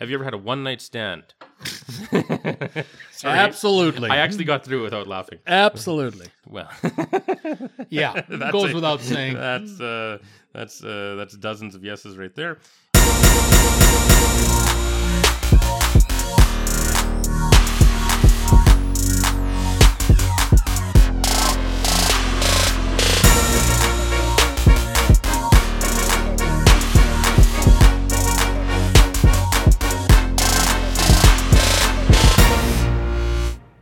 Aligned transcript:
Have 0.00 0.08
you 0.08 0.14
ever 0.16 0.24
had 0.24 0.32
a 0.32 0.38
one 0.38 0.62
night 0.62 0.80
stand? 0.80 1.24
Sorry. 2.10 3.38
Absolutely. 3.38 4.08
I 4.08 4.16
actually 4.16 4.44
got 4.44 4.64
through 4.64 4.82
without 4.82 5.06
laughing. 5.06 5.40
Absolutely. 5.46 6.28
Well, 6.48 6.70
Yeah. 7.90 8.22
That's 8.30 8.50
goes 8.50 8.70
a- 8.70 8.74
without 8.74 9.02
saying. 9.02 9.34
That's 9.34 9.78
uh, 9.78 10.18
that's 10.54 10.82
uh, 10.82 11.16
that's 11.18 11.36
dozens 11.36 11.74
of 11.74 11.84
yeses 11.84 12.16
right 12.16 12.34
there. 12.34 12.56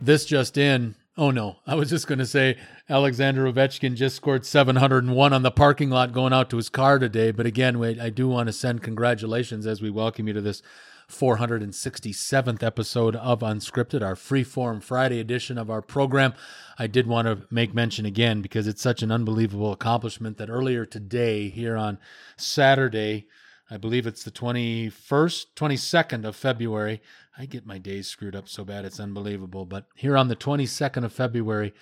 This 0.09 0.25
just 0.25 0.57
in. 0.57 0.95
Oh 1.19 1.31
no, 1.31 1.57
I 1.67 1.75
was 1.75 1.91
just 1.91 2.07
going 2.07 2.19
to 2.19 2.25
say 2.25 2.57
Alexander 2.89 3.45
Ovechkin 3.45 3.95
just 3.95 4.17
scored 4.17 4.47
701 4.47 5.35
on 5.35 5.43
the 5.43 5.51
parking 5.51 5.91
lot 5.91 6.15
going 6.15 6.33
out 6.33 6.49
to 6.49 6.57
his 6.57 6.71
car 6.71 6.99
today. 6.99 7.31
But 7.31 7.45
again, 7.45 7.79
wait, 7.79 8.01
I 8.01 8.09
do 8.09 8.27
want 8.27 8.47
to 8.47 8.55
send 8.55 8.83
congratulations 8.83 9.67
as 9.67 9.83
we 9.83 9.91
welcome 9.91 10.27
you 10.27 10.33
to 10.33 10.41
this 10.41 10.63
467th 11.11 12.63
episode 12.63 13.17
of 13.17 13.41
Unscripted, 13.41 14.03
our 14.03 14.17
free-form 14.17 14.81
Friday 14.81 15.21
edition 15.21 15.59
of 15.59 15.69
our 15.69 15.83
program. 15.83 16.33
I 16.79 16.87
did 16.87 17.07
want 17.07 17.29
to 17.29 17.47
make 17.51 17.75
mention 17.75 18.07
again 18.07 18.41
because 18.41 18.67
it's 18.67 18.81
such 18.81 19.03
an 19.03 19.13
unbelievable 19.13 19.73
accomplishment 19.73 20.39
that 20.39 20.49
earlier 20.49 20.87
today, 20.87 21.51
here 21.51 21.77
on 21.77 21.99
Saturday, 22.39 23.27
I 23.71 23.77
believe 23.77 24.07
it's 24.07 24.25
the 24.25 24.31
21st, 24.31 25.47
22nd 25.55 26.25
of 26.25 26.35
February. 26.35 27.03
I 27.37 27.47
get 27.47 27.67
my 27.67 27.79
days 27.79 28.09
screwed 28.09 28.35
up 28.35 28.49
so 28.49 28.65
bad, 28.65 28.85
it's 28.85 29.01
unbelievable. 29.01 29.67
But 29.67 29.87
here 29.95 30.17
on 30.17 30.29
the 30.29 30.37
22nd 30.37 31.05
of 31.05 31.13
February, 31.13 31.75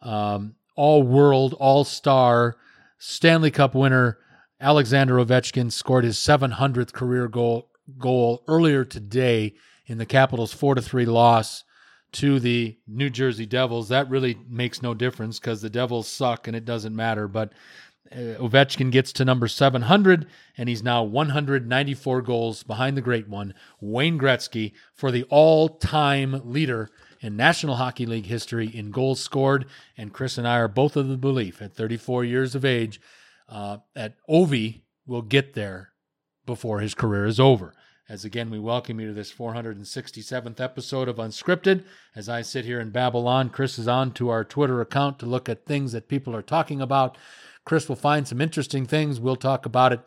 um, 0.00 0.54
all 0.74 1.02
world, 1.02 1.54
all 1.54 1.84
star, 1.84 2.56
Stanley 2.98 3.50
Cup 3.50 3.74
winner 3.74 4.18
Alexander 4.60 5.14
Ovechkin 5.16 5.70
scored 5.70 6.04
his 6.04 6.18
700th 6.18 6.92
career 6.92 7.28
goal 7.28 7.70
goal 7.98 8.42
earlier 8.48 8.84
today 8.84 9.54
in 9.86 9.98
the 9.98 10.06
Capitals' 10.06 10.52
4 10.52 10.74
to 10.74 10.82
3 10.82 11.06
loss 11.06 11.64
to 12.12 12.40
the 12.40 12.76
New 12.86 13.08
Jersey 13.08 13.46
Devils. 13.46 13.88
That 13.88 14.10
really 14.10 14.36
makes 14.48 14.82
no 14.82 14.94
difference 14.94 15.38
because 15.38 15.62
the 15.62 15.70
Devils 15.70 16.08
suck 16.08 16.46
and 16.46 16.56
it 16.56 16.64
doesn't 16.64 16.94
matter. 16.94 17.28
But 17.28 17.52
Ovechkin 18.12 18.90
gets 18.90 19.12
to 19.14 19.24
number 19.24 19.48
700, 19.48 20.26
and 20.56 20.68
he's 20.68 20.82
now 20.82 21.02
194 21.02 22.22
goals 22.22 22.62
behind 22.62 22.96
the 22.96 23.02
great 23.02 23.28
one, 23.28 23.54
Wayne 23.80 24.18
Gretzky, 24.18 24.72
for 24.94 25.10
the 25.10 25.24
all 25.24 25.68
time 25.68 26.40
leader 26.44 26.88
in 27.20 27.36
National 27.36 27.76
Hockey 27.76 28.06
League 28.06 28.26
history 28.26 28.68
in 28.68 28.90
goals 28.90 29.20
scored. 29.20 29.66
And 29.96 30.12
Chris 30.12 30.38
and 30.38 30.46
I 30.46 30.58
are 30.58 30.68
both 30.68 30.96
of 30.96 31.08
the 31.08 31.16
belief 31.16 31.60
at 31.60 31.74
34 31.74 32.24
years 32.24 32.54
of 32.54 32.64
age 32.64 33.00
uh, 33.48 33.78
that 33.94 34.14
Ovi 34.28 34.82
will 35.06 35.22
get 35.22 35.54
there 35.54 35.90
before 36.46 36.80
his 36.80 36.94
career 36.94 37.26
is 37.26 37.40
over. 37.40 37.74
As 38.10 38.24
again, 38.24 38.48
we 38.48 38.58
welcome 38.58 38.98
you 39.00 39.08
to 39.08 39.12
this 39.12 39.30
467th 39.30 40.60
episode 40.60 41.08
of 41.08 41.16
Unscripted. 41.16 41.84
As 42.16 42.26
I 42.26 42.40
sit 42.40 42.64
here 42.64 42.80
in 42.80 42.88
Babylon, 42.88 43.50
Chris 43.50 43.78
is 43.78 43.86
on 43.86 44.12
to 44.12 44.30
our 44.30 44.44
Twitter 44.44 44.80
account 44.80 45.18
to 45.18 45.26
look 45.26 45.46
at 45.46 45.66
things 45.66 45.92
that 45.92 46.08
people 46.08 46.34
are 46.34 46.40
talking 46.40 46.80
about. 46.80 47.18
Chris 47.68 47.86
will 47.86 47.96
find 47.96 48.26
some 48.26 48.40
interesting 48.40 48.86
things. 48.86 49.20
We'll 49.20 49.36
talk 49.36 49.66
about 49.66 49.92
it 49.92 50.00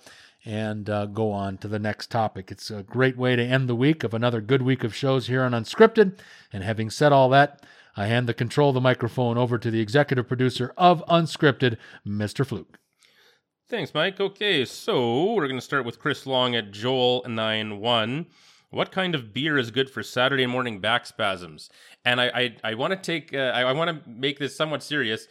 and 0.43 0.89
uh, 0.89 1.05
go 1.05 1.31
on 1.31 1.59
to 1.59 1.67
the 1.67 1.77
next 1.77 2.09
topic. 2.09 2.49
It's 2.49 2.71
a 2.71 2.81
great 2.81 3.17
way 3.17 3.35
to 3.35 3.43
end 3.43 3.69
the 3.69 3.75
week 3.75 4.03
of 4.03 4.15
another 4.15 4.41
good 4.41 4.63
week 4.63 4.83
of 4.83 4.95
shows 4.95 5.27
here 5.27 5.43
on 5.43 5.51
Unscripted. 5.51 6.17
And 6.51 6.63
having 6.63 6.89
said 6.89 7.13
all 7.13 7.29
that, 7.29 7.63
I 7.95 8.07
hand 8.07 8.27
the 8.27 8.33
control 8.33 8.69
of 8.69 8.73
the 8.73 8.81
microphone 8.81 9.37
over 9.37 9.59
to 9.59 9.69
the 9.69 9.79
executive 9.79 10.27
producer 10.27 10.73
of 10.75 11.05
Unscripted, 11.05 11.77
Mr. 12.03 12.43
Fluke. 12.43 12.79
Thanks, 13.69 13.93
Mike. 13.93 14.19
Okay, 14.19 14.65
so 14.65 15.33
we're 15.33 15.45
going 15.45 15.59
to 15.59 15.61
start 15.61 15.85
with 15.85 15.99
Chris 15.99 16.25
Long 16.25 16.55
at 16.55 16.71
Joel91. 16.71 18.25
What 18.71 18.89
kind 18.89 19.15
of 19.15 19.33
beer 19.33 19.57
is 19.57 19.69
good 19.69 19.89
for 19.89 20.01
Saturday 20.01 20.45
morning 20.45 20.79
back 20.79 21.05
spasms? 21.05 21.69
And 22.05 22.21
I, 22.21 22.27
I, 22.27 22.71
I 22.71 22.73
want 22.73 22.91
to 22.91 22.97
take, 22.97 23.33
uh, 23.33 23.51
I, 23.53 23.63
I 23.63 23.73
want 23.73 23.89
to 23.89 24.09
make 24.09 24.39
this 24.39 24.55
somewhat 24.55 24.81
serious, 24.81 25.27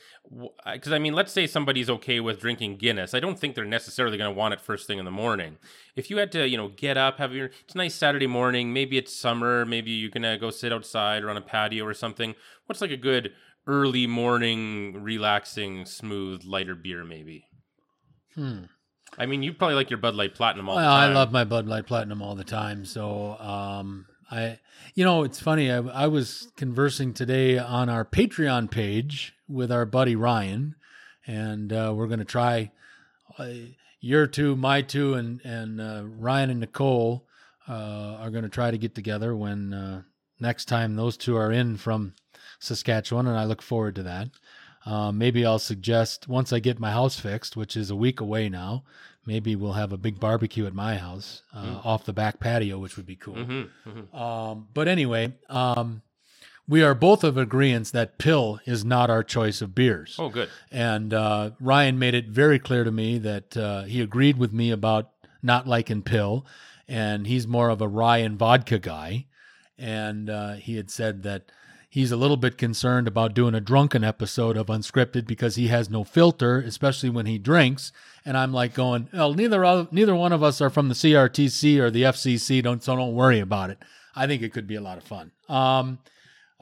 because 0.71 0.93
I 0.93 0.99
mean, 0.99 1.15
let's 1.15 1.33
say 1.33 1.47
somebody's 1.47 1.89
okay 1.89 2.21
with 2.21 2.39
drinking 2.39 2.77
Guinness. 2.77 3.15
I 3.15 3.21
don't 3.21 3.39
think 3.39 3.55
they're 3.55 3.65
necessarily 3.65 4.19
going 4.19 4.31
to 4.31 4.39
want 4.39 4.53
it 4.53 4.61
first 4.61 4.87
thing 4.87 4.99
in 4.99 5.06
the 5.06 5.11
morning. 5.11 5.56
If 5.97 6.11
you 6.11 6.19
had 6.19 6.31
to, 6.33 6.47
you 6.47 6.59
know, 6.59 6.69
get 6.69 6.99
up, 6.99 7.17
have 7.17 7.33
your, 7.33 7.47
it's 7.47 7.75
a 7.75 7.78
nice 7.78 7.95
Saturday 7.95 8.27
morning. 8.27 8.75
Maybe 8.75 8.99
it's 8.99 9.17
summer. 9.17 9.65
Maybe 9.65 9.91
you 9.91 10.11
can 10.11 10.22
uh, 10.22 10.37
go 10.37 10.51
sit 10.51 10.71
outside 10.71 11.25
or 11.25 11.31
on 11.31 11.39
a 11.39 11.41
patio 11.41 11.87
or 11.87 11.95
something. 11.95 12.34
What's 12.67 12.83
like 12.83 12.91
a 12.91 12.97
good 12.99 13.33
early 13.67 14.07
morning, 14.07 15.03
relaxing, 15.03 15.87
smooth, 15.87 16.45
lighter 16.45 16.75
beer? 16.75 17.05
Maybe. 17.05 17.47
Hmm. 18.34 18.65
I 19.19 19.26
mean, 19.26 19.43
you 19.43 19.53
probably 19.53 19.75
like 19.75 19.91
your 19.91 19.98
Bud 19.98 20.15
Light 20.15 20.34
Platinum 20.34 20.69
all 20.69 20.76
the 20.76 20.82
Well, 20.82 20.91
I 20.91 21.12
love 21.12 21.32
my 21.32 21.44
Bud 21.44 21.66
Light 21.66 21.87
Platinum 21.87 22.22
all 22.22 22.34
the 22.34 22.44
time. 22.44 22.84
So, 22.84 23.37
um, 23.38 24.06
I, 24.31 24.59
you 24.94 25.04
know, 25.04 25.25
it's 25.25 25.41
funny. 25.41 25.71
I, 25.71 25.78
I 25.78 26.06
was 26.06 26.48
conversing 26.56 27.12
today 27.12 27.59
on 27.59 27.88
our 27.88 28.04
Patreon 28.04 28.71
page 28.71 29.34
with 29.48 29.72
our 29.72 29.84
buddy 29.84 30.16
Ryan, 30.16 30.76
and 31.26 31.72
uh, 31.72 31.93
we're 31.94 32.06
going 32.06 32.21
to 32.21 32.25
try 32.25 32.71
uh, 33.38 33.48
your 34.00 34.26
two, 34.26 34.56
my 34.56 34.82
two, 34.82 35.15
and 35.15 35.41
and 35.44 35.81
uh, 35.81 36.03
Ryan 36.04 36.50
and 36.50 36.60
Nicole 36.60 37.27
uh, 37.69 38.16
are 38.21 38.31
going 38.31 38.44
to 38.44 38.48
try 38.48 38.71
to 38.71 38.78
get 38.78 38.94
together 38.94 39.34
when 39.34 39.75
uh, 39.75 40.03
next 40.38 40.66
time 40.66 40.97
those 40.97 41.16
two 41.16 41.37
are 41.37 41.53
in 41.53 41.77
from 41.77 42.15
Saskatchewan, 42.60 43.27
and 43.27 43.38
I 43.38 43.44
look 43.44 43.62
forward 43.62 43.97
to 43.97 44.03
that. 44.04 44.28
Uh, 44.87 45.13
maybe 45.13 45.45
I'll 45.45 45.59
suggest 45.59 46.29
once 46.29 46.53
I 46.53 46.59
get 46.59 46.79
my 46.79 46.91
house 46.91 47.19
fixed, 47.19 47.57
which 47.57 47.77
is 47.77 47.91
a 47.91 47.97
week 47.97 48.21
away 48.21 48.49
now, 48.49 48.85
maybe 49.27 49.55
we'll 49.55 49.75
have 49.75 49.93
a 49.93 49.99
big 49.99 50.19
barbecue 50.19 50.67
at 50.67 50.75
my 50.75 50.97
house 50.97 51.43
uh, 51.55 51.81
off 51.85 52.05
the 52.07 52.13
back 52.13 52.41
patio, 52.41 52.79
which 52.79 52.97
would 52.97 53.07
be 53.07 53.17
cool. 53.17 53.35
Mhm, 53.35 53.69
mhm. 53.87 54.15
Um, 54.15 54.69
but 54.73 54.89
anyway, 54.89 55.35
um, 55.51 56.03
we 56.67 56.83
are 56.83 56.95
both 56.95 57.25
of 57.25 57.37
agreement 57.37 57.93
that 57.93 58.17
Pil 58.19 58.61
is 58.65 58.85
not 58.85 59.11
our 59.11 59.23
choice 59.23 59.61
of 59.61 59.75
beers. 59.75 60.17
Oh, 60.19 60.29
good. 60.31 60.49
And 60.71 61.13
uh, 61.13 61.51
Ryan 61.61 61.99
made 61.99 62.15
it 62.15 62.29
very 62.29 62.59
clear 62.59 62.85
to 62.85 62.91
me 62.93 63.19
that 63.19 63.57
uh, 63.57 63.83
he 63.83 64.01
agreed 64.01 64.39
with 64.39 64.53
me 64.53 64.71
about 64.71 65.11
not 65.43 65.67
liking 65.67 66.03
Pil, 66.03 66.47
and 66.89 67.27
he's 67.27 67.47
more 67.47 67.69
of 67.69 67.81
a 67.81 67.89
rye 67.89 68.19
and 68.19 68.39
vodka 68.39 68.79
guy. 68.79 69.27
And 69.79 70.29
uh, 70.31 70.55
he 70.55 70.77
had 70.77 70.91
said 70.91 71.23
that 71.25 71.51
he's 71.91 72.12
a 72.12 72.17
little 72.17 72.37
bit 72.37 72.56
concerned 72.56 73.09
about 73.09 73.34
doing 73.34 73.55
a 73.55 73.61
drunken 73.61 74.05
episode 74.05 74.56
of 74.56 74.69
Unscripted 74.69 75.27
because 75.27 75.56
he 75.56 75.67
has 75.69 75.91
no 75.91 76.05
filter, 76.05 76.59
especially 76.61 77.11
when 77.11 77.27
he 77.27 77.37
drinks. 77.37 77.93
And 78.25 78.37
I'm 78.37 78.53
like 78.53 78.73
going, 78.73 79.09
well, 79.12 79.34
neither 79.34 79.65
of, 79.65 79.93
neither 79.93 80.15
one 80.15 80.33
of 80.33 80.43
us 80.43 80.61
are 80.61 80.71
from 80.71 80.89
the 80.89 80.95
CRTC 80.95 81.78
or 81.78 81.91
the 81.91 82.05
FCC. 82.05 82.62
Don't 82.62 82.83
so 82.83 82.97
don't 82.97 83.15
worry 83.15 83.41
about 83.41 83.71
it. 83.71 83.78
I 84.15 84.27
think 84.27 84.43
it 84.43 84.53
could 84.53 84.67
be 84.67 84.77
a 84.77 84.81
lot 84.81 84.99
of 84.99 85.05
fun. 85.05 85.33
Um, 85.49 85.99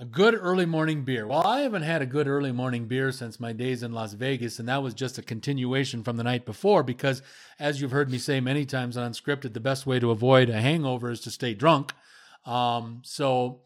a 0.01 0.05
good 0.05 0.35
early 0.35 0.65
morning 0.65 1.03
beer. 1.03 1.27
Well, 1.27 1.45
I 1.45 1.61
haven't 1.63 1.83
had 1.83 2.03
a 2.03 2.07
good 2.07 2.29
early 2.29 2.53
morning 2.53 2.87
beer 2.87 3.11
since 3.11 3.41
my 3.41 3.53
days 3.53 3.83
in 3.83 3.93
Las 3.93 4.13
Vegas, 4.13 4.61
and 4.61 4.69
that 4.69 4.83
was 4.83 4.95
just 4.95 5.19
a 5.19 5.23
continuation 5.23 6.05
from 6.05 6.17
the 6.17 6.23
night 6.23 6.47
before 6.47 6.85
because, 6.85 7.21
as 7.59 7.81
you've 7.81 7.91
heard 7.91 8.09
me 8.09 8.19
say 8.19 8.39
many 8.39 8.65
times 8.65 8.97
on 8.97 9.11
Unscripted, 9.11 9.55
the 9.55 9.61
best 9.61 9.87
way 9.87 9.99
to 9.99 10.13
avoid 10.13 10.51
a 10.51 10.61
hangover 10.61 11.11
is 11.11 11.21
to 11.23 11.33
stay 11.33 11.53
drunk. 11.53 11.95
Um, 12.47 13.03
so, 13.03 13.63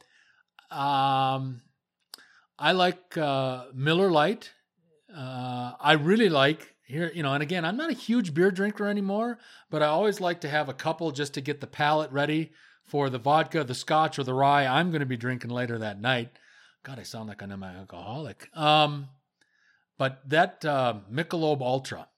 um, 0.72 1.62
I 2.58 2.72
like 2.72 3.16
uh, 3.16 3.66
Miller 3.74 4.10
Lite. 4.10 4.50
Uh, 5.14 5.72
I 5.80 5.92
really 5.92 6.28
like 6.28 6.74
here, 6.86 7.10
you 7.14 7.22
know, 7.22 7.34
and 7.34 7.42
again, 7.42 7.64
I'm 7.64 7.76
not 7.76 7.90
a 7.90 7.94
huge 7.94 8.34
beer 8.34 8.50
drinker 8.50 8.86
anymore, 8.88 9.38
but 9.70 9.82
I 9.82 9.86
always 9.86 10.20
like 10.20 10.40
to 10.42 10.48
have 10.48 10.68
a 10.68 10.74
couple 10.74 11.10
just 11.10 11.34
to 11.34 11.40
get 11.40 11.60
the 11.60 11.66
palate 11.66 12.10
ready 12.12 12.52
for 12.84 13.10
the 13.10 13.18
vodka, 13.18 13.64
the 13.64 13.74
scotch, 13.74 14.18
or 14.18 14.24
the 14.24 14.34
rye 14.34 14.66
I'm 14.66 14.90
going 14.90 15.00
to 15.00 15.06
be 15.06 15.16
drinking 15.16 15.50
later 15.50 15.78
that 15.78 16.00
night. 16.00 16.30
God, 16.82 16.98
I 16.98 17.02
sound 17.02 17.28
like 17.28 17.42
I'm 17.42 17.52
an 17.52 17.76
alcoholic. 17.76 18.48
Um, 18.56 19.08
but 19.98 20.28
that 20.28 20.64
uh, 20.64 20.94
Michelob 21.10 21.60
Ultra 21.60 22.08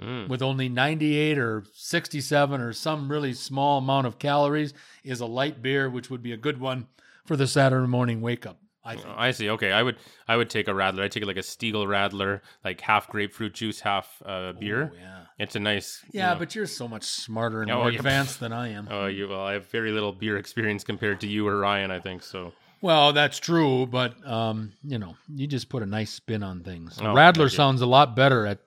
Mm. 0.00 0.26
with 0.26 0.40
only 0.40 0.70
98 0.70 1.38
or 1.38 1.64
67 1.74 2.60
or 2.62 2.72
some 2.72 3.10
really 3.10 3.34
small 3.34 3.76
amount 3.76 4.06
of 4.06 4.18
calories 4.18 4.72
is 5.04 5.20
a 5.20 5.26
light 5.26 5.60
beer, 5.60 5.90
which 5.90 6.08
would 6.08 6.22
be 6.22 6.32
a 6.32 6.38
good 6.38 6.58
one 6.58 6.88
for 7.26 7.36
the 7.36 7.46
Saturday 7.46 7.86
morning 7.86 8.20
wake 8.20 8.46
up. 8.46 8.58
I 8.84 8.96
think. 8.96 9.06
Oh, 9.08 9.14
I 9.16 9.30
see. 9.30 9.48
Okay, 9.50 9.70
I 9.70 9.80
would 9.80 9.96
I 10.26 10.36
would 10.36 10.50
take 10.50 10.66
a 10.66 10.72
Radler. 10.72 11.02
I 11.02 11.08
take 11.08 11.24
like 11.24 11.36
a 11.36 11.40
Stiegl 11.40 11.86
Radler, 11.86 12.40
like 12.64 12.80
half 12.80 13.08
grapefruit 13.08 13.54
juice, 13.54 13.78
half 13.78 14.20
uh, 14.26 14.52
beer. 14.54 14.90
Oh, 14.92 14.96
yeah. 15.00 15.18
It's 15.38 15.54
a 15.54 15.60
nice. 15.60 16.02
you 16.12 16.18
Yeah, 16.18 16.32
know- 16.32 16.40
but 16.40 16.56
you're 16.56 16.66
so 16.66 16.88
much 16.88 17.04
smarter 17.04 17.62
and 17.62 17.70
Oh, 17.70 17.78
more 17.78 17.90
yeah. 17.92 17.98
advanced 17.98 18.40
than 18.40 18.52
I 18.52 18.70
am. 18.72 18.88
Oh, 18.90 19.06
you 19.06 19.28
well, 19.28 19.44
I 19.44 19.52
have 19.52 19.66
very 19.70 19.92
little 19.92 20.12
beer 20.12 20.36
experience 20.36 20.82
compared 20.82 21.20
to 21.20 21.28
you 21.28 21.46
or 21.46 21.58
Ryan. 21.58 21.92
I 21.92 22.00
think 22.00 22.24
so. 22.24 22.52
Well, 22.80 23.12
that's 23.12 23.38
true, 23.38 23.86
but 23.86 24.14
um, 24.28 24.72
you 24.82 24.98
know, 24.98 25.14
you 25.32 25.46
just 25.46 25.68
put 25.68 25.84
a 25.84 25.86
nice 25.86 26.10
spin 26.10 26.42
on 26.42 26.64
things. 26.64 26.98
Oh, 27.00 27.04
Radler 27.14 27.48
sounds 27.54 27.82
a 27.82 27.86
lot 27.86 28.16
better 28.16 28.46
at 28.46 28.58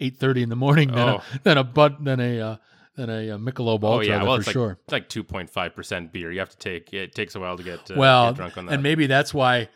eight 0.00 0.16
thirty 0.16 0.42
in 0.42 0.48
the 0.48 0.56
morning 0.56 0.88
than 0.90 1.08
Oh. 1.08 1.22
a 1.34 1.38
than 1.44 1.58
a 1.58 1.62
but 1.62 2.02
than 2.04 2.18
a 2.18 2.40
uh, 2.40 2.56
than 2.96 3.10
a, 3.10 3.30
uh 3.30 3.38
Michelob 3.38 3.82
Ultra 3.82 3.88
Oh 3.88 4.00
yeah, 4.00 4.22
well 4.22 4.34
for 4.34 4.40
it's 4.40 4.46
like 4.48 4.52
sure. 4.52 4.78
it's 4.84 4.92
like 4.92 5.08
two 5.08 5.24
point 5.24 5.50
five 5.50 5.74
percent 5.74 6.12
beer. 6.12 6.30
You 6.32 6.38
have 6.40 6.50
to 6.50 6.56
take 6.58 6.92
it 6.92 7.14
takes 7.14 7.34
a 7.34 7.40
while 7.40 7.56
to 7.56 7.62
get 7.62 7.90
uh, 7.90 7.94
well, 7.96 8.30
get 8.30 8.36
drunk 8.36 8.58
on 8.58 8.66
that. 8.66 8.72
and 8.74 8.82
maybe 8.82 9.06
that's 9.06 9.32
why 9.32 9.68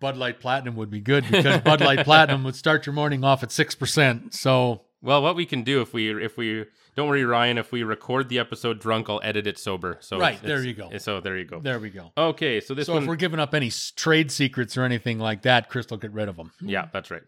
Bud 0.00 0.16
Light 0.16 0.38
Platinum 0.40 0.76
would 0.76 0.90
be 0.90 1.00
good 1.00 1.24
because 1.30 1.60
Bud 1.62 1.80
Light 1.80 2.00
Platinum 2.04 2.44
would 2.44 2.54
start 2.56 2.86
your 2.86 2.92
morning 2.92 3.24
off 3.24 3.42
at 3.42 3.50
six 3.50 3.74
percent. 3.74 4.32
So 4.34 4.82
well, 5.02 5.20
what 5.22 5.34
we 5.36 5.44
can 5.44 5.62
do 5.62 5.80
if 5.82 5.92
we 5.92 6.24
if 6.24 6.36
we 6.36 6.64
don't 6.94 7.08
worry, 7.08 7.24
Ryan, 7.24 7.58
if 7.58 7.72
we 7.72 7.82
record 7.82 8.28
the 8.28 8.38
episode 8.38 8.78
drunk, 8.80 9.08
I'll 9.10 9.20
edit 9.22 9.46
it 9.46 9.58
sober. 9.58 9.96
So 10.00 10.18
Right, 10.18 10.34
it's- 10.34 10.46
there 10.46 10.58
it's- 10.62 10.66
you 10.66 10.74
go. 10.74 10.96
So 10.98 11.20
there 11.20 11.36
you 11.38 11.44
go. 11.44 11.58
there 11.60 11.78
we 11.78 11.90
go. 11.90 12.12
Okay, 12.16 12.60
so 12.60 12.74
this 12.74 12.86
So 12.86 12.94
one 12.94 13.02
if 13.02 13.08
we're 13.08 13.16
giving 13.16 13.40
up 13.40 13.54
any 13.54 13.70
trade 13.96 14.30
secrets 14.30 14.76
or 14.76 14.82
anything 14.84 15.18
like 15.18 15.42
that, 15.42 15.68
Chris 15.68 15.86
will 15.90 15.96
get 15.98 16.12
rid 16.12 16.28
of 16.28 16.36
them. 16.36 16.52
Yeah, 16.60 16.88
that's 16.92 17.10
right. 17.10 17.22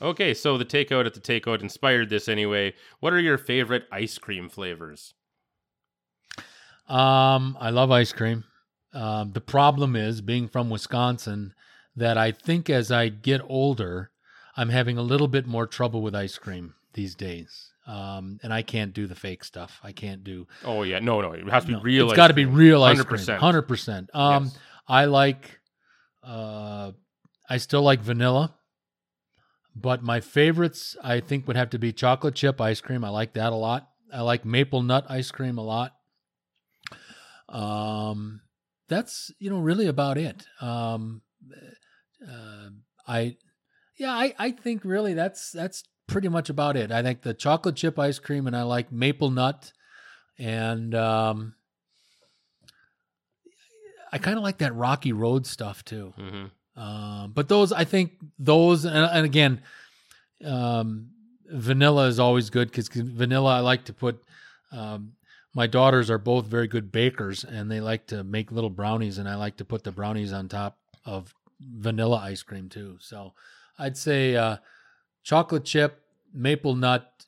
Okay, 0.00 0.32
so 0.34 0.56
the 0.56 0.64
takeout 0.64 1.06
at 1.06 1.14
the 1.14 1.20
takeout 1.20 1.60
inspired 1.60 2.08
this 2.08 2.28
anyway. 2.28 2.74
What 3.00 3.12
are 3.12 3.18
your 3.20 3.36
favorite 3.36 3.86
ice 3.90 4.16
cream 4.18 4.48
flavors? 4.48 5.14
Um, 6.88 7.56
I 7.60 7.70
love 7.70 7.90
ice 7.90 8.12
cream. 8.12 8.44
Um, 8.94 9.32
the 9.32 9.40
problem 9.40 9.96
is 9.96 10.20
being 10.22 10.48
from 10.48 10.70
Wisconsin 10.70 11.52
that 11.94 12.16
I 12.16 12.32
think 12.32 12.70
as 12.70 12.90
I 12.90 13.08
get 13.08 13.40
older, 13.44 14.10
I'm 14.56 14.70
having 14.70 14.96
a 14.96 15.02
little 15.02 15.28
bit 15.28 15.46
more 15.46 15.66
trouble 15.66 16.00
with 16.00 16.14
ice 16.14 16.38
cream 16.38 16.74
these 16.98 17.14
days. 17.14 17.70
Um, 17.86 18.40
and 18.42 18.52
I 18.52 18.62
can't 18.62 18.92
do 18.92 19.06
the 19.06 19.14
fake 19.14 19.44
stuff. 19.44 19.80
I 19.84 19.92
can't 19.92 20.24
do. 20.24 20.46
Oh 20.64 20.82
yeah, 20.82 20.98
no, 20.98 21.20
no, 21.20 21.32
it 21.32 21.48
has 21.48 21.62
to 21.62 21.68
be 21.68 21.72
no, 21.74 21.80
real. 21.80 22.06
It's 22.08 22.16
got 22.16 22.28
to 22.28 22.34
be 22.34 22.44
real 22.44 22.82
ice 22.82 22.98
100%. 22.98 23.06
cream. 23.06 23.38
Hundred 23.38 23.62
percent. 23.62 24.10
Um, 24.12 24.44
Yes. 24.44 24.58
I 24.88 25.04
like. 25.04 25.60
Uh, 26.22 26.92
I 27.48 27.56
still 27.58 27.82
like 27.82 28.00
vanilla, 28.00 28.54
but 29.74 30.02
my 30.02 30.20
favorites 30.20 30.96
I 31.02 31.20
think 31.20 31.46
would 31.46 31.56
have 31.56 31.70
to 31.70 31.78
be 31.78 31.92
chocolate 31.92 32.34
chip 32.34 32.60
ice 32.60 32.80
cream. 32.80 33.04
I 33.04 33.10
like 33.10 33.32
that 33.34 33.52
a 33.52 33.56
lot. 33.56 33.88
I 34.12 34.20
like 34.22 34.44
maple 34.44 34.82
nut 34.82 35.06
ice 35.08 35.30
cream 35.30 35.56
a 35.56 35.62
lot. 35.64 35.94
Um, 37.48 38.40
that's 38.88 39.30
you 39.38 39.48
know 39.50 39.60
really 39.60 39.86
about 39.86 40.18
it. 40.18 40.44
Um, 40.60 41.22
uh, 42.28 42.68
I, 43.06 43.36
yeah, 43.96 44.12
I 44.12 44.34
I 44.38 44.50
think 44.50 44.84
really 44.84 45.14
that's 45.14 45.52
that's 45.52 45.84
pretty 46.08 46.28
much 46.28 46.50
about 46.50 46.76
it. 46.76 46.90
I 46.90 47.02
think 47.02 47.22
the 47.22 47.34
chocolate 47.34 47.76
chip 47.76 47.98
ice 47.98 48.18
cream, 48.18 48.48
and 48.48 48.56
I 48.56 48.62
like 48.62 48.90
maple 48.90 49.30
nut, 49.30 49.72
and 50.38 50.92
um, 50.96 51.54
I 54.10 54.18
kind 54.18 54.36
of 54.36 54.42
like 54.42 54.58
that 54.58 54.74
Rocky 54.74 55.12
Road 55.12 55.46
stuff 55.46 55.84
too. 55.84 56.12
Mhm. 56.18 56.50
Um, 56.76 57.32
but 57.32 57.48
those, 57.48 57.72
I 57.72 57.84
think 57.84 58.12
those, 58.38 58.84
and, 58.84 58.96
and 58.96 59.24
again, 59.24 59.62
um, 60.44 61.10
vanilla 61.46 62.06
is 62.06 62.18
always 62.18 62.50
good 62.50 62.70
because 62.70 62.88
vanilla, 62.88 63.56
I 63.56 63.60
like 63.60 63.84
to 63.84 63.92
put. 63.92 64.22
Um, 64.72 65.12
my 65.54 65.66
daughters 65.66 66.10
are 66.10 66.18
both 66.18 66.46
very 66.46 66.68
good 66.68 66.92
bakers, 66.92 67.42
and 67.42 67.70
they 67.70 67.80
like 67.80 68.06
to 68.08 68.22
make 68.22 68.52
little 68.52 68.70
brownies, 68.70 69.18
and 69.18 69.28
I 69.28 69.34
like 69.34 69.56
to 69.56 69.64
put 69.64 69.82
the 69.82 69.90
brownies 69.92 70.32
on 70.32 70.48
top 70.48 70.78
of 71.04 71.34
vanilla 71.60 72.18
ice 72.18 72.42
cream 72.42 72.68
too. 72.68 72.96
So 73.00 73.32
I'd 73.78 73.96
say 73.96 74.36
uh, 74.36 74.58
chocolate 75.28 75.64
chip, 75.64 76.00
maple 76.32 76.74
nut, 76.74 77.26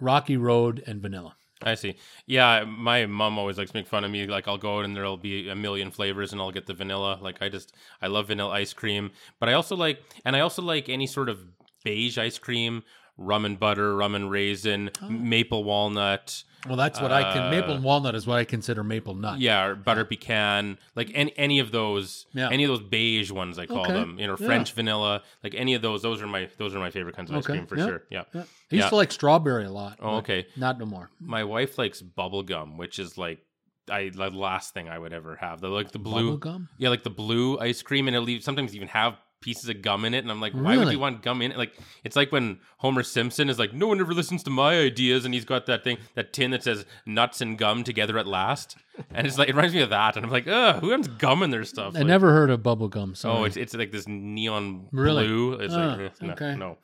Rocky 0.00 0.36
Road, 0.36 0.82
and 0.84 1.00
vanilla. 1.00 1.36
I 1.62 1.76
see. 1.76 1.94
Yeah, 2.26 2.64
my 2.64 3.06
mom 3.06 3.38
always 3.38 3.56
likes 3.56 3.70
to 3.70 3.76
make 3.76 3.86
fun 3.86 4.02
of 4.02 4.10
me. 4.10 4.26
Like 4.26 4.48
I'll 4.48 4.58
go 4.58 4.78
out 4.78 4.84
and 4.84 4.96
there'll 4.96 5.16
be 5.16 5.48
a 5.48 5.54
million 5.54 5.92
flavors, 5.92 6.32
and 6.32 6.40
I'll 6.40 6.50
get 6.50 6.66
the 6.66 6.74
vanilla. 6.74 7.18
Like 7.22 7.40
I 7.40 7.48
just 7.48 7.76
I 8.02 8.08
love 8.08 8.28
vanilla 8.28 8.50
ice 8.50 8.72
cream, 8.72 9.12
but 9.38 9.48
I 9.48 9.52
also 9.52 9.76
like 9.76 10.02
and 10.24 10.34
I 10.34 10.40
also 10.40 10.62
like 10.62 10.88
any 10.88 11.06
sort 11.06 11.28
of 11.28 11.38
beige 11.84 12.18
ice 12.18 12.38
cream, 12.38 12.82
rum 13.20 13.44
and 13.44 13.60
butter, 13.60 13.94
rum 13.94 14.14
and 14.16 14.30
raisin, 14.30 14.90
maple 15.08 15.62
walnut. 15.62 16.42
Well, 16.66 16.76
that's 16.76 17.00
what 17.00 17.12
I 17.12 17.32
can. 17.32 17.50
Maple 17.50 17.72
Uh, 17.72 17.74
and 17.76 17.84
walnut 17.84 18.14
is 18.14 18.26
what 18.26 18.38
I 18.38 18.44
consider 18.44 18.82
maple 18.82 19.14
nut. 19.14 19.38
Yeah, 19.40 19.64
or 19.66 19.74
butter 19.74 20.04
pecan, 20.04 20.78
like 20.96 21.10
any 21.14 21.32
any 21.38 21.58
of 21.58 21.70
those, 21.70 22.26
Yeah. 22.34 22.48
any 22.50 22.64
of 22.64 22.68
those 22.68 22.80
beige 22.86 23.30
ones 23.30 23.58
I 23.58 23.66
call 23.66 23.84
Okay. 23.84 23.92
them. 23.92 24.18
You 24.18 24.26
know, 24.26 24.36
Yeah. 24.38 24.46
French 24.46 24.72
vanilla, 24.72 25.22
like 25.44 25.54
any 25.54 25.74
of 25.74 25.82
those. 25.82 26.02
Those 26.02 26.20
are 26.20 26.26
my 26.26 26.48
those 26.58 26.74
are 26.74 26.78
my 26.78 26.90
favorite 26.90 27.16
kinds 27.16 27.30
of 27.30 27.36
ice 27.36 27.46
cream 27.46 27.66
for 27.66 27.76
Yeah. 27.78 27.86
sure. 27.86 28.02
Yeah. 28.10 28.24
Yeah. 28.34 28.40
I 28.40 28.44
used 28.74 28.84
Yeah. 28.84 28.88
to 28.90 28.96
like 28.96 29.12
strawberry 29.12 29.64
a 29.64 29.70
lot. 29.70 29.98
Oh, 30.02 30.16
okay. 30.16 30.46
Not 30.56 30.78
no 30.78 30.84
more. 30.86 31.10
My 31.20 31.44
wife 31.44 31.78
likes 31.78 32.02
bubble 32.02 32.42
gum, 32.42 32.76
which 32.76 32.98
is 32.98 33.16
like 33.16 33.38
I 33.90 34.10
the 34.10 34.30
last 34.30 34.74
thing 34.74 34.88
I 34.88 34.98
would 34.98 35.12
ever 35.14 35.36
have. 35.36 35.60
The 35.62 35.68
like 35.68 35.92
the 35.92 35.98
blue, 35.98 36.24
Bubble 36.24 36.36
gum? 36.36 36.68
yeah, 36.78 36.90
like 36.90 37.02
the 37.04 37.10
blue 37.10 37.58
ice 37.58 37.80
cream, 37.82 38.06
and 38.06 38.14
it'll 38.14 38.26
leave, 38.26 38.42
sometimes 38.44 38.74
even 38.76 38.88
have 38.88 39.16
pieces 39.40 39.68
of 39.68 39.80
gum 39.82 40.04
in 40.04 40.14
it, 40.14 40.18
and 40.18 40.30
I'm 40.30 40.40
like, 40.40 40.52
why 40.52 40.76
would 40.76 40.92
you 40.92 40.98
want 40.98 41.22
gum 41.22 41.40
in 41.42 41.52
it? 41.52 41.58
Like 41.58 41.72
it's 42.04 42.16
like 42.16 42.30
when 42.32 42.58
Homer 42.78 43.02
Simpson 43.02 43.48
is 43.48 43.58
like, 43.58 43.72
no 43.72 43.86
one 43.86 44.00
ever 44.00 44.12
listens 44.14 44.42
to 44.44 44.50
my 44.50 44.78
ideas, 44.78 45.24
and 45.24 45.32
he's 45.34 45.44
got 45.44 45.66
that 45.66 45.82
thing, 45.84 45.98
that 46.14 46.32
tin 46.32 46.50
that 46.50 46.62
says 46.62 46.84
nuts 47.06 47.40
and 47.40 47.56
gum 47.58 47.82
together 47.84 48.18
at 48.18 48.26
last, 48.26 48.76
and 49.14 49.26
it's 49.26 49.38
like 49.38 49.48
it 49.48 49.54
reminds 49.54 49.74
me 49.74 49.80
of 49.80 49.90
that, 49.90 50.16
and 50.16 50.24
I'm 50.26 50.30
like, 50.32 50.46
ugh, 50.46 50.80
who 50.80 50.90
wants 50.90 51.08
gum 51.08 51.42
in 51.42 51.50
their 51.50 51.64
stuff? 51.64 51.94
I 51.94 51.98
Like, 52.00 52.06
never 52.06 52.32
heard 52.32 52.50
of 52.50 52.62
bubble 52.62 52.88
gum. 52.88 53.14
Sorry. 53.14 53.38
Oh, 53.38 53.44
it's 53.44 53.56
it's 53.56 53.74
like 53.74 53.92
this 53.92 54.06
neon 54.06 54.88
Really? 54.92 55.26
blue. 55.26 55.52
It's 55.54 55.74
Ah, 55.74 55.96
like 55.98 56.20
no, 56.22 56.32
okay. 56.32 56.54
no. 56.56 56.76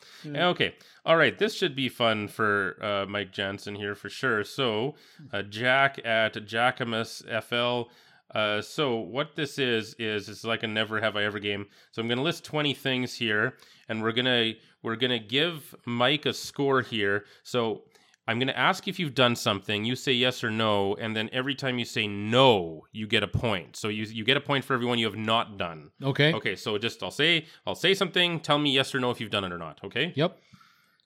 Okay, 0.50 0.74
all 1.04 1.16
right. 1.16 1.38
This 1.38 1.54
should 1.54 1.76
be 1.76 1.88
fun 1.88 2.28
for 2.28 2.76
uh, 2.82 3.06
Mike 3.06 3.32
Jansen 3.32 3.74
here 3.74 3.94
for 3.94 4.08
sure. 4.08 4.44
So, 4.44 4.94
uh, 5.32 5.42
Jack 5.42 6.00
at 6.04 6.34
Jackamus 6.46 7.22
FL. 7.44 7.90
Uh, 8.36 8.60
so 8.60 8.96
what 8.96 9.34
this 9.34 9.58
is 9.58 9.94
is 9.98 10.28
it's 10.28 10.44
like 10.44 10.62
a 10.62 10.66
never 10.66 11.00
have 11.00 11.16
I 11.16 11.24
ever 11.24 11.38
game. 11.38 11.66
So 11.90 12.02
I'm 12.02 12.08
gonna 12.08 12.22
list 12.22 12.44
20 12.44 12.74
things 12.74 13.14
here, 13.14 13.54
and 13.88 14.02
we're 14.02 14.12
gonna 14.12 14.52
we're 14.82 14.96
gonna 14.96 15.18
give 15.18 15.74
Mike 15.86 16.26
a 16.26 16.34
score 16.34 16.82
here. 16.82 17.24
So 17.44 17.84
I'm 18.28 18.38
going 18.38 18.48
to 18.48 18.58
ask 18.58 18.88
if 18.88 18.98
you've 18.98 19.14
done 19.14 19.36
something. 19.36 19.84
You 19.84 19.94
say 19.94 20.12
yes 20.12 20.42
or 20.42 20.50
no, 20.50 20.96
and 20.96 21.14
then 21.14 21.30
every 21.32 21.54
time 21.54 21.78
you 21.78 21.84
say 21.84 22.08
no, 22.08 22.84
you 22.90 23.06
get 23.06 23.22
a 23.22 23.28
point. 23.28 23.76
So 23.76 23.88
you 23.88 24.04
you 24.04 24.24
get 24.24 24.36
a 24.36 24.40
point 24.40 24.64
for 24.64 24.74
everyone 24.74 24.98
you 24.98 25.06
have 25.06 25.16
not 25.16 25.56
done. 25.56 25.92
okay. 26.02 26.32
Okay, 26.34 26.56
so 26.56 26.76
just 26.76 27.02
I'll 27.02 27.10
say 27.12 27.46
I'll 27.66 27.76
say 27.76 27.94
something. 27.94 28.40
Tell 28.40 28.58
me 28.58 28.72
yes 28.72 28.94
or 28.94 29.00
no 29.00 29.10
if 29.10 29.20
you've 29.20 29.30
done 29.30 29.44
it 29.44 29.52
or 29.52 29.58
not. 29.58 29.78
Okay. 29.84 30.12
Yep. 30.16 30.38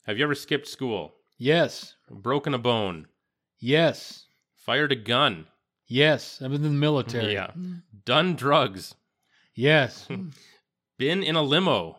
Have 0.07 0.17
you 0.17 0.25
ever 0.25 0.35
skipped 0.35 0.67
school? 0.67 1.15
Yes. 1.39 1.95
Broken 2.11 2.55
a 2.55 2.59
bone? 2.59 3.07
Yes. 3.61 4.27
Fired 4.57 4.93
a 4.93 4.97
gun? 4.97 5.47
Yes. 5.93 6.41
I 6.41 6.47
was 6.47 6.59
in 6.59 6.63
the 6.63 6.71
military. 6.71 7.33
Yeah. 7.35 7.51
Done 8.05 8.37
drugs? 8.37 8.95
Yes. 9.57 10.07
Been 10.99 11.23
in 11.23 11.35
a 11.37 11.43
limo? 11.43 11.99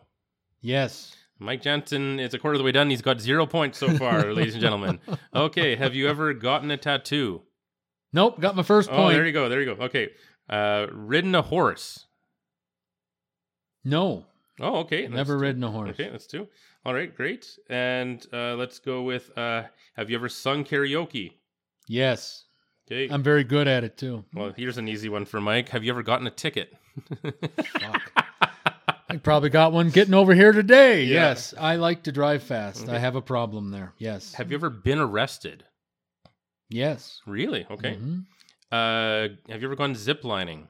yes. 0.60 1.14
Mike 1.38 1.60
Jansen 1.62 2.20
is 2.20 2.34
a 2.34 2.38
quarter 2.38 2.54
of 2.54 2.58
the 2.60 2.64
way 2.64 2.70
done. 2.70 2.88
He's 2.88 3.02
got 3.02 3.20
zero 3.20 3.46
points 3.46 3.76
so 3.76 3.88
far, 3.98 4.32
ladies 4.32 4.54
and 4.54 4.62
gentlemen. 4.62 5.00
Okay, 5.34 5.74
have 5.74 5.92
you 5.92 6.08
ever 6.08 6.32
gotten 6.34 6.70
a 6.70 6.76
tattoo? 6.76 7.42
Nope. 8.12 8.40
Got 8.40 8.54
my 8.54 8.62
first 8.62 8.88
Oh, 8.92 8.94
point. 8.96 9.14
there 9.16 9.26
you 9.26 9.32
go. 9.32 9.48
There 9.48 9.60
you 9.60 9.74
go. 9.74 9.82
Okay. 9.86 10.10
Uh, 10.48 10.86
ridden 10.92 11.34
a 11.34 11.42
horse? 11.42 12.06
no. 13.84 14.26
Oh, 14.60 14.80
okay. 14.80 15.02
that's 15.02 15.14
Never 15.14 15.34
two. 15.34 15.40
ridden 15.40 15.64
a 15.64 15.70
horse. 15.72 15.90
Okay, 15.90 16.10
that's 16.10 16.26
two. 16.28 16.46
All 16.84 16.94
right, 16.94 17.12
great. 17.12 17.48
And 17.68 18.24
uh, 18.32 18.54
let's 18.54 18.78
go 18.78 19.02
with 19.02 19.36
uh, 19.36 19.64
Have 19.96 20.10
you 20.10 20.16
ever 20.16 20.28
sung 20.28 20.62
karaoke? 20.64 21.32
Yes. 21.88 22.44
Okay. 22.92 23.12
I'm 23.12 23.22
very 23.22 23.44
good 23.44 23.68
at 23.68 23.84
it 23.84 23.96
too. 23.96 24.24
well, 24.34 24.52
here's 24.56 24.78
an 24.78 24.88
easy 24.88 25.08
one 25.08 25.24
for 25.24 25.40
Mike. 25.40 25.70
Have 25.70 25.82
you 25.82 25.90
ever 25.92 26.02
gotten 26.02 26.26
a 26.26 26.30
ticket? 26.30 26.74
I 29.08 29.16
probably 29.22 29.50
got 29.50 29.72
one 29.72 29.90
getting 29.90 30.14
over 30.14 30.34
here 30.34 30.52
today. 30.52 31.04
Yeah. 31.04 31.14
Yes. 31.14 31.54
I 31.58 31.76
like 31.76 32.02
to 32.04 32.12
drive 32.12 32.42
fast. 32.42 32.84
Okay. 32.84 32.92
I 32.92 32.98
have 32.98 33.16
a 33.16 33.22
problem 33.22 33.70
there. 33.70 33.94
Yes. 33.98 34.34
Have 34.34 34.50
you 34.50 34.56
ever 34.56 34.70
been 34.70 34.98
arrested? 34.98 35.64
yes. 36.68 37.20
Really? 37.26 37.66
Okay. 37.70 37.96
Mhm. 37.96 38.24
Uh, 38.70 39.34
have 39.50 39.60
you 39.60 39.68
ever 39.68 39.76
gone 39.76 39.94
ziplining? 39.94 40.68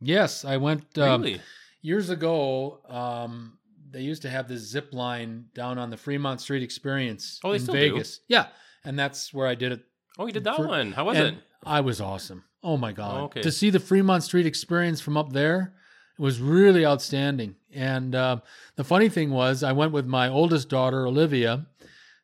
Yes. 0.00 0.44
I 0.44 0.58
went 0.58 0.98
um, 0.98 1.22
really? 1.22 1.40
years 1.80 2.10
ago. 2.10 2.80
Um, 2.88 3.58
they 3.90 4.02
used 4.02 4.22
to 4.22 4.30
have 4.30 4.48
this 4.48 4.62
zip 4.62 4.92
line 4.92 5.46
down 5.54 5.78
on 5.78 5.88
the 5.88 5.96
Fremont 5.96 6.40
Street 6.40 6.62
Experience 6.62 7.40
Oh, 7.44 7.50
they 7.50 7.56
in 7.56 7.62
still 7.62 7.74
do? 7.74 8.02
Yeah. 8.28 8.48
And 8.84 8.98
that's 8.98 9.32
where 9.32 9.46
I 9.46 9.54
did 9.54 9.72
it 9.72 9.84
Oh, 10.18 10.26
you 10.26 10.32
did 10.32 10.44
that 10.44 10.56
for- 10.56 10.66
one. 10.66 10.92
How 10.92 11.04
was 11.04 11.18
it? 11.18 11.34
I 11.66 11.80
was 11.80 12.00
awesome. 12.00 12.44
Oh 12.62 12.76
my 12.76 12.92
god! 12.92 13.20
Oh, 13.20 13.24
okay. 13.24 13.42
To 13.42 13.52
see 13.52 13.70
the 13.70 13.80
Fremont 13.80 14.22
Street 14.22 14.46
experience 14.46 15.00
from 15.00 15.16
up 15.16 15.32
there 15.32 15.74
was 16.18 16.40
really 16.40 16.86
outstanding. 16.86 17.56
And 17.72 18.14
uh, 18.14 18.38
the 18.76 18.84
funny 18.84 19.08
thing 19.08 19.30
was, 19.30 19.62
I 19.62 19.72
went 19.72 19.92
with 19.92 20.06
my 20.06 20.28
oldest 20.28 20.68
daughter, 20.68 21.06
Olivia. 21.06 21.66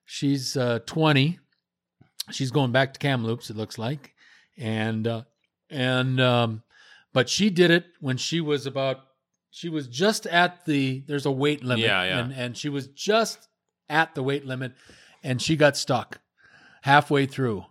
She's 0.05 0.57
uh, 0.57 0.81
20. 0.87 1.39
She's 2.31 2.51
going 2.51 2.71
back 2.73 2.93
to 2.95 2.99
Kamloops, 2.99 3.51
it 3.51 3.57
looks 3.57 3.77
like, 3.79 4.15
and 4.57 5.07
uh, 5.07 5.23
and 5.69 6.21
um, 6.21 6.63
but 7.13 7.29
she 7.29 7.51
did 7.51 7.71
it 7.71 7.87
when 8.01 8.17
she 8.17 8.41
was 8.41 8.67
about. 8.67 8.99
She 9.51 9.69
was 9.69 9.89
just 9.89 10.27
at 10.27 10.65
the. 10.65 11.03
There's 11.07 11.27
a 11.27 11.31
weight 11.33 11.65
limit. 11.65 11.85
Yeah, 11.85 12.05
yeah. 12.05 12.19
And 12.21 12.33
and 12.33 12.57
she 12.57 12.69
was 12.69 12.87
just 12.89 13.49
at 13.89 14.15
the 14.15 14.23
weight 14.23 14.47
limit, 14.47 14.73
and 15.25 15.43
she 15.43 15.57
got 15.57 15.77
stuck 15.77 16.21
halfway 16.83 17.27
through. 17.27 17.65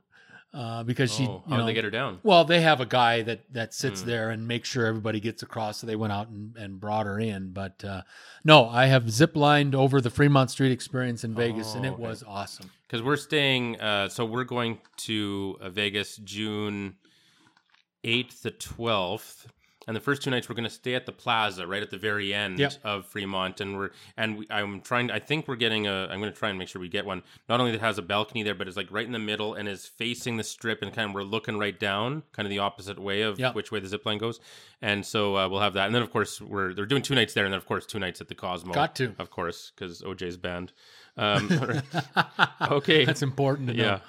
Uh, 0.53 0.83
because 0.83 1.13
she. 1.13 1.25
Oh, 1.27 1.43
you 1.45 1.51
how 1.51 1.57
know, 1.57 1.65
they 1.65 1.73
get 1.73 1.83
her 1.83 1.91
down? 1.91 2.19
Well, 2.23 2.43
they 2.45 2.61
have 2.61 2.81
a 2.81 2.85
guy 2.85 3.21
that 3.23 3.41
that 3.53 3.73
sits 3.73 4.01
Hmm. 4.01 4.07
there 4.07 4.29
and 4.31 4.47
makes 4.47 4.67
sure 4.69 4.85
everybody 4.85 5.19
gets 5.19 5.43
across. 5.43 5.77
So 5.79 5.87
they 5.87 5.95
went 5.95 6.11
out 6.13 6.27
and, 6.29 6.55
and 6.57 6.79
brought 6.79 7.05
her 7.05 7.19
in. 7.19 7.51
But 7.51 7.83
uh, 7.83 8.01
no, 8.43 8.67
I 8.67 8.87
have 8.87 9.09
zip 9.11 9.35
lined 9.35 9.75
over 9.75 10.01
the 10.01 10.09
Fremont 10.09 10.49
Street 10.51 10.71
experience 10.71 11.23
in 11.23 11.35
Vegas, 11.35 11.75
and 11.75 11.85
Oh, 11.85 11.89
it 11.89 11.93
okay. 11.93 12.01
was 12.03 12.23
awesome. 12.27 12.69
Because 12.87 13.03
we're 13.03 13.17
staying, 13.17 13.79
uh, 13.79 14.09
so 14.09 14.25
we're 14.25 14.43
going 14.43 14.79
to 14.97 15.57
uh, 15.61 15.69
Vegas 15.69 16.17
June 16.17 16.95
8th 18.03 18.41
to 18.41 18.51
12th. 18.51 19.45
And 19.89 19.95
the 19.95 19.99
first 20.01 20.21
two 20.21 20.29
nights 20.29 20.47
we're 20.47 20.53
going 20.53 20.65
to 20.65 20.69
stay 20.69 20.93
at 20.93 21.07
the 21.07 21.11
plaza 21.11 21.65
right 21.65 21.81
at 21.81 21.89
the 21.89 21.97
very 21.97 22.31
end 22.31 22.59
Yep. 22.59 22.73
of 22.83 23.07
Fremont, 23.07 23.59
and 23.59 23.75
we're 23.75 23.89
and 24.15 24.37
we, 24.37 24.47
I'm 24.51 24.81
trying. 24.81 25.09
I 25.09 25.17
think 25.17 25.47
we're 25.47 25.55
getting 25.55 25.87
a. 25.87 26.03
I'm 26.11 26.19
going 26.19 26.31
to 26.31 26.37
try 26.37 26.49
and 26.49 26.59
make 26.59 26.67
sure 26.67 26.79
we 26.79 26.89
get 26.89 27.07
one. 27.07 27.23
Not 27.49 27.59
only 27.59 27.71
that 27.71 27.81
has 27.81 27.97
a 27.97 28.03
balcony 28.03 28.43
there, 28.43 28.53
but 28.53 28.67
it's 28.67 28.77
like 28.77 28.85
right 28.91 29.05
in 29.07 29.13
the 29.13 29.17
middle 29.17 29.55
and 29.55 29.67
is 29.67 29.87
facing 29.87 30.37
the 30.37 30.43
strip, 30.43 30.83
and 30.83 30.93
kind 30.93 31.09
of 31.09 31.15
we're 31.15 31.23
looking 31.23 31.57
right 31.57 31.77
down, 31.79 32.21
kind 32.33 32.45
of 32.45 32.51
the 32.51 32.59
opposite 32.59 32.99
way 32.99 33.23
of 33.23 33.39
Yep. 33.39 33.55
which 33.55 33.71
way 33.71 33.79
the 33.79 33.87
zip 33.87 34.05
line 34.05 34.19
goes. 34.19 34.39
And 34.79 35.03
so 35.03 35.35
uh, 35.35 35.49
we'll 35.49 35.59
have 35.61 35.73
that, 35.73 35.87
and 35.87 35.95
then 35.95 36.03
of 36.03 36.11
course 36.11 36.39
we're 36.39 36.75
they're 36.75 36.85
doing 36.85 37.01
two 37.01 37.15
nights 37.15 37.33
there, 37.33 37.45
and 37.45 37.51
then 37.51 37.57
of 37.57 37.65
course 37.65 37.87
two 37.87 37.97
nights 37.97 38.21
at 38.21 38.27
the 38.27 38.35
Cosmo. 38.35 38.73
Got 38.75 38.95
to. 38.97 39.15
of 39.17 39.31
course, 39.31 39.71
because 39.75 40.03
OJ's 40.03 40.37
banned. 40.37 40.71
Um, 41.17 41.49
okay, 42.61 43.05
That's 43.05 43.23
important 43.23 43.69
to 43.69 43.73
know. 43.73 43.99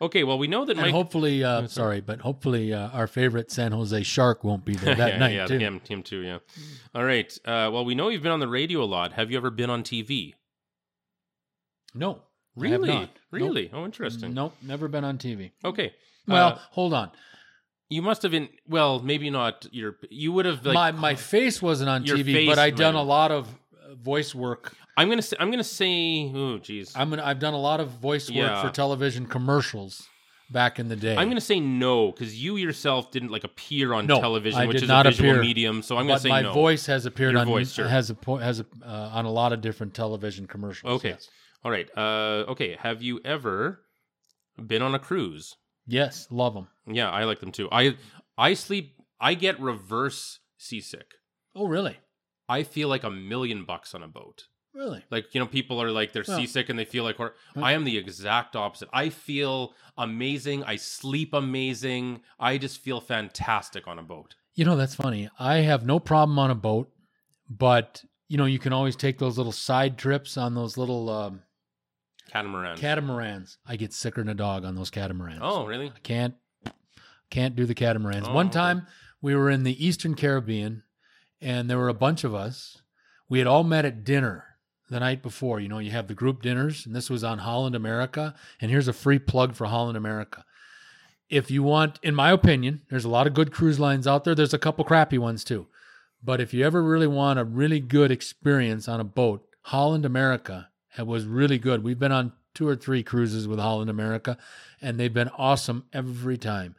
Okay. 0.00 0.24
Well, 0.24 0.38
we 0.38 0.46
know 0.46 0.64
that 0.64 0.72
And 0.76 0.80
Mike. 0.82 0.92
hopefully, 0.92 1.42
uh, 1.42 1.66
sorry, 1.68 2.00
but 2.00 2.20
hopefully 2.20 2.72
uh, 2.72 2.88
our 2.90 3.06
favorite 3.06 3.50
San 3.50 3.72
Jose 3.72 4.02
Shark 4.02 4.44
won't 4.44 4.64
be 4.64 4.74
there 4.74 4.94
that 5.02 5.12
yeah, 5.14 5.18
night 5.18 5.34
yeah, 5.34 5.46
too. 5.46 5.58
him, 5.58 5.80
him 5.88 6.02
too. 6.02 6.20
Yeah. 6.20 6.38
All 6.94 7.04
right. 7.04 7.32
Uh, 7.44 7.70
well, 7.72 7.84
we 7.84 7.94
know 7.94 8.08
you've 8.08 8.22
been 8.22 8.32
on 8.32 8.40
the 8.40 8.48
radio 8.48 8.82
a 8.82 8.84
lot. 8.84 9.12
Have 9.14 9.30
you 9.30 9.36
ever 9.36 9.50
been 9.50 9.70
on 9.70 9.82
TV? 9.82 10.34
No, 11.94 12.12
have 12.14 12.20
Really? 12.56 12.88
Nope. 12.88 13.10
Really? 13.30 13.70
Oh, 13.72 13.84
interesting. 13.84 14.34
Nope, 14.34 14.54
never 14.62 14.88
been 14.88 15.04
on 15.04 15.18
TV. 15.18 15.52
Okay. 15.64 15.92
Well, 16.28 16.48
Uh, 16.54 16.58
hold 16.70 16.92
on. 16.92 17.10
you 17.88 18.02
must 18.02 18.22
have 18.22 18.32
been. 18.32 18.48
Well, 18.68 18.98
maybe 19.00 19.30
not. 19.30 19.66
Your. 19.72 19.96
You 20.10 20.32
would 20.32 20.44
have 20.46 20.64
like. 20.66 20.74
my 20.74 20.90
my 20.92 21.14
face 21.14 21.62
wasn't 21.62 21.88
on 21.88 22.04
TV, 22.04 22.24
face 22.34 22.48
but 22.48 22.58
I 22.58 22.66
might 22.66 22.76
done 22.76 22.94
a 22.96 23.02
lot 23.02 23.30
of 23.30 23.48
uh, 23.48 23.94
voice 23.94 24.34
work. 24.34 24.74
I'm 24.96 25.08
gonna. 25.08 25.22
Say, 25.22 25.36
I'm 25.38 25.50
gonna 25.50 25.64
say. 25.64 26.32
Oh, 26.34 26.58
geez. 26.58 26.92
I'm 26.96 27.10
gonna, 27.10 27.24
I've 27.24 27.38
done 27.38 27.54
a 27.54 27.58
lot 27.60 27.80
of 27.80 27.90
voice 27.90 28.28
work 28.28 28.36
Yeah. 28.36 28.62
for 28.62 28.70
television 28.70 29.26
commercials 29.26 30.06
back 30.50 30.78
in 30.78 30.88
the 30.88 30.96
day. 30.96 31.16
I'm 31.16 31.28
gonna 31.28 31.40
say 31.40 31.60
no 31.60 32.12
because 32.12 32.40
you 32.42 32.56
yourself 32.56 33.10
didn't 33.10 33.30
like 33.30 33.44
appear 33.44 33.92
on 33.92 34.06
No, 34.06 34.20
television, 34.20 34.60
I 34.60 34.66
which 34.66 34.76
did 34.76 34.84
is 34.84 34.88
not 34.88 35.06
a 35.06 35.10
visual 35.10 35.30
appear. 35.32 35.42
medium. 35.42 35.82
So 35.82 35.96
I'm 35.96 36.04
gonna 36.06 36.14
but 36.14 36.22
say 36.22 36.28
my 36.30 36.42
no. 36.42 36.52
voice 36.52 36.86
has 36.86 37.04
appeared 37.04 37.32
Your 37.32 37.42
on 37.42 37.46
voice, 37.46 37.72
sure. 37.72 37.88
has 37.88 38.10
a 38.10 38.16
has 38.38 38.60
a, 38.60 38.66
uh, 38.84 39.10
on 39.12 39.24
a 39.26 39.30
lot 39.30 39.52
of 39.52 39.60
different 39.60 39.92
television 39.94 40.46
commercials. 40.46 40.92
Okay. 40.98 41.10
Yes. 41.10 41.28
All 41.64 41.70
right. 41.70 41.88
Uh, 41.96 42.44
okay. 42.52 42.76
Have 42.80 43.02
you 43.02 43.20
ever 43.24 43.80
been 44.64 44.82
on 44.82 44.94
a 44.94 44.98
cruise? 44.98 45.56
Yes, 45.86 46.26
love 46.30 46.54
them. 46.54 46.68
Yeah, 46.86 47.10
I 47.10 47.24
like 47.24 47.40
them 47.40 47.52
too. 47.52 47.68
I 47.70 47.96
I 48.38 48.54
sleep. 48.54 48.94
I 49.20 49.34
get 49.34 49.60
reverse 49.60 50.40
seasick. 50.58 51.12
Oh, 51.54 51.66
really? 51.66 51.96
I 52.48 52.62
feel 52.62 52.88
like 52.88 53.02
a 53.04 53.10
million 53.10 53.64
bucks 53.64 53.94
on 53.94 54.02
a 54.02 54.08
boat. 54.08 54.44
Really? 54.76 55.02
Like 55.10 55.34
you 55.34 55.40
know, 55.40 55.46
people 55.46 55.80
are 55.82 55.90
like 55.90 56.12
they're 56.12 56.24
Well. 56.28 56.36
seasick 56.38 56.68
and 56.68 56.78
they 56.78 56.84
feel 56.84 57.02
like 57.02 57.16
hor-. 57.16 57.34
I 57.56 57.72
am 57.72 57.84
the 57.84 57.96
exact 57.96 58.54
opposite. 58.54 58.88
I 58.92 59.08
feel 59.08 59.74
amazing. 59.96 60.62
I 60.64 60.76
sleep 60.76 61.32
amazing. 61.32 62.20
I 62.38 62.58
just 62.58 62.80
feel 62.80 63.00
fantastic 63.00 63.88
on 63.88 63.98
a 63.98 64.02
boat. 64.02 64.34
You 64.54 64.64
know, 64.66 64.76
that's 64.76 64.94
funny. 64.94 65.30
I 65.38 65.56
have 65.56 65.86
no 65.86 65.98
problem 65.98 66.38
on 66.38 66.50
a 66.50 66.54
boat, 66.54 66.90
but 67.48 68.04
you 68.28 68.36
know, 68.36 68.44
you 68.44 68.58
can 68.58 68.72
always 68.72 68.96
take 68.96 69.18
those 69.18 69.38
little 69.38 69.52
side 69.52 69.96
trips 69.96 70.36
on 70.36 70.54
those 70.54 70.76
little 70.76 71.08
um, 71.08 71.42
Catamaran. 72.30 72.76
catamarans. 72.76 73.58
I 73.66 73.76
get 73.76 73.92
sicker 73.92 74.20
than 74.20 74.28
a 74.28 74.34
dog 74.34 74.64
on 74.64 74.74
those 74.74 74.90
catamarans. 74.90 75.40
oh, 75.42 75.64
really? 75.64 75.86
I 75.94 75.98
can't 76.02 76.34
can't 77.30 77.56
do 77.56 77.64
the 77.66 77.74
catamarans. 77.74 78.28
Oh, 78.28 78.32
One 78.34 78.46
okay. 78.46 78.54
time 78.54 78.86
we 79.22 79.34
were 79.34 79.50
in 79.50 79.62
the 79.64 79.84
Eastern 79.84 80.14
Caribbean 80.14 80.82
and 81.40 81.68
there 81.70 81.78
were 81.78 81.88
a 81.88 81.94
bunch 81.94 82.24
of 82.24 82.34
us. 82.34 82.82
We 83.28 83.38
had 83.38 83.48
all 83.48 83.64
met 83.64 83.84
at 83.84 84.04
dinner 84.04 84.44
the 84.88 85.00
night 85.00 85.22
before. 85.22 85.60
You 85.60 85.68
know, 85.68 85.78
you 85.78 85.90
have 85.90 86.08
the 86.08 86.14
group 86.14 86.42
dinners, 86.42 86.86
and 86.86 86.94
this 86.94 87.10
was 87.10 87.24
on 87.24 87.38
Holland 87.38 87.74
America. 87.74 88.34
And 88.60 88.70
here's 88.70 88.88
a 88.88 88.92
free 88.92 89.18
plug 89.18 89.54
for 89.54 89.66
Holland 89.66 89.96
America. 89.96 90.44
If 91.28 91.50
you 91.50 91.62
want, 91.62 91.98
in 92.02 92.14
my 92.14 92.30
opinion, 92.30 92.82
there's 92.88 93.04
a 93.04 93.10
lot 93.10 93.26
of 93.26 93.34
good 93.34 93.52
cruise 93.52 93.80
lines 93.80 94.06
out 94.06 94.24
there. 94.24 94.34
There's 94.34 94.54
a 94.54 94.58
couple 94.58 94.84
crappy 94.84 95.18
ones 95.18 95.42
too. 95.42 95.66
But 96.22 96.40
if 96.40 96.54
you 96.54 96.64
ever 96.64 96.82
really 96.82 97.06
want 97.06 97.38
a 97.38 97.44
really 97.44 97.80
good 97.80 98.10
experience 98.10 98.88
on 98.88 99.00
a 99.00 99.04
boat, 99.04 99.46
Holland 99.62 100.04
America 100.04 100.68
was 100.98 101.26
really 101.26 101.58
good. 101.58 101.82
We've 101.82 101.98
been 101.98 102.12
on 102.12 102.32
two 102.54 102.66
or 102.66 102.76
three 102.76 103.02
cruises 103.02 103.46
with 103.46 103.58
Holland 103.58 103.90
America, 103.90 104.38
and 104.80 104.98
they've 104.98 105.12
been 105.12 105.28
awesome 105.36 105.84
every 105.92 106.38
time. 106.38 106.74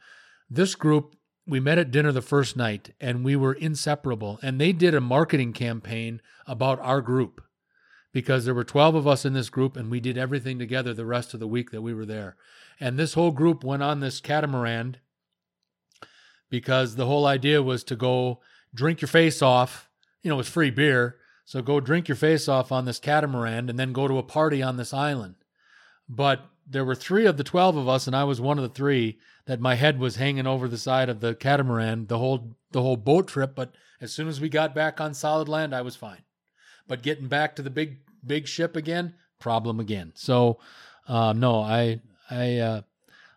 This 0.50 0.74
group, 0.74 1.14
we 1.46 1.60
met 1.60 1.78
at 1.78 1.90
dinner 1.90 2.10
the 2.10 2.22
first 2.22 2.56
night, 2.56 2.94
and 3.00 3.24
we 3.24 3.36
were 3.36 3.52
inseparable. 3.52 4.38
And 4.42 4.60
they 4.60 4.72
did 4.72 4.94
a 4.94 5.00
marketing 5.00 5.52
campaign 5.52 6.20
about 6.46 6.80
our 6.80 7.00
group 7.00 7.42
because 8.12 8.44
there 8.44 8.54
were 8.54 8.64
12 8.64 8.94
of 8.94 9.06
us 9.06 9.24
in 9.24 9.32
this 9.32 9.50
group, 9.50 9.76
and 9.76 9.90
we 9.90 10.00
did 10.00 10.16
everything 10.16 10.58
together 10.58 10.94
the 10.94 11.04
rest 11.04 11.34
of 11.34 11.40
the 11.40 11.46
week 11.46 11.70
that 11.70 11.82
we 11.82 11.94
were 11.94 12.06
there. 12.06 12.36
And 12.80 12.98
this 12.98 13.14
whole 13.14 13.32
group 13.32 13.64
went 13.64 13.82
on 13.82 14.00
this 14.00 14.20
catamaran 14.20 14.96
because 16.50 16.96
the 16.96 17.06
whole 17.06 17.26
idea 17.26 17.62
was 17.62 17.84
to 17.84 17.96
go 17.96 18.40
drink 18.74 19.00
your 19.00 19.08
face 19.08 19.42
off. 19.42 19.88
You 20.22 20.30
know, 20.30 20.36
it 20.36 20.38
was 20.38 20.48
free 20.48 20.70
beer. 20.70 21.16
So 21.44 21.62
go 21.62 21.80
drink 21.80 22.08
your 22.08 22.16
face 22.16 22.48
off 22.48 22.70
on 22.70 22.84
this 22.84 22.98
catamaran 22.98 23.68
and 23.68 23.78
then 23.78 23.92
go 23.92 24.06
to 24.06 24.18
a 24.18 24.22
party 24.22 24.62
on 24.62 24.76
this 24.76 24.92
island. 24.92 25.36
But 26.08 26.46
there 26.66 26.84
were 26.84 26.94
three 26.94 27.26
of 27.26 27.36
the 27.36 27.44
12 27.44 27.76
of 27.76 27.88
us, 27.88 28.06
and 28.06 28.14
I 28.14 28.24
was 28.24 28.40
one 28.40 28.58
of 28.58 28.62
the 28.62 28.68
three 28.68 29.18
that 29.46 29.60
my 29.60 29.74
head 29.74 29.98
was 29.98 30.16
hanging 30.16 30.46
over 30.46 30.68
the 30.68 30.76
side 30.76 31.08
of 31.08 31.20
the 31.20 31.34
catamaran 31.34 32.06
the 32.06 32.18
whole 32.18 32.56
the 32.70 32.82
whole 32.82 32.96
boat 32.96 33.28
trip. 33.28 33.54
But 33.54 33.72
as 34.00 34.12
soon 34.12 34.28
as 34.28 34.40
we 34.40 34.48
got 34.48 34.74
back 34.74 35.00
on 35.00 35.14
solid 35.14 35.48
land, 35.48 35.74
I 35.74 35.80
was 35.80 35.96
fine. 35.96 36.22
But 36.88 37.02
getting 37.02 37.28
back 37.28 37.54
to 37.56 37.62
the 37.62 37.70
big 37.70 37.98
big 38.26 38.48
ship 38.48 38.74
again, 38.74 39.14
problem 39.38 39.78
again. 39.78 40.12
So 40.14 40.58
uh, 41.06 41.32
no, 41.32 41.60
I 41.60 42.00
I 42.30 42.58
uh, 42.58 42.80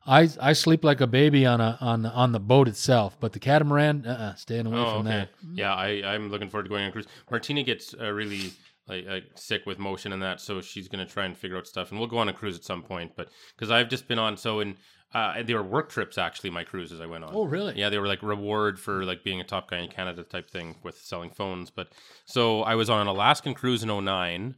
I 0.05 0.29
I 0.39 0.53
sleep 0.53 0.84
like 0.84 1.01
a 1.01 1.08
baby 1.08 1.46
on 1.46 1.62
a 1.62 1.77
on 1.81 2.05
on 2.05 2.31
the 2.31 2.39
boat 2.39 2.67
itself, 2.67 3.17
but 3.20 3.34
the 3.34 3.39
catamaran, 3.39 4.05
uh, 4.05 4.31
uh 4.31 4.36
staying 4.36 4.65
away 4.65 4.79
Oh, 4.79 4.91
from 4.98 5.08
okay. 5.08 5.10
that. 5.10 5.29
Yeah, 5.53 5.74
I 5.74 6.13
I'm 6.13 6.29
looking 6.29 6.50
forward 6.50 6.63
to 6.63 6.70
going 6.70 6.84
on 6.84 6.89
a 6.89 6.91
cruise. 6.91 7.08
Martina 7.29 7.63
gets 7.63 7.93
uh, 8.00 8.12
really 8.12 8.51
like, 8.88 9.05
like 9.05 9.24
sick 9.36 9.65
with 9.65 9.79
motion 9.79 10.12
and 10.13 10.22
that, 10.22 10.41
so 10.41 10.62
she's 10.62 10.88
gonna 10.88 11.05
try 11.05 11.25
and 11.25 11.38
figure 11.38 11.58
out 11.58 11.67
stuff, 11.67 11.91
and 11.91 12.00
we'll 12.00 12.10
go 12.10 12.17
on 12.17 12.29
a 12.29 12.34
cruise 12.34 12.55
at 12.58 12.63
some 12.63 12.81
point. 12.81 13.12
But 13.15 13.29
because 13.55 13.70
I've 13.70 13.89
just 13.89 14.08
been 14.08 14.20
on, 14.20 14.38
so 14.38 14.60
in 14.60 14.75
uh, 15.13 15.44
they 15.44 15.53
were 15.53 15.63
work 15.63 15.89
trips 15.89 16.18
actually. 16.18 16.50
My 16.50 16.63
cruises 16.63 17.01
I 17.01 17.06
went 17.06 17.24
on. 17.24 17.32
Oh, 17.34 17.46
really? 17.46 17.77
Yeah, 17.77 17.89
they 17.89 18.00
were 18.00 18.08
like 18.08 18.24
reward 18.24 18.80
for 18.80 19.03
like 19.03 19.24
being 19.24 19.41
a 19.41 19.44
top 19.44 19.70
guy 19.70 19.80
in 19.80 19.89
Canada 19.89 20.24
type 20.24 20.50
thing 20.50 20.75
with 20.84 20.98
selling 20.98 21.30
phones. 21.30 21.70
But 21.70 21.89
so 22.25 22.62
I 22.63 22.75
was 22.75 22.89
on 22.89 23.01
an 23.01 23.08
Alaskan 23.08 23.53
cruise 23.53 23.84
in 23.84 24.06
09, 24.06 24.56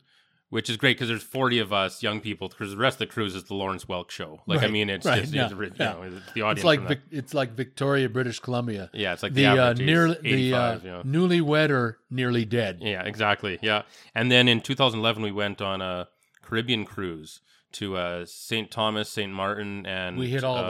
which 0.49 0.69
is 0.69 0.77
great 0.77 0.95
because 0.95 1.07
there's 1.07 1.23
40 1.23 1.57
of 1.57 1.73
us 1.73 2.03
young 2.03 2.21
people. 2.21 2.49
Because 2.49 2.69
the 2.69 2.77
rest 2.77 2.95
of 2.95 2.99
the 2.99 3.07
cruise 3.07 3.33
is 3.33 3.45
the 3.45 3.55
Lawrence 3.55 3.85
Welk 3.85 4.11
show. 4.11 4.41
Like 4.45 4.61
I 4.61 4.67
mean, 4.67 4.91
it's 4.91 5.07
right, 5.07 5.21
just 5.21 5.33
yeah, 5.33 5.45
it's, 5.45 5.53
you 5.53 5.71
yeah. 5.79 5.93
know, 5.93 6.01
it's 6.03 6.33
the 6.33 6.41
audience. 6.43 6.59
It's 6.59 6.65
like 6.65 6.79
from 6.79 6.87
that. 6.89 6.99
Vic, 6.99 7.01
it's 7.09 7.33
like 7.33 7.53
Victoria, 7.53 8.07
British 8.07 8.39
Columbia. 8.39 8.91
yeah, 8.93 9.13
it's 9.13 9.23
like 9.23 9.33
the 9.33 9.45
the, 9.45 9.63
uh, 9.63 9.73
nearly 9.73 10.17
the 10.21 10.53
uh, 10.53 10.73
85, 10.73 10.85
yeah. 10.85 11.01
newlywed 11.03 11.71
or 11.71 11.97
nearly 12.11 12.45
dead. 12.45 12.77
Yeah, 12.79 13.01
exactly. 13.03 13.57
Yeah. 13.63 13.83
And 14.13 14.31
then 14.31 14.47
in 14.47 14.61
2011, 14.61 15.23
we 15.23 15.31
went 15.31 15.63
on 15.63 15.81
a 15.81 16.09
Caribbean 16.43 16.85
cruise 16.85 17.39
to 17.73 17.97
uh, 17.97 18.25
St. 18.25 18.69
Thomas, 18.71 19.09
St. 19.09 19.31
Martin, 19.31 19.85
and 19.85 20.17
We 20.17 20.29
hit 20.29 20.43
all 20.43 20.57
uh, 20.57 20.63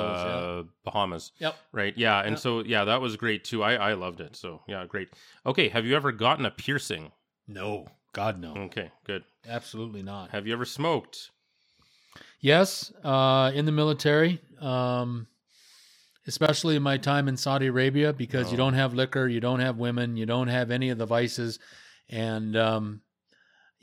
those, 0.62 0.66
Bahamas. 0.84 1.32
Yep. 1.40 1.56
Right. 1.72 1.98
Yeah. 1.98 2.20
And 2.20 2.32
Yep. 2.32 2.40
so, 2.40 2.64
yeah, 2.64 2.86
that 2.86 3.02
was 3.02 3.16
great 3.18 3.44
too. 3.44 3.64
I, 3.64 3.76
I 3.76 3.94
loved 3.94 4.20
it. 4.22 4.36
So, 4.36 4.62
yeah, 4.68 4.86
great. 4.88 5.10
Okay. 5.46 5.70
Have 5.70 5.86
you 5.86 5.96
ever 5.96 6.12
gotten 6.12 6.46
a 6.46 6.52
piercing? 6.52 7.12
No, 7.48 7.88
God 8.14 8.40
no, 8.40 8.54
Okay. 8.56 8.90
Good. 9.06 9.24
absolutely 9.48 10.02
not. 10.04 10.30
Have 10.32 10.48
you 10.48 10.54
ever 10.54 10.66
smoked? 10.66 11.30
Yes, 12.40 12.92
uh, 13.04 13.52
in 13.54 13.66
the 13.66 13.72
military, 13.72 14.40
um, 14.60 15.28
especially 16.28 16.76
in 16.76 16.84
my 16.84 16.98
time 16.98 17.28
in 17.28 17.36
Saudi 17.38 17.68
Arabia, 17.68 18.14
because 18.14 18.48
you 18.52 18.56
Oh. 18.56 18.58
don't 18.58 18.74
have 18.76 18.94
liquor, 18.94 19.28
you 19.28 19.40
don't 19.40 19.60
have 19.60 19.78
women, 19.78 20.16
you 20.18 20.26
don't 20.26 20.48
have 20.48 20.72
any 20.72 20.90
of 20.90 20.98
the 20.98 21.06
vices, 21.06 21.60
and 22.10 22.56
um, 22.56 23.02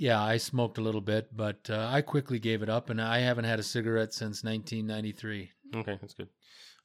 yeah, 0.00 0.23
I 0.23 0.38
smoked 0.38 0.78
a 0.78 0.80
little 0.80 1.02
bit, 1.02 1.28
but 1.37 1.69
uh, 1.69 1.88
I 1.92 2.00
quickly 2.00 2.38
gave 2.38 2.62
it 2.62 2.71
up, 2.71 2.88
and 2.88 3.00
I 3.00 3.19
haven't 3.19 3.45
had 3.45 3.59
a 3.61 3.62
cigarette 3.62 4.14
since 4.14 4.42
1993. 4.42 5.50
Okay. 5.76 5.99
That's 6.00 6.14
good. 6.14 6.28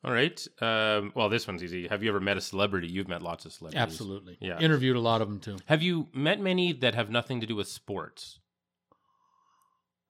All 0.03 0.12
right. 0.12 0.45
Um, 0.62 1.13
well, 1.15 1.29
this 1.29 1.48
one's 1.48 1.63
easy. 1.63 1.88
Have 1.88 2.03
you 2.03 2.10
ever 2.10 2.19
met 2.19 2.36
a 2.36 2.41
celebrity? 2.41 2.88
You've 2.89 3.07
met 3.07 3.22
lots 3.24 3.45
of 3.45 3.53
celebrities. 3.53 3.81
Absolutely, 3.81 4.38
Yeah. 4.41 4.60
Interviewed 4.60 4.98
a 4.98 5.00
lot 5.00 5.22
of 5.22 5.29
them 5.29 5.39
too. 5.39 5.57
Have 5.65 5.81
you 5.81 6.10
met 6.13 6.41
many 6.41 6.74
that 6.74 6.93
have 6.93 7.10
nothing 7.10 7.39
to 7.39 7.48
do 7.48 7.55
with 7.55 7.69
sports? 7.69 8.39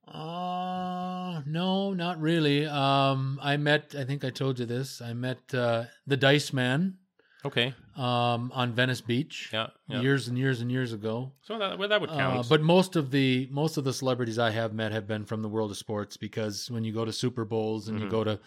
Uh 0.08 1.42
no, 1.46 1.94
not 1.94 2.20
really. 2.20 2.66
Um, 2.66 3.40
I 3.42 3.58
met. 3.58 3.96
I 3.98 4.04
think 4.04 4.24
I 4.24 4.30
told 4.30 4.60
you 4.60 4.66
this. 4.66 5.02
I 5.02 5.14
met 5.14 5.54
uh, 5.54 5.86
the 6.06 6.18
Dice 6.18 6.54
Man 6.54 6.98
Okay. 7.46 7.74
um, 7.96 8.52
on 8.54 8.74
Venice 8.74 9.02
Beach 9.02 9.50
Yeah. 9.54 9.68
yeah. 9.88 10.02
years 10.02 10.28
and 10.28 10.38
years 10.38 10.62
and 10.62 10.72
years 10.72 10.92
ago. 10.94 11.32
So 11.44 11.58
that, 11.60 11.78
well, 11.78 11.88
that 11.90 12.02
would 12.02 12.10
count. 12.10 12.40
Uh, 12.40 12.44
but 12.50 12.62
most 12.62 12.96
of 12.96 13.12
the 13.12 13.48
most 13.52 13.78
of 13.78 13.84
the 13.84 13.94
celebrities 13.94 14.38
I 14.40 14.50
have 14.52 14.74
met 14.74 14.92
have 14.92 15.08
been 15.08 15.26
from 15.26 15.42
the 15.42 15.48
world 15.50 15.72
of 15.72 15.78
sports 15.78 16.18
because 16.18 16.70
when 16.72 16.84
you 16.84 16.92
go 16.92 17.06
to 17.06 17.14
Super 17.14 17.46
Bowls 17.46 17.88
and 17.88 18.00
you 18.00 18.08
Mhm. 18.08 18.10
go 18.12 18.24
to 18.24 18.40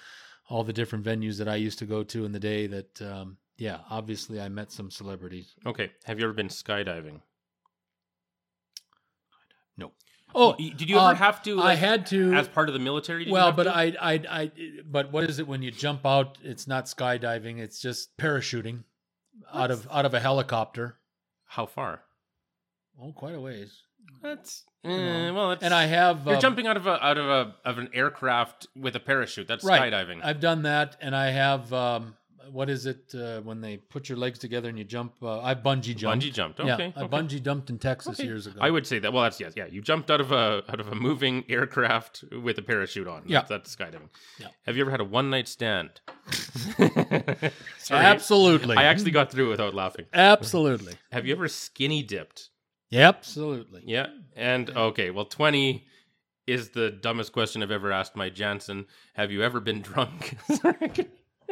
all 0.50 0.64
the 0.64 0.72
different 0.72 1.04
venues 1.04 1.38
that 1.38 1.48
I 1.48 1.56
used 1.56 1.78
to 1.78 1.86
go 1.86 2.02
to 2.02 2.24
in 2.24 2.32
the 2.32 2.40
day. 2.40 2.66
That 2.66 3.02
um, 3.02 3.36
yeah, 3.56 3.80
obviously 3.90 4.40
I 4.40 4.48
met 4.48 4.72
some 4.72 4.90
celebrities. 4.90 5.54
Okay. 5.66 5.92
Have 6.04 6.18
you 6.18 6.24
ever 6.24 6.34
been 6.34 6.48
skydiving? 6.48 7.20
Oh, 10.35 10.54
did 10.54 10.88
you 10.88 10.97
ever 10.97 11.06
um, 11.11 11.16
have 11.16 11.42
to? 11.44 11.61
I 11.61 11.75
had 11.75 12.06
to. 12.06 12.35
as 12.35 12.49
part 12.49 12.68
of 12.68 12.75
the 12.75 12.78
military. 12.80 13.25
did 13.25 13.32
well, 13.32 13.52
but 13.52 13.64
to? 13.64 13.75
I, 13.76 13.94
I, 14.00 14.12
I, 14.28 14.52
but 14.85 15.11
what 15.11 15.25
is 15.25 15.38
it 15.38 15.49
when 15.49 15.62
you 15.62 15.70
jump 15.70 16.04
out? 16.04 16.38
It's 16.42 16.66
not 16.66 16.85
skydiving. 16.85 17.58
It's 17.58 17.80
just 17.80 18.16
parachuting 18.18 18.85
out 19.52 19.70
of 19.70 19.88
out 19.90 20.04
of 20.04 20.14
a 20.14 20.20
helicopter. 20.20 20.99
How 21.47 21.66
far? 21.66 22.02
Oh, 23.00 23.12
quite 23.12 23.35
a 23.35 23.40
ways. 23.40 23.80
That's 24.23 24.64
know. 24.85 24.90
eh, 24.90 25.30
well. 25.30 25.56
And 25.61 25.73
I 25.73 25.87
have. 25.87 26.26
You're 26.26 26.37
uh, 26.37 26.40
jumping 26.40 26.66
out 26.66 26.76
of 26.76 26.87
a 26.87 27.04
out 27.04 27.16
of 27.18 27.26
a 27.26 27.54
of 27.64 27.78
an 27.78 27.88
aircraft 27.94 28.66
with 28.76 28.97
a 28.97 29.00
parachute. 29.00 29.49
That's 29.49 29.64
Right. 29.64 29.92
skydiving. 29.92 30.20
I've 30.23 30.40
done 30.40 30.62
that, 30.62 30.97
and 31.00 31.16
I 31.16 31.30
have. 31.30 31.73
Um, 31.73 32.16
what 32.52 32.68
is 32.70 32.86
it 32.86 33.14
uh, 33.14 33.40
when 33.40 33.60
they 33.60 33.76
put 33.76 34.08
your 34.08 34.18
legs 34.18 34.38
together 34.38 34.68
and 34.68 34.78
you 34.78 34.84
jump? 34.84 35.14
Uh, 35.22 35.40
I 35.40 35.54
bungee 35.54 35.94
jumped. 35.96 36.24
Bungee 36.24 36.32
jumped. 36.32 36.58
Yeah, 36.60 36.74
Okay. 36.74 36.92
I 36.96 37.04
bungee 37.06 37.42
jumped 37.42 37.70
in 37.70 37.78
Texas 37.78 38.18
Okay. 38.18 38.26
years 38.28 38.46
ago. 38.46 38.58
I 38.60 38.70
would 38.70 38.86
say 38.86 38.98
that. 38.98 39.12
Well, 39.12 39.22
that's 39.22 39.40
yes, 39.40 39.52
yeah. 39.56 39.66
You 39.66 39.80
jumped 39.80 40.10
out 40.10 40.20
of 40.20 40.32
a 40.32 40.62
out 40.68 40.80
of 40.80 40.88
a 40.88 40.94
moving 40.94 41.44
aircraft 41.48 42.24
with 42.42 42.58
a 42.58 42.62
parachute 42.62 43.06
on. 43.08 43.22
Yeah. 43.26 43.42
that's, 43.48 43.74
that's 43.74 43.76
skydiving. 43.76 44.08
Yeah. 44.38 44.48
Have 44.66 44.76
you 44.76 44.82
ever 44.82 44.90
had 44.90 45.00
a 45.00 45.04
one 45.04 45.30
night 45.30 45.48
stand? 45.48 46.00
Absolutely. 47.90 48.76
I 48.76 48.84
actually 48.84 49.10
got 49.12 49.30
through 49.30 49.46
it 49.46 49.50
without 49.50 49.74
laughing. 49.74 50.06
Absolutely. 50.12 50.94
Have 51.12 51.26
you 51.26 51.34
ever 51.34 51.48
skinny 51.48 52.02
dipped? 52.02 52.50
Absolutely. 52.92 53.82
Yeah. 53.86 54.06
And 54.36 54.70
okay, 54.70 55.10
well, 55.10 55.24
twenty 55.24 55.86
is 56.46 56.70
the 56.70 56.90
dumbest 56.90 57.32
question 57.32 57.62
I've 57.62 57.70
ever 57.70 57.92
asked 57.92 58.16
Mike 58.16 58.34
Jansen. 58.34 58.86
Have 59.14 59.30
you 59.30 59.42
ever 59.42 59.60
been 59.60 59.82
drunk? 59.82 60.38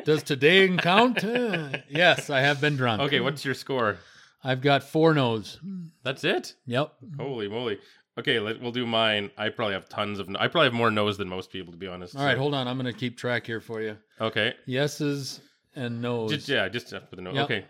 Does 0.06 0.22
today 0.22 0.68
count? 0.76 1.24
Uh, 1.24 1.78
yes, 1.88 2.30
I 2.30 2.38
have 2.40 2.60
been 2.60 2.76
drunk. 2.76 3.02
okay, 3.02 3.18
what's 3.18 3.44
your 3.44 3.54
score? 3.54 3.98
I've 4.44 4.60
got 4.60 4.84
four 4.84 5.12
no's. 5.14 5.58
That's 6.04 6.22
it. 6.22 6.54
Yep. 6.66 6.92
Holy 7.18 7.48
moly. 7.48 7.78
Okay, 8.16 8.38
let, 8.38 8.62
we'll 8.62 8.70
do 8.70 8.86
mine. 8.86 9.32
I 9.36 9.48
probably 9.48 9.74
have 9.74 9.88
tons 9.88 10.20
of. 10.20 10.28
I 10.38 10.46
probably 10.46 10.66
have 10.66 10.74
more 10.74 10.92
no's 10.92 11.18
than 11.18 11.28
most 11.28 11.50
people, 11.50 11.72
to 11.72 11.76
be 11.76 11.88
honest. 11.88 12.14
All 12.14 12.24
right, 12.24 12.36
so- 12.36 12.40
hold 12.40 12.54
on. 12.54 12.68
I'm 12.68 12.78
going 12.78 12.90
to 12.92 12.96
keep 12.98 13.16
track 13.18 13.46
here 13.46 13.60
for 13.60 13.82
you. 13.82 13.96
Okay. 14.20 14.54
Yeses 14.68 15.40
and 15.74 16.00
no's. 16.00 16.30
Just, 16.30 16.48
yeah, 16.48 16.68
just 16.68 16.92
with 16.92 17.18
a 17.18 17.22
note. 17.22 17.34
Yep. 17.34 17.44
Okay. 17.46 17.64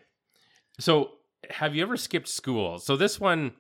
So, 0.78 1.12
have 1.48 1.74
you 1.74 1.82
ever 1.82 1.96
skipped 1.96 2.28
school? 2.28 2.78
So 2.78 2.98
this 2.98 3.18
one, 3.18 3.52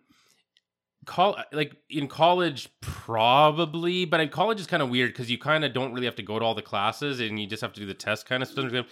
call 1.06 1.38
like 1.52 1.74
in 1.88 2.08
college, 2.08 2.68
probably, 2.80 4.04
but 4.04 4.20
in 4.20 4.28
college 4.28 4.60
is 4.60 4.66
kind 4.66 4.82
of 4.82 4.90
weird 4.90 5.12
because 5.12 5.30
you 5.30 5.38
kind 5.38 5.64
of 5.64 5.72
don't 5.72 5.92
really 5.94 6.06
have 6.06 6.16
to 6.16 6.22
go 6.22 6.38
to 6.38 6.44
all 6.44 6.54
the 6.54 6.62
classes 6.62 7.20
and 7.20 7.40
you 7.40 7.46
just 7.46 7.62
have 7.62 7.72
to 7.72 7.80
do 7.80 7.86
the 7.86 7.94
test 7.94 8.26
kind 8.26 8.42
of 8.42 8.48
stuff. 8.48 8.86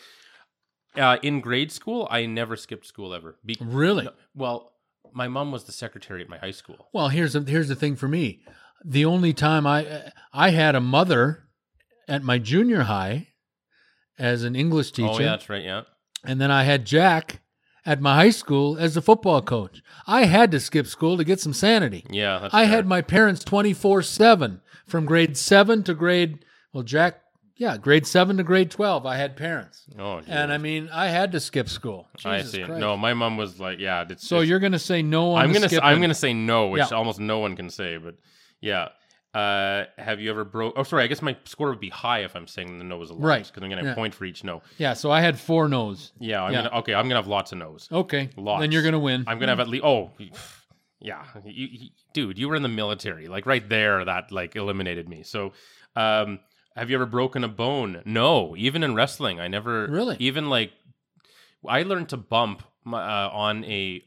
Uh, 0.96 1.16
in 1.22 1.40
grade 1.40 1.72
school, 1.72 2.06
I 2.10 2.24
never 2.26 2.54
skipped 2.56 2.86
school 2.86 3.12
ever. 3.12 3.36
Be- 3.44 3.58
Really? 3.60 4.08
well, 4.34 4.72
my 5.12 5.26
mom 5.28 5.50
was 5.52 5.64
the 5.64 5.72
secretary 5.72 6.22
at 6.22 6.28
my 6.28 6.38
high 6.38 6.52
school. 6.52 6.88
Well, 6.92 7.08
here's 7.08 7.32
the, 7.34 7.40
here's 7.42 7.68
the 7.68 7.74
thing 7.74 7.96
for 7.96 8.08
me. 8.08 8.42
The 8.84 9.04
only 9.04 9.32
time 9.32 9.66
I 9.66 10.12
I 10.32 10.50
had 10.50 10.74
a 10.74 10.80
mother 10.80 11.44
at 12.06 12.22
my 12.22 12.38
junior 12.38 12.82
high 12.82 13.28
as 14.18 14.44
an 14.44 14.54
English 14.54 14.92
teacher, 14.92 15.08
Oh, 15.10 15.18
yeah, 15.18 15.26
that's 15.30 15.48
right. 15.48 15.64
Yeah. 15.64 15.82
and 16.24 16.40
then 16.40 16.50
I 16.50 16.62
had 16.64 16.84
Jack 16.84 17.40
at 17.86 18.00
my 18.00 18.14
high 18.14 18.30
school 18.30 18.76
as 18.78 18.96
a 18.96 19.02
football 19.02 19.42
coach. 19.42 19.82
I 20.06 20.24
had 20.24 20.50
to 20.52 20.60
skip 20.60 20.86
school 20.86 21.16
to 21.16 21.24
get 21.24 21.40
some 21.40 21.52
sanity. 21.52 22.04
Yeah. 22.10 22.48
I 22.52 22.64
fair. 22.64 22.66
had 22.76 22.86
my 22.86 23.02
parents 23.02 23.44
24 23.44 24.02
7 24.02 24.60
from 24.86 25.04
grade 25.06 25.36
7 25.36 25.82
to 25.84 25.94
grade, 25.94 26.44
well, 26.72 26.82
Jack, 26.82 27.20
yeah, 27.56 27.76
grade 27.76 28.06
7 28.06 28.36
to 28.38 28.42
grade 28.42 28.70
12. 28.70 29.06
I 29.06 29.16
had 29.16 29.36
parents. 29.36 29.84
Oh, 29.98 30.20
And 30.26 30.52
I 30.52 30.58
mean, 30.58 30.88
I 30.92 31.06
had 31.08 31.32
to 31.32 31.40
skip 31.40 31.68
school. 31.68 32.08
I 32.24 32.42
see. 32.42 32.64
Christ. 32.64 32.80
No, 32.80 32.96
my 32.96 33.14
mom 33.14 33.36
was 33.36 33.60
like, 33.60 33.78
yeah. 33.78 34.04
It's, 34.08 34.26
So 34.26 34.36
it's- 34.36 34.48
you're 34.48 34.58
going 34.58 34.72
to 34.72 34.78
say 34.78 35.02
no 35.02 35.32
on 35.34 35.42
I'm 35.42 35.52
gonna 35.52 35.68
skipping. 35.68 35.84
I'm 35.84 36.00
gonna 36.00 36.14
say 36.14 36.32
no, 36.34 36.66
which 36.68 36.80
Yeah. 36.90 36.96
almost 36.96 37.20
no 37.20 37.38
one 37.38 37.54
can 37.54 37.70
say, 37.70 37.96
but 37.96 38.16
yeah. 38.60 38.88
Uh, 39.34 39.86
have 39.98 40.20
you 40.20 40.30
ever 40.30 40.44
broke? 40.44 40.74
Oh, 40.76 40.84
sorry. 40.84 41.02
I 41.02 41.06
guess 41.08 41.20
my 41.20 41.36
score 41.44 41.68
would 41.70 41.80
be 41.80 41.88
high 41.90 42.20
if 42.20 42.36
I'm 42.36 42.46
saying 42.46 42.78
the 42.78 42.84
no 42.84 43.02
is 43.02 43.10
a 43.10 43.14
lot, 43.14 43.22
Right. 43.24 43.44
Because 43.46 43.62
I'm 43.62 43.68
gonna 43.68 43.80
have 43.82 43.86
Yeah. 43.86 43.92
a 43.92 43.96
point 43.96 44.14
for 44.14 44.24
each 44.24 44.44
no. 44.44 44.62
Yeah, 44.78 44.92
so 44.92 45.10
I 45.10 45.20
had 45.20 45.38
four 45.38 45.68
no's. 45.68 46.12
Yeah. 46.20 46.42
I'm 46.44 46.52
Yeah. 46.52 46.62
gonna 46.64 46.76
okay. 46.80 46.94
I'm 46.94 47.06
gonna 47.08 47.16
have 47.20 47.26
lots 47.26 47.50
of 47.50 47.58
no's. 47.58 47.88
Okay. 47.90 48.30
Lots. 48.36 48.60
Then 48.60 48.70
you're 48.70 48.82
going 48.82 48.92
to 48.92 48.98
win. 49.00 49.24
I'm 49.26 49.38
gonna 49.40 49.50
have 49.52 49.60
at 49.60 49.68
least. 49.68 49.84
Oh, 49.84 50.12
yeah. 51.00 51.24
You, 51.44 51.66
you- 51.70 51.90
dude, 52.12 52.38
you 52.38 52.48
were 52.48 52.54
in 52.54 52.62
the 52.62 52.68
military. 52.68 53.26
Like 53.26 53.44
right 53.46 53.68
there, 53.68 54.04
that 54.04 54.30
like 54.30 54.54
eliminated 54.54 55.08
me. 55.08 55.24
So, 55.24 55.52
um, 55.96 56.38
have 56.76 56.88
you 56.90 56.96
ever 56.96 57.06
broken 57.06 57.42
a 57.44 57.48
bone? 57.48 58.02
No. 58.04 58.54
Even 58.56 58.82
in 58.84 58.94
wrestling, 58.94 59.40
I 59.40 59.48
never. 59.48 59.86
Really? 59.88 60.16
Even 60.20 60.48
like, 60.48 60.72
I 61.68 61.82
learned 61.82 62.10
to 62.10 62.16
bump 62.16 62.62
my, 62.84 63.00
uh, 63.02 63.30
on 63.30 63.64
a 63.64 64.02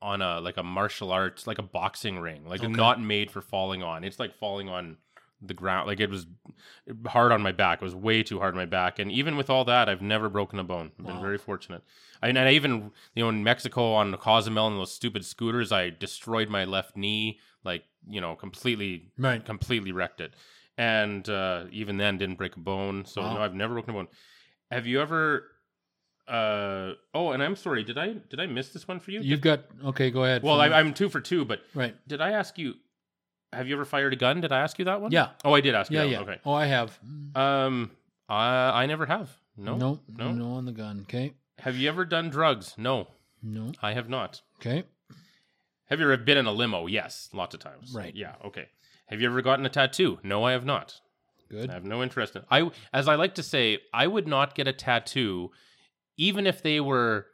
on 0.00 0.22
a 0.22 0.40
like 0.40 0.56
a 0.56 0.62
martial 0.62 1.10
arts 1.10 1.46
like 1.46 1.58
a 1.58 1.62
boxing 1.62 2.18
ring. 2.18 2.44
Like 2.46 2.62
Okay. 2.62 2.72
not 2.72 3.00
made 3.02 3.30
for 3.30 3.40
falling 3.40 3.82
on. 3.82 4.04
It's 4.04 4.18
like 4.18 4.34
falling 4.34 4.68
on 4.68 4.96
the 5.40 5.54
ground. 5.54 5.86
Like 5.86 6.00
it 6.00 6.10
was 6.10 6.26
hard 7.06 7.32
on 7.32 7.42
my 7.42 7.52
back. 7.52 7.80
It 7.80 7.84
was 7.84 7.94
way 7.94 8.22
too 8.22 8.38
hard 8.38 8.54
on 8.54 8.58
my 8.58 8.66
back. 8.66 8.98
And 8.98 9.10
even 9.12 9.36
with 9.36 9.50
all 9.50 9.64
that 9.66 9.88
i've 9.88 10.02
never 10.02 10.28
broken 10.28 10.58
a 10.58 10.64
bone. 10.64 10.92
I've 10.98 11.06
been 11.06 11.20
very 11.20 11.38
fortunate. 11.38 11.82
I, 12.22 12.28
and 12.28 12.38
i 12.38 12.50
even 12.50 12.90
you 13.14 13.22
know 13.22 13.28
in 13.28 13.44
mexico 13.44 13.92
on 13.92 14.10
the 14.10 14.16
cozumel 14.16 14.66
and 14.66 14.76
those 14.78 14.92
stupid 14.92 15.24
scooters 15.24 15.70
i 15.70 15.90
destroyed 15.90 16.48
my 16.48 16.64
left 16.64 16.96
knee 16.96 17.38
like 17.64 17.84
you 18.08 18.20
know 18.20 18.34
completely 18.34 19.10
right. 19.18 19.44
completely 19.44 19.92
wrecked 19.92 20.20
it. 20.20 20.34
And 20.76 21.28
uh, 21.28 21.64
even 21.72 21.96
then 21.96 22.18
didn't 22.18 22.36
break 22.38 22.54
a 22.54 22.60
bone. 22.60 23.04
So 23.04 23.22
Wow. 23.22 23.34
no 23.34 23.40
i've 23.42 23.54
never 23.54 23.74
broken 23.74 23.90
a 23.90 23.94
bone. 23.94 24.08
Have 24.70 24.86
you 24.86 25.00
ever 25.00 25.50
uh 26.28 26.92
oh 27.14 27.30
and 27.32 27.42
i'm 27.42 27.56
sorry 27.56 27.82
did 27.82 27.96
i 27.98 28.12
did 28.28 28.38
i 28.40 28.46
miss 28.46 28.68
this 28.70 28.86
one 28.86 29.00
for 29.00 29.10
you 29.10 29.20
You've 29.20 29.40
got, 29.40 29.60
okay, 29.84 30.10
go 30.10 30.24
ahead. 30.24 30.42
well 30.42 30.60
I, 30.60 30.68
i'm 30.68 30.92
two 30.94 31.08
for 31.08 31.20
two 31.20 31.44
but 31.44 31.60
right. 31.74 31.94
did 32.06 32.20
i 32.20 32.30
ask 32.32 32.58
you 32.58 32.74
have 33.52 33.66
you 33.66 33.74
ever 33.74 33.84
fired 33.84 34.12
a 34.12 34.16
gun 34.16 34.40
did 34.40 34.52
i 34.52 34.60
ask 34.60 34.78
you 34.78 34.84
that 34.86 35.00
one 35.00 35.10
Yeah. 35.10 35.30
oh 35.44 35.54
i 35.54 35.60
did 35.60 35.74
ask 35.74 35.90
you 35.90 35.96
Yeah, 35.98 36.04
that 36.04 36.10
yeah. 36.10 36.18
one. 36.20 36.28
okay 36.28 36.40
Oh, 36.44 36.52
I 36.52 36.66
have. 36.66 36.98
um 37.34 37.90
i 38.28 38.82
i 38.82 38.86
never 38.86 39.06
have 39.06 39.30
no 39.56 39.76
no, 39.76 40.00
no. 40.16 40.32
no 40.32 40.52
on 40.52 40.66
the 40.66 40.72
gun. 40.72 41.00
Okay. 41.02 41.32
have 41.60 41.76
you 41.76 41.88
ever 41.88 42.04
done 42.04 42.28
drugs 42.30 42.74
no 42.76 43.08
No. 43.42 43.72
i 43.82 43.92
have 43.94 44.08
not 44.08 44.42
Okay. 44.60 44.84
have 45.86 45.98
you 46.00 46.04
ever 46.06 46.16
been 46.18 46.36
in 46.38 46.46
a 46.46 46.52
limo 46.52 46.86
yes 46.86 47.30
lots 47.32 47.54
of 47.54 47.60
times 47.60 47.92
Right. 47.94 48.14
yeah 48.14 48.34
okay 48.44 48.68
have 49.06 49.20
you 49.20 49.28
ever 49.30 49.40
gotten 49.40 49.64
a 49.64 49.70
tattoo 49.70 50.18
no 50.22 50.44
i 50.44 50.52
have 50.52 50.64
not 50.66 51.00
Good. 51.50 51.70
I 51.70 51.72
have 51.72 51.84
no 51.86 52.02
interest 52.02 52.36
in. 52.36 52.42
I 52.50 52.70
as 52.92 53.08
I 53.08 53.14
like 53.14 53.34
to 53.36 53.42
say, 53.42 53.78
I 53.94 54.06
would 54.06 54.28
not 54.28 54.54
get 54.54 54.68
a 54.68 54.72
tattoo, 54.74 55.50
even 56.18 56.46
if 56.46 56.62
they 56.62 56.80
were 56.80 57.26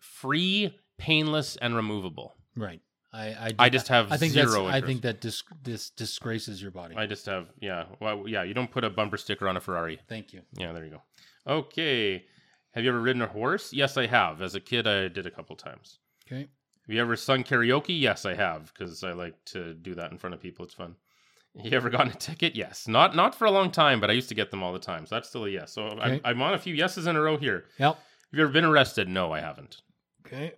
free, 0.00 0.76
painless, 0.98 1.56
and 1.56 1.76
removable. 1.76 2.34
Right. 2.56 2.80
I 3.12 3.26
I, 3.28 3.54
I 3.60 3.68
just 3.68 3.86
have 3.88 4.10
I 4.10 4.16
think 4.16 4.32
zero 4.32 4.66
I 4.66 4.80
think 4.80 5.02
that 5.02 5.20
dis, 5.20 5.44
dis, 5.62 5.90
disgraces 5.90 6.60
your 6.60 6.72
body. 6.72 6.96
I 6.96 7.06
just 7.06 7.26
have 7.26 7.46
yeah. 7.60 7.84
Well, 8.00 8.24
yeah. 8.26 8.42
You 8.42 8.54
don't 8.54 8.70
put 8.70 8.82
a 8.82 8.90
bumper 8.90 9.16
sticker 9.16 9.48
on 9.48 9.56
a 9.56 9.60
Ferrari. 9.60 10.00
Thank 10.08 10.32
you. 10.32 10.42
Yeah, 10.58 10.72
there 10.72 10.84
you 10.84 10.90
go. 10.90 11.02
Okay. 11.46 12.24
Have 12.72 12.82
you 12.82 12.90
ever 12.90 13.00
ridden 13.00 13.22
a 13.22 13.28
horse? 13.28 13.72
Yes, 13.72 13.96
I 13.96 14.06
have. 14.06 14.42
As 14.42 14.56
a 14.56 14.60
kid, 14.60 14.88
I 14.88 15.06
did 15.06 15.26
a 15.26 15.30
couple 15.30 15.54
times. 15.54 16.00
Okay. 16.26 16.40
Have 16.86 16.94
you 16.94 17.00
ever 17.00 17.14
sung 17.16 17.44
karaoke? 17.44 17.98
Yes, 17.98 18.26
I 18.26 18.34
have, 18.34 18.72
because 18.74 19.04
I 19.04 19.12
like 19.12 19.36
to 19.46 19.74
do 19.74 19.94
that 19.94 20.10
in 20.10 20.18
front 20.18 20.34
of 20.34 20.40
people. 20.40 20.64
It's 20.64 20.74
fun. 20.74 20.96
You 21.62 21.70
ever 21.76 21.88
gotten 21.88 22.10
a 22.10 22.14
ticket? 22.16 22.56
Yes. 22.56 22.88
Not 22.88 23.14
not 23.14 23.32
for 23.36 23.44
a 23.44 23.50
long 23.50 23.70
time, 23.70 24.00
but 24.00 24.10
I 24.10 24.12
used 24.12 24.28
to 24.30 24.34
get 24.34 24.50
them 24.50 24.62
all 24.64 24.72
the 24.72 24.80
time. 24.80 25.06
So 25.06 25.14
that's 25.14 25.28
still 25.28 25.44
a 25.44 25.48
yes. 25.48 25.72
So 25.72 25.84
Okay. 25.84 26.00
I'm, 26.02 26.20
I'm 26.24 26.42
on 26.42 26.54
a 26.54 26.58
few 26.58 26.74
yeses 26.74 27.06
in 27.06 27.14
a 27.14 27.20
row 27.20 27.36
here. 27.36 27.66
Yep. 27.78 27.96
Have 28.30 28.38
you 28.38 28.42
ever 28.42 28.52
been 28.52 28.64
arrested? 28.64 29.08
No, 29.08 29.32
I 29.32 29.40
haven't. 29.40 29.82
Okay. 30.26 30.54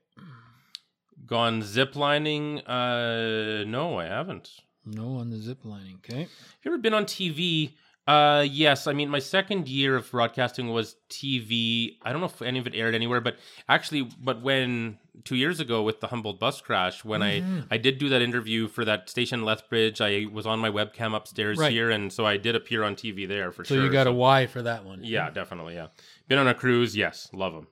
Gone 1.26 1.62
ziplining? 1.62 2.62
Uh, 2.66 3.64
no, 3.64 3.98
I 3.98 4.05
haven't. 4.07 4.50
No 4.85 5.16
on 5.16 5.31
the 5.31 5.37
zip 5.38 5.64
lining. 5.64 5.96
Okay. 5.96 6.20
Have 6.22 6.29
you 6.64 6.70
ever 6.72 6.79
been 6.79 6.94
on 6.94 7.05
TV? 7.05 7.72
Uh, 8.07 8.46
yes. 8.48 8.87
I 8.87 8.92
mean, 8.92 9.09
my 9.09 9.18
second 9.18 9.68
year 9.68 9.96
of 9.96 10.09
broadcasting 10.11 10.68
was 10.68 10.96
TV. 11.11 11.96
I 12.02 12.12
don't 12.12 12.20
know 12.20 12.29
if 12.29 12.40
any 12.40 12.61
of 12.61 12.66
it 12.68 12.74
aired 12.74 12.94
anywhere, 12.94 13.20
but 13.20 13.37
actually, 13.68 14.02
but 14.22 14.42
when 14.42 14.98
two 15.24 15.37
years 15.37 15.61
ago 15.61 15.83
with 15.83 16.00
the 16.00 16.09
Humboldt 16.09 16.38
bus 16.38 16.61
crash, 16.61 17.05
when 17.05 17.20
Mhm. 17.20 17.66
I 17.70 17.74
I 17.74 17.79
did 17.79 17.98
do 17.98 18.09
that 18.11 18.22
interview 18.22 18.68
for 18.68 18.85
that 18.85 19.09
station 19.11 19.44
Lethbridge, 19.44 20.00
I 20.00 20.26
was 20.31 20.46
on 20.46 20.59
my 20.59 20.70
webcam 20.70 21.14
upstairs 21.16 21.59
Right. 21.59 21.72
here, 21.72 21.90
and 21.90 22.12
so 22.12 22.24
I 22.26 22.37
did 22.37 22.55
appear 22.55 22.83
on 22.83 22.96
TV 22.96 23.26
there 23.26 23.50
for 23.52 23.64
So 23.64 23.74
sure. 23.74 23.83
So 23.83 23.85
you 23.87 23.90
got 23.92 24.07
a 24.07 24.12
Y 24.12 24.46
for 24.46 24.62
that 24.62 24.85
one. 24.85 25.02
yeah, 25.02 25.31
definitely, 25.31 25.74
yeah. 25.74 25.88
Been 26.29 26.38
on 26.38 26.48
a 26.48 26.55
cruise? 26.55 26.96
Yes, 26.96 27.29
love 27.33 27.52
them. 27.55 27.66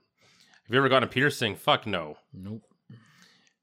Have 0.65 0.73
you 0.73 0.77
ever 0.77 0.89
gotten 0.89 1.07
a 1.07 1.11
piercing? 1.11 1.55
Fuck 1.55 1.85
no. 1.85 2.17
Nope. 2.33 2.63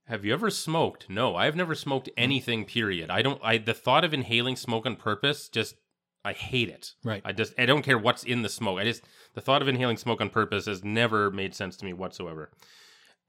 Have 0.07 0.25
you 0.25 0.33
ever 0.33 0.51
smoked? 0.51 1.09
No, 1.09 1.37
I've 1.37 1.57
never 1.57 1.75
smoked 1.75 2.09
anything. 2.17 2.65
Period. 2.65 3.11
I 3.11 3.23
don't. 3.23 3.41
I 3.43 3.59
the 3.59 3.75
thought 3.75 4.05
of 4.05 4.13
inhaling 4.13 4.57
smoke 4.57 4.85
on 4.85 4.97
purpose 4.97 5.49
just 5.49 5.77
I 6.25 6.33
hate 6.33 6.69
it. 6.69 6.95
Right. 7.03 7.23
I 7.25 7.33
just 7.33 7.55
I 7.59 7.67
don't 7.67 7.83
care 7.83 7.99
what's 7.99 8.23
in 8.23 8.43
the 8.43 8.49
smoke. 8.49 8.79
I 8.79 8.85
just 8.85 9.03
the 9.35 9.41
thought 9.41 9.63
of 9.63 9.69
inhaling 9.69 9.97
smoke 9.97 10.21
on 10.21 10.29
purpose 10.31 10.67
has 10.67 10.85
never 10.85 11.31
made 11.31 11.55
sense 11.55 11.77
to 11.79 11.85
me 11.85 11.93
whatsoever. 11.93 12.51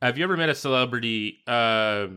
Have 0.03 0.17
you 0.17 0.23
ever 0.25 0.35
met 0.35 0.49
a 0.49 0.55
celebrity? 0.55 1.39
Uh, 1.47 2.07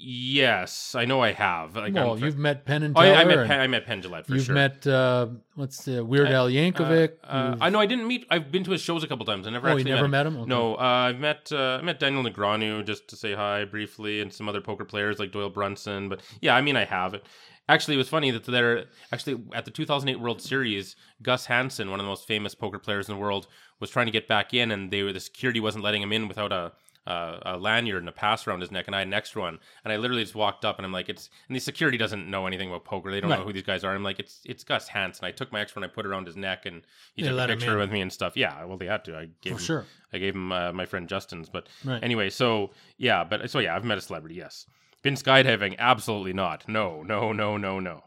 Yes, 0.00 0.94
I 0.94 1.06
know 1.06 1.20
I 1.20 1.32
have. 1.32 1.74
Like, 1.74 1.92
well, 1.92 2.10
I'm- 2.10 2.18
you've 2.18 2.38
met 2.38 2.64
Penn 2.64 2.84
and 2.84 2.96
Oh, 2.96 3.02
Teller. 3.02 3.16
I, 3.16 3.20
I 3.20 3.24
met 3.24 3.46
Penn, 3.48 3.60
I 3.60 3.66
met 3.66 3.84
Penn 3.84 4.00
Jillette 4.00 4.26
for 4.26 4.28
sure. 4.28 4.36
you've 4.36 4.44
sure. 4.44 4.54
met 4.54 4.86
uh, 4.86 5.26
what's 5.56 5.84
the 5.84 6.04
Weird 6.04 6.28
Al 6.28 6.48
Yankovic. 6.48 7.14
Uh, 7.24 7.48
You've- 7.50 7.62
I 7.62 7.68
know 7.70 7.80
I 7.80 7.86
didn't 7.86 8.06
meet. 8.06 8.24
I've 8.30 8.52
been 8.52 8.62
to 8.62 8.70
his 8.70 8.80
shows 8.80 9.02
a 9.02 9.08
couple 9.08 9.26
times. 9.26 9.48
I 9.48 9.50
never 9.50 9.68
oh, 9.68 9.76
you 9.76 9.82
never 9.82 10.06
met 10.06 10.24
met 10.24 10.26
him. 10.28 10.36
Okay. 10.42 10.48
No, 10.48 10.76
uh, 10.76 10.78
I've 10.78 11.18
met 11.18 11.50
uh, 11.50 11.78
I 11.80 11.82
met 11.82 11.98
Daniel 11.98 12.22
Negreanu 12.22 12.86
just 12.86 13.08
to 13.08 13.16
say 13.16 13.34
hi 13.34 13.64
briefly, 13.64 14.20
and 14.20 14.32
some 14.32 14.48
other 14.48 14.60
poker 14.60 14.84
players 14.84 15.18
like 15.18 15.32
Doyle 15.32 15.50
Brunson. 15.50 16.08
But 16.08 16.20
yeah, 16.40 16.54
I 16.54 16.60
mean, 16.60 16.76
I 16.76 16.84
have 16.84 17.14
it. 17.14 17.24
Actually, 17.68 17.94
it 17.94 17.98
was 17.98 18.08
funny 18.08 18.30
that 18.30 18.44
they're 18.44 18.86
actually 19.12 19.42
at 19.52 19.64
the 19.64 19.70
2008 19.70 20.20
World 20.20 20.40
Series. 20.40 20.96
Gus 21.22 21.46
Hansen, 21.46 21.90
one 21.90 22.00
of 22.00 22.04
the 22.06 22.10
most 22.10 22.26
famous 22.26 22.54
poker 22.54 22.78
players 22.78 23.08
in 23.08 23.14
the 23.14 23.20
world, 23.20 23.46
was 23.80 23.90
trying 23.90 24.06
to 24.06 24.12
get 24.12 24.26
back 24.26 24.54
in, 24.54 24.70
and 24.70 24.90
they 24.90 25.02
were 25.02 25.12
the 25.12 25.20
security 25.20 25.60
wasn't 25.60 25.84
letting 25.84 26.02
him 26.02 26.12
in 26.12 26.28
without 26.28 26.52
a. 26.52 26.72
Uh, 27.06 27.38
a 27.54 27.56
lanyard 27.56 28.02
and 28.02 28.08
a 28.10 28.12
pass 28.12 28.46
around 28.46 28.60
his 28.60 28.70
neck, 28.70 28.86
and 28.86 28.94
I 28.94 28.98
had 28.98 29.06
an 29.08 29.14
extra 29.14 29.40
one. 29.40 29.58
And 29.82 29.90
I 29.90 29.96
literally 29.96 30.22
just 30.22 30.34
walked 30.34 30.66
up, 30.66 30.76
and 30.78 30.84
I'm 30.84 30.92
like, 30.92 31.08
"It's." 31.08 31.30
And 31.48 31.56
the 31.56 31.60
security 31.60 31.96
doesn't 31.96 32.28
know 32.28 32.46
anything 32.46 32.68
about 32.68 32.84
poker; 32.84 33.10
they 33.10 33.18
don't 33.22 33.30
Right. 33.30 33.38
know 33.38 33.46
who 33.46 33.52
these 33.54 33.62
guys 33.62 33.82
are. 33.82 33.94
I'm 33.94 34.02
like, 34.02 34.18
"It's 34.18 34.42
it's 34.44 34.62
Gus 34.62 34.88
Hansen." 34.88 35.24
I 35.24 35.30
took 35.30 35.50
my 35.50 35.62
extra 35.62 35.80
one, 35.80 35.88
I 35.88 35.92
put 35.94 36.04
it 36.04 36.10
around 36.10 36.26
his 36.26 36.36
neck, 36.36 36.66
and 36.66 36.82
he 37.14 37.22
They 37.22 37.28
took 37.30 37.38
a 37.40 37.46
picture 37.46 37.78
with 37.78 37.90
me 37.90 38.02
and 38.02 38.12
stuff. 38.12 38.36
Yeah, 38.36 38.62
well, 38.66 38.76
they 38.76 38.84
had 38.84 39.06
to. 39.06 39.16
I 39.16 39.30
gave 39.40 39.54
For 39.54 39.58
him, 39.58 39.64
sure. 39.64 39.86
I 40.12 40.18
gave 40.18 40.34
him 40.34 40.52
uh, 40.52 40.72
my 40.74 40.84
friend 40.84 41.08
Justin's, 41.08 41.48
but 41.48 41.66
Right. 41.82 42.04
anyway, 42.04 42.28
so 42.28 42.72
yeah, 42.98 43.24
but 43.24 43.50
so 43.50 43.58
yeah, 43.60 43.74
I've 43.74 43.84
met 43.86 43.96
a 43.96 44.02
celebrity. 44.02 44.34
Yes, 44.34 44.66
been 45.02 45.14
skydiving? 45.14 45.76
Absolutely 45.78 46.32
not. 46.32 46.68
No, 46.68 47.02
no, 47.02 47.32
no, 47.32 47.56
no, 47.56 47.80
no. 47.80 48.04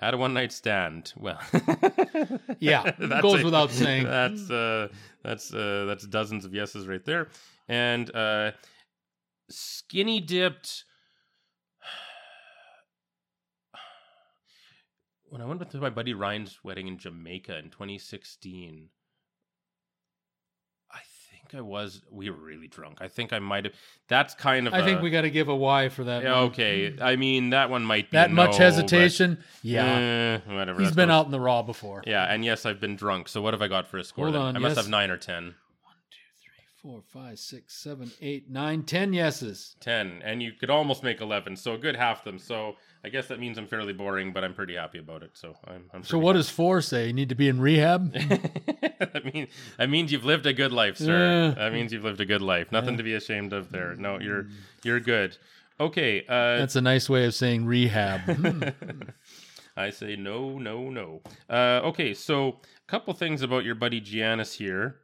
Had 0.00 0.14
a 0.14 0.16
one 0.16 0.32
night 0.34 0.52
stand. 0.52 1.12
Well, 1.16 1.40
Yeah, 2.60 2.92
That's 2.98 3.22
goes 3.22 3.40
a- 3.42 3.44
without 3.44 3.70
saying. 3.70 4.04
That's 4.08 4.48
uh, 4.50 4.88
that's 5.24 5.52
uh, 5.52 5.84
that's 5.86 6.06
dozens 6.06 6.44
of 6.44 6.54
yeses 6.54 6.86
right 6.86 7.04
there, 7.04 7.28
and 7.68 8.14
uh, 8.14 8.52
skinny 9.50 10.20
dipped. 10.20 10.84
When 15.30 15.42
I 15.42 15.44
went 15.44 15.60
with 15.60 15.74
my 15.74 15.90
buddy 15.90 16.14
Ryan's 16.14 16.60
wedding 16.64 16.86
in 16.88 16.96
Jamaica 16.96 17.58
in 17.58 17.70
2016, 17.70 18.88
I 21.48 21.50
think 21.50 21.60
I 21.60 21.62
was. 21.62 22.02
We 22.10 22.28
were 22.28 22.36
really 22.36 22.68
drunk. 22.68 22.98
I 23.00 23.08
think 23.08 23.32
I 23.32 23.38
might 23.38 23.64
have. 23.64 23.72
That's 24.06 24.34
kind 24.34 24.66
of. 24.66 24.74
I 24.74 24.82
think 24.84 25.00
we 25.00 25.08
got 25.08 25.22
to 25.22 25.30
give 25.30 25.48
a 25.48 25.56
Y 25.56 25.88
for 25.88 26.04
that. 26.04 26.22
Yeah, 26.22 26.40
okay. 26.40 26.94
I 27.00 27.16
mean, 27.16 27.50
that 27.50 27.70
one 27.70 27.84
might 27.84 28.10
be 28.10 28.16
That 28.18 28.28
a 28.30 28.34
much 28.34 28.58
hesitation. 28.58 29.36
but, 29.36 29.46
Yeah. 29.62 30.40
eh, 30.46 30.52
whatever. 30.54 30.80
He's 30.80 30.92
been 30.92 31.10
out 31.10 31.24
in 31.24 31.32
the 31.32 31.40
raw 31.40 31.62
before. 31.62 32.02
Yeah, 32.06 32.24
and 32.24 32.44
yes, 32.44 32.66
I've 32.66 32.80
been 32.80 32.96
drunk. 32.96 33.28
So 33.28 33.40
what 33.40 33.54
have 33.54 33.62
I 33.62 33.68
got 33.68 33.88
for 33.88 33.96
a 33.96 34.04
score? 34.04 34.26
Hold 34.26 34.34
then? 34.34 34.42
on, 34.42 34.56
I 34.56 34.58
must 34.58 34.76
have 34.76 34.90
nine 34.90 35.10
or 35.10 35.16
ten. 35.16 35.54
Four, 36.88 37.02
five, 37.02 37.38
six, 37.38 37.74
seven, 37.74 38.10
eight, 38.22 38.48
nine, 38.50 38.82
ten 38.82 39.12
yeses. 39.12 39.76
10 39.80 40.22
and 40.24 40.42
you 40.42 40.52
could 40.52 40.70
almost 40.70 41.02
make 41.02 41.20
11 41.20 41.54
so 41.56 41.74
a 41.74 41.78
good 41.78 41.94
half 41.94 42.24
them 42.24 42.38
so 42.38 42.76
i 43.04 43.10
guess 43.10 43.26
that 43.26 43.38
means 43.38 43.58
i'm 43.58 43.66
fairly 43.66 43.92
boring 43.92 44.32
but 44.32 44.42
i'm 44.42 44.54
pretty 44.54 44.74
happy 44.74 44.98
about 44.98 45.22
it 45.22 45.32
so 45.34 45.54
i'm, 45.66 45.84
I'm 45.92 46.02
So 46.02 46.18
what 46.18 46.32
does 46.32 46.48
four 46.48 46.80
say? 46.80 47.08
You 47.08 47.12
need 47.12 47.28
to 47.28 47.34
be 47.34 47.46
in 47.50 47.60
rehab? 47.60 48.10
that 48.14 49.30
mean 49.34 49.48
that 49.76 49.90
means 49.90 50.10
you've 50.12 50.24
lived 50.24 50.46
a 50.46 50.54
good 50.54 50.72
life 50.72 50.96
sir 50.96 51.52
Yeah. 51.54 51.62
that 51.62 51.74
means 51.74 51.92
you've 51.92 52.04
lived 52.04 52.22
a 52.22 52.24
good 52.24 52.40
life 52.40 52.72
nothing 52.72 52.96
to 52.96 53.02
be 53.02 53.12
ashamed 53.12 53.52
of 53.52 53.70
there 53.70 53.94
no 53.94 54.18
you're 54.18 54.46
you're 54.82 54.98
good 55.00 55.36
okay 55.78 56.24
uh 56.26 56.56
That's 56.56 56.76
a 56.76 56.80
nice 56.80 57.10
way 57.10 57.26
of 57.26 57.34
saying 57.34 57.66
rehab. 57.66 58.20
Hmm. 58.34 58.62
I 59.76 59.90
say 59.90 60.16
no, 60.16 60.58
no, 60.58 60.90
no. 60.90 61.20
Uh, 61.48 61.80
okay, 61.84 62.12
so 62.12 62.48
a 62.48 62.90
couple 62.90 63.14
things 63.14 63.42
about 63.42 63.64
your 63.64 63.76
buddy 63.76 64.00
Giannis 64.00 64.54
here. 64.56 64.96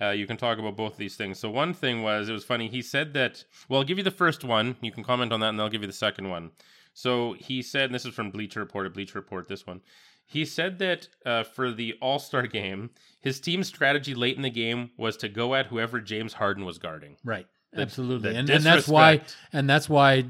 Uh, 0.00 0.10
you 0.10 0.26
can 0.26 0.36
talk 0.36 0.58
about 0.58 0.76
both 0.76 0.92
of 0.92 0.98
these 0.98 1.16
things. 1.16 1.38
So 1.38 1.50
one 1.50 1.74
thing 1.74 2.02
was 2.02 2.28
it 2.28 2.32
was 2.32 2.44
funny. 2.44 2.68
He 2.68 2.82
said 2.82 3.14
that. 3.14 3.44
Well, 3.68 3.80
I'll 3.80 3.86
give 3.86 3.98
you 3.98 4.04
the 4.04 4.10
first 4.10 4.44
one. 4.44 4.76
You 4.80 4.92
can 4.92 5.02
comment 5.02 5.32
on 5.32 5.40
that, 5.40 5.48
and 5.50 5.60
I'll 5.60 5.68
give 5.68 5.80
you 5.82 5.88
the 5.88 5.92
second 5.92 6.28
one. 6.28 6.52
So 6.94 7.34
he 7.38 7.62
said, 7.62 7.84
and 7.86 7.94
this 7.94 8.04
is 8.04 8.14
from 8.14 8.30
Bleacher 8.30 8.60
Report. 8.60 8.86
A 8.86 8.90
Bleacher 8.90 9.18
Report. 9.18 9.48
This 9.48 9.66
one. 9.66 9.80
He 10.24 10.44
said 10.44 10.78
that 10.80 11.08
uh, 11.24 11.42
for 11.42 11.72
the 11.72 11.94
All 12.02 12.18
Star 12.18 12.46
game, 12.46 12.90
his 13.20 13.40
team's 13.40 13.66
strategy 13.66 14.14
late 14.14 14.36
in 14.36 14.42
the 14.42 14.50
game 14.50 14.90
was 14.96 15.16
to 15.18 15.28
go 15.28 15.54
at 15.54 15.66
whoever 15.66 16.00
James 16.00 16.34
Harden 16.34 16.64
was 16.64 16.78
guarding. 16.78 17.16
right. 17.24 17.46
The- 17.72 17.82
Absolutely. 17.82 18.32
the 18.32 18.38
And, 18.38 18.48
and 18.48 18.64
that's 18.64 18.88
why 18.88 19.20
and 19.52 19.68
that's 19.68 19.88
why 19.90 20.24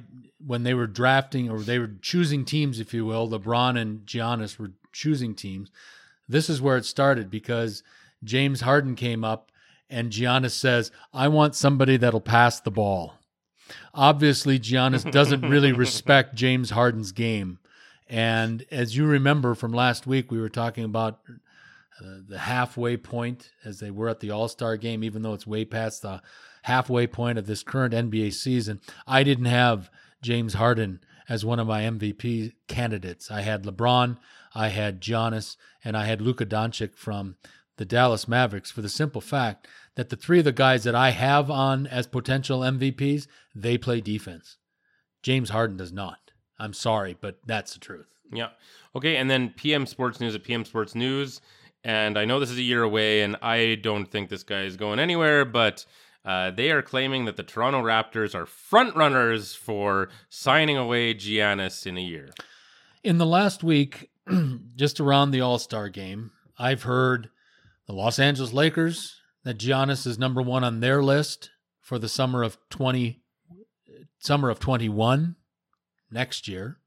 when 0.44 0.64
they 0.64 0.74
were 0.74 0.88
drafting 0.88 1.48
or 1.48 1.60
they 1.60 1.78
were 1.78 1.92
choosing 2.02 2.44
teams, 2.44 2.80
if 2.80 2.92
you 2.92 3.04
will, 3.06 3.28
LeBron 3.28 3.78
and 3.78 4.00
Giannis 4.06 4.58
were 4.58 4.72
choosing 4.92 5.34
teams. 5.34 5.70
This 6.28 6.50
is 6.50 6.60
where 6.60 6.76
it 6.76 6.84
started 6.84 7.30
because 7.30 7.82
James 8.24 8.62
Harden 8.62 8.96
came 8.96 9.24
up 9.24 9.52
and 9.90 10.10
Giannis 10.10 10.52
says, 10.52 10.90
I 11.12 11.28
want 11.28 11.54
somebody 11.54 11.96
that'll 11.96 12.20
pass 12.20 12.60
the 12.60 12.70
ball. 12.70 13.14
Obviously, 13.94 14.58
Giannis 14.58 15.10
doesn't 15.10 15.42
really 15.42 15.72
respect 15.84 16.34
James 16.34 16.70
Harden's 16.70 17.12
game. 17.12 17.58
And 18.08 18.64
as 18.70 18.96
you 18.96 19.06
remember 19.06 19.54
from 19.54 19.72
last 19.72 20.06
week, 20.06 20.30
we 20.30 20.40
were 20.40 20.48
talking 20.48 20.84
about 20.84 21.20
uh, 22.00 22.20
the 22.26 22.38
halfway 22.38 22.96
point 22.96 23.50
as 23.64 23.80
they 23.80 23.90
were 23.90 24.08
at 24.08 24.20
the 24.20 24.30
All 24.30 24.48
Star 24.48 24.76
game, 24.76 25.04
even 25.04 25.22
though 25.22 25.34
it's 25.34 25.46
way 25.46 25.64
past 25.64 26.02
the 26.02 26.22
halfway 26.62 27.06
point 27.06 27.38
of 27.38 27.46
this 27.46 27.62
current 27.62 27.94
NBA 27.94 28.32
season. 28.32 28.80
I 29.06 29.22
didn't 29.22 29.46
have 29.46 29.90
James 30.22 30.54
Harden 30.54 31.00
as 31.28 31.44
one 31.44 31.58
of 31.58 31.66
my 31.66 31.82
MVP 31.82 32.52
candidates. 32.66 33.30
I 33.30 33.42
had 33.42 33.64
LeBron, 33.64 34.16
I 34.54 34.68
had 34.68 35.00
Giannis, 35.00 35.56
and 35.84 35.96
I 35.96 36.06
had 36.06 36.22
Luka 36.22 36.46
Doncic 36.46 36.96
from 36.96 37.36
the 37.76 37.84
Dallas 37.84 38.26
Mavericks 38.26 38.70
for 38.70 38.82
the 38.82 38.88
simple 38.88 39.20
fact 39.20 39.66
that 39.98 40.10
the 40.10 40.16
three 40.16 40.38
of 40.38 40.44
the 40.44 40.52
guys 40.52 40.84
that 40.84 40.94
I 40.94 41.10
have 41.10 41.50
on 41.50 41.88
as 41.88 42.06
potential 42.06 42.60
MVPs, 42.60 43.26
they 43.52 43.76
play 43.76 44.00
defense. 44.00 44.56
James 45.24 45.50
Harden 45.50 45.76
does 45.76 45.92
not. 45.92 46.30
I'm 46.56 46.72
sorry, 46.72 47.16
but 47.20 47.40
that's 47.44 47.74
the 47.74 47.80
truth. 47.80 48.06
Yeah. 48.32 48.50
Okay. 48.94 49.16
And 49.16 49.28
then 49.28 49.52
PM 49.56 49.86
Sports 49.86 50.20
News 50.20 50.36
at 50.36 50.44
PM 50.44 50.64
Sports 50.64 50.94
News. 50.94 51.40
And 51.82 52.16
I 52.16 52.26
know 52.26 52.38
this 52.38 52.52
is 52.52 52.58
a 52.58 52.62
year 52.62 52.84
away, 52.84 53.22
and 53.22 53.34
I 53.42 53.74
don't 53.82 54.06
think 54.06 54.28
this 54.28 54.44
guy 54.44 54.62
is 54.62 54.76
going 54.76 55.00
anywhere, 55.00 55.44
but 55.44 55.84
uh, 56.24 56.52
they 56.52 56.70
are 56.70 56.82
claiming 56.82 57.24
that 57.24 57.36
the 57.36 57.42
Toronto 57.42 57.82
Raptors 57.82 58.36
are 58.36 58.46
front 58.46 58.94
runners 58.94 59.56
for 59.56 60.10
signing 60.28 60.76
away 60.76 61.12
Giannis 61.12 61.88
in 61.88 61.98
a 61.98 62.02
year. 62.02 62.28
In 63.02 63.18
the 63.18 63.26
last 63.26 63.64
week, 63.64 64.10
just 64.76 65.00
around 65.00 65.32
the 65.32 65.40
All 65.40 65.58
Star 65.58 65.88
game, 65.88 66.30
I've 66.56 66.84
heard 66.84 67.30
the 67.88 67.94
Los 67.94 68.20
Angeles 68.20 68.52
Lakers 68.52 69.16
that 69.48 69.58
Giannis 69.58 70.06
is 70.06 70.18
number 70.18 70.42
one 70.42 70.62
on 70.62 70.80
their 70.80 71.02
list 71.02 71.50
for 71.80 71.98
the 71.98 72.08
summer 72.08 72.42
of 72.42 72.58
twenty, 72.70 73.22
summer 74.18 74.50
of 74.50 74.60
twenty 74.60 74.88
one, 74.88 75.36
next 76.10 76.46
year, 76.46 76.78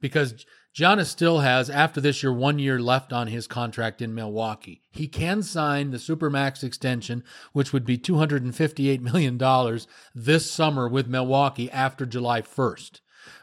because 0.00 0.46
Giannis 0.74 1.06
still 1.06 1.40
has 1.40 1.68
after 1.68 2.00
this 2.00 2.22
year 2.22 2.32
one 2.32 2.58
year 2.58 2.80
left 2.80 3.12
on 3.12 3.26
his 3.26 3.46
contract 3.46 4.00
in 4.00 4.14
Milwaukee. 4.14 4.82
He 4.90 5.08
can 5.08 5.42
sign 5.42 5.90
the 5.90 5.98
supermax 5.98 6.62
extension, 6.62 7.24
which 7.52 7.72
would 7.72 7.84
be 7.84 7.98
two 7.98 8.18
hundred 8.18 8.44
and 8.44 8.54
fifty 8.54 8.88
eight 8.88 9.02
million 9.02 9.36
dollars 9.36 9.88
this 10.14 10.50
summer 10.50 10.88
with 10.88 11.08
Milwaukee 11.08 11.70
after 11.70 12.06
July 12.06 12.40
first 12.40 13.00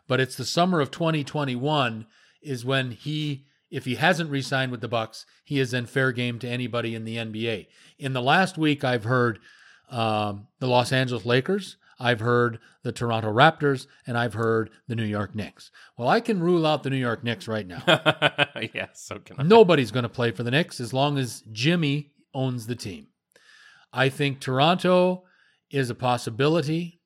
but 0.08 0.20
it's 0.20 0.36
the 0.36 0.46
summer 0.46 0.80
of 0.80 0.92
2021 0.92 2.08
is 2.42 2.66
when 2.66 2.92
he 2.92 3.46
if 3.70 3.86
he 3.86 3.96
hasn't 3.96 4.30
re-signed 4.30 4.72
with 4.72 4.82
the 4.82 4.88
bucks 4.88 5.26
he 5.44 5.60
is 5.60 5.72
then 5.72 5.86
fair 5.86 6.12
game 6.12 6.40
to 6.40 6.48
anybody 6.48 6.96
in 6.96 7.04
the 7.04 7.18
nba 7.18 7.68
in 7.98 8.14
the 8.14 8.22
last 8.22 8.58
week 8.58 8.84
i've 8.84 9.04
heard 9.04 9.40
um, 9.90 10.48
the 10.60 10.68
los 10.68 10.92
angeles 10.92 11.26
lakers 11.26 11.78
i've 12.00 12.20
heard 12.20 12.60
the 12.84 12.92
toronto 12.92 13.32
raptors 13.32 13.88
and 14.06 14.18
i've 14.18 14.34
heard 14.34 14.70
the 14.88 14.96
new 14.96 15.06
york 15.06 15.34
knicks 15.36 15.72
well 15.98 16.08
i 16.08 16.20
can 16.20 16.42
rule 16.42 16.66
out 16.66 16.84
the 16.84 16.90
new 16.90 16.98
york 16.98 17.24
knicks 17.24 17.48
right 17.48 17.68
now 17.68 17.82
yeah, 18.74 18.88
so 18.94 19.20
can 19.20 19.36
I. 19.40 19.44
nobody's 19.44 19.92
going 19.92 20.04
to 20.04 20.10
play 20.10 20.32
for 20.32 20.44
the 20.44 20.52
knicks 20.52 20.80
as 20.80 20.94
long 20.94 21.18
as 21.18 21.44
jimmy 21.52 22.12
owns 22.34 22.68
the 22.68 22.76
team 22.76 23.08
i 23.92 24.10
think 24.10 24.40
toronto 24.40 25.24
is 25.70 25.90
a 25.90 25.96
possibility 25.96 26.98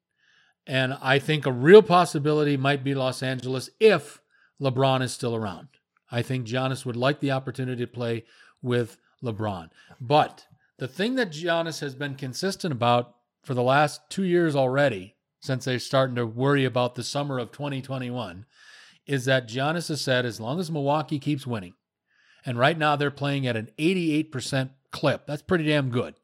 and 0.68 0.94
I 1.02 1.20
think 1.20 1.46
a 1.46 1.52
real 1.52 1.82
possibility 1.82 2.58
might 2.58 2.84
be 2.84 2.94
Los 2.94 3.24
Angeles 3.24 3.70
if 3.80 4.22
LeBron 4.62 5.02
is 5.02 5.12
still 5.12 5.36
around. 5.36 5.68
I 6.12 6.22
think 6.22 6.46
Giannis 6.46 6.86
would 6.86 6.96
like 6.96 7.20
the 7.20 7.32
opportunity 7.32 7.86
to 7.86 7.92
play 7.92 8.26
with 8.62 8.98
LeBron. 9.24 9.70
But 10.00 10.46
the 10.78 10.88
thing 10.88 11.16
that 11.16 11.32
Giannis 11.32 11.80
has 11.80 11.96
been 11.96 12.16
consistent 12.16 12.72
about 12.72 13.16
for 13.44 13.54
the 13.54 13.64
last 13.64 14.02
two 14.10 14.24
years 14.24 14.56
already, 14.56 15.16
since 15.40 15.66
they're 15.66 15.80
starting 15.80 16.16
to 16.16 16.26
worry 16.26 16.66
about 16.66 16.96
the 16.96 17.04
summer 17.04 17.40
of 17.40 17.52
2021, 17.52 18.46
is 19.08 19.26
that 19.26 19.48
Giannis 19.48 19.88
has 19.88 20.02
said 20.02 20.26
as 20.26 20.40
long 20.40 20.60
as 20.60 20.70
Milwaukee 20.70 21.20
keeps 21.20 21.48
winning, 21.48 21.74
and 22.46 22.58
right 22.58 22.78
now 22.78 22.96
they're 22.96 23.12
playing 23.12 23.48
at 23.48 23.56
an 23.56 23.70
88% 23.80 24.72
clip, 24.92 25.26
that's 25.26 25.42
pretty 25.42 25.66
damn 25.66 25.90
good. 25.90 26.16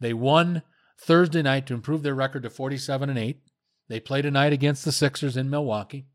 They 0.00 0.12
won 0.12 0.62
Thursday 0.98 1.42
night 1.42 1.66
to 1.66 1.74
improve 1.74 2.02
their 2.02 2.14
record 2.14 2.42
to 2.42 2.50
47 2.50 3.08
and 3.08 3.18
8. 3.18 3.40
They 3.88 4.00
play 4.00 4.22
tonight 4.22 4.52
against 4.52 4.84
the 4.84 4.92
Sixers 4.92 5.36
in 5.36 5.50
Milwaukee. 5.50 6.06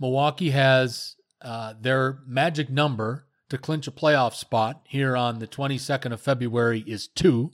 Milwaukee 0.00 0.50
has 0.50 1.16
uh, 1.42 1.74
their 1.80 2.18
magic 2.26 2.70
number 2.70 3.26
to 3.48 3.58
clinch 3.58 3.86
a 3.86 3.92
playoff 3.92 4.34
spot 4.34 4.82
here 4.84 5.16
on 5.16 5.38
the 5.38 5.46
22nd 5.46 6.12
of 6.12 6.20
February 6.20 6.84
is 6.86 7.08
two. 7.08 7.50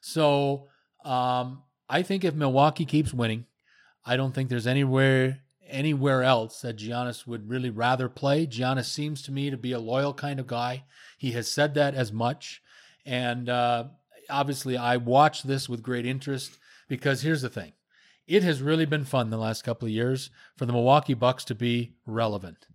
So 0.00 0.68
um, 1.04 1.62
I 1.88 2.02
think 2.02 2.24
if 2.24 2.34
Milwaukee 2.34 2.86
keeps 2.86 3.12
winning, 3.12 3.46
I 4.04 4.16
don't 4.16 4.34
think 4.34 4.48
there's 4.48 4.66
anywhere 4.66 5.40
anywhere 5.66 6.22
else 6.22 6.60
that 6.60 6.76
Giannis 6.76 7.26
would 7.26 7.48
really 7.48 7.70
rather 7.70 8.08
play. 8.08 8.46
Giannis 8.46 8.84
seems 8.84 9.22
to 9.22 9.32
me 9.32 9.50
to 9.50 9.56
be 9.56 9.72
a 9.72 9.78
loyal 9.78 10.12
kind 10.12 10.38
of 10.38 10.46
guy. 10.46 10.84
He 11.18 11.32
has 11.32 11.50
said 11.50 11.74
that 11.74 11.94
as 11.94 12.12
much. 12.12 12.62
And 13.06 13.48
uh, 13.48 13.84
obviously, 14.28 14.76
I 14.76 14.98
watch 14.98 15.42
this 15.42 15.68
with 15.68 15.82
great 15.82 16.06
interest 16.06 16.58
because 16.88 17.22
here's 17.22 17.42
the 17.42 17.48
thing 17.48 17.72
it 18.26 18.42
has 18.42 18.62
really 18.62 18.86
been 18.86 19.04
fun 19.04 19.30
the 19.30 19.36
last 19.36 19.64
couple 19.64 19.86
of 19.86 19.92
years 19.92 20.30
for 20.56 20.66
the 20.66 20.72
Milwaukee 20.72 21.14
Bucks 21.14 21.44
to 21.44 21.54
be 21.54 21.94
relevant. 22.06 22.66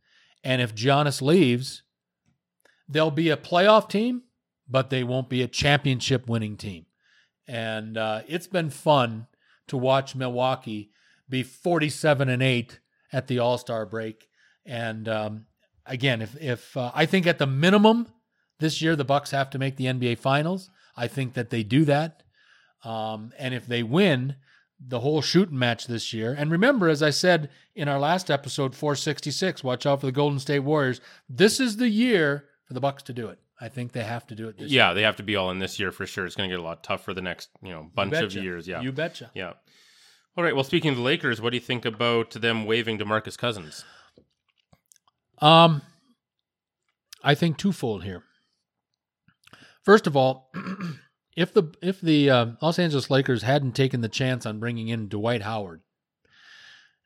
And 0.43 0.61
if 0.61 0.75
Giannis 0.75 1.21
leaves, 1.21 1.83
they'll 2.87 3.11
be 3.11 3.29
a 3.29 3.37
playoff 3.37 3.89
team, 3.89 4.23
but 4.67 4.89
they 4.89 5.03
won't 5.03 5.29
be 5.29 5.41
a 5.41 5.47
championship 5.47 6.27
winning 6.27 6.57
team. 6.57 6.85
And 7.47 7.97
uh, 7.97 8.21
it's 8.27 8.47
been 8.47 8.69
fun 8.69 9.27
to 9.67 9.77
watch 9.77 10.15
Milwaukee 10.15 10.91
be 11.29 11.43
47 11.43 12.29
and 12.29 12.41
8 12.41 12.79
at 13.13 13.27
the 13.27 13.39
All 13.39 13.57
Star 13.57 13.85
break. 13.85 14.27
And 14.65 15.07
um, 15.07 15.45
again, 15.85 16.21
if 16.21 16.35
if 16.41 16.75
uh, 16.75 16.91
I 16.93 17.05
think 17.05 17.27
at 17.27 17.37
the 17.37 17.47
minimum 17.47 18.07
this 18.59 18.81
year 18.81 18.95
the 18.95 19.05
Bucks 19.05 19.31
have 19.31 19.49
to 19.51 19.59
make 19.59 19.77
the 19.77 19.85
NBA 19.85 20.17
Finals, 20.19 20.69
I 20.97 21.07
think 21.07 21.33
that 21.33 21.49
they 21.49 21.63
do 21.63 21.85
that. 21.85 22.23
Um, 22.83 23.31
and 23.37 23.53
if 23.53 23.67
they 23.67 23.83
win 23.83 24.35
the 24.79 25.01
whole 25.01 25.21
shooting 25.21 25.59
match 25.59 25.87
this 25.87 26.13
year, 26.13 26.33
and 26.37 26.51
remember, 26.51 26.87
as 26.87 27.03
I 27.03 27.09
said 27.09 27.49
in 27.75 27.87
our 27.87 27.99
last 27.99 28.31
episode, 28.31 28.75
466, 28.75 29.63
watch 29.63 29.85
out 29.85 30.01
for 30.01 30.05
the 30.05 30.11
Golden 30.11 30.39
State 30.39 30.59
Warriors. 30.59 31.01
This 31.27 31.59
is 31.59 31.77
the 31.77 31.89
year 31.89 32.45
for 32.65 32.73
the 32.73 32.79
Bucks 32.79 33.03
to 33.03 33.13
do 33.13 33.27
it. 33.27 33.39
I 33.61 33.67
think 33.67 33.91
they 33.91 34.03
have 34.03 34.25
to 34.27 34.35
do 34.35 34.47
it 34.47 34.57
this 34.57 34.71
yeah, 34.71 34.87
year. 34.87 34.95
they 34.95 35.01
have 35.01 35.17
to 35.17 35.23
be 35.23 35.35
all 35.35 35.51
in 35.51 35.59
this 35.59 35.79
year 35.79 35.91
for 35.91 36.05
sure. 36.05 36.25
It's 36.25 36.35
going 36.35 36.49
to 36.49 36.55
get 36.55 36.61
a 36.61 36.63
lot 36.63 36.83
tougher 36.83 37.13
the 37.13 37.21
next 37.21 37.49
you 37.61 37.71
know 37.71 37.89
bunch 37.93 38.13
of 38.13 38.33
years. 38.33 38.67
Yeah, 38.67 38.81
you 38.81 38.91
betcha. 38.91 39.31
Yeah. 39.33 39.53
All 40.37 40.43
right. 40.43 40.55
Well, 40.55 40.63
speaking 40.63 40.91
of 40.91 40.95
the 40.95 41.03
Lakers, 41.03 41.41
what 41.41 41.49
do 41.49 41.57
you 41.57 41.61
think 41.61 41.83
about 41.83 42.31
them 42.31 42.65
waiving 42.65 42.97
DeMarcus 42.97 43.37
Cousins? 43.37 43.83
Um, 45.39 45.81
I 47.23 47.35
think 47.35 47.57
twofold 47.57 48.03
here. 48.03 48.23
First 49.83 50.07
of 50.07 50.15
all, 50.15 50.51
if 51.39 51.53
the 51.53 51.73
if 51.81 52.01
the 52.01 52.29
uh, 52.29 52.45
Los 52.61 52.77
Angeles 52.77 53.09
Lakers 53.09 53.43
hadn't 53.43 53.71
taken 53.71 54.01
the 54.01 54.09
chance 54.09 54.45
on 54.45 54.59
bringing 54.59 54.89
in 54.89 55.07
Dwight 55.07 55.43
Howard, 55.43 55.81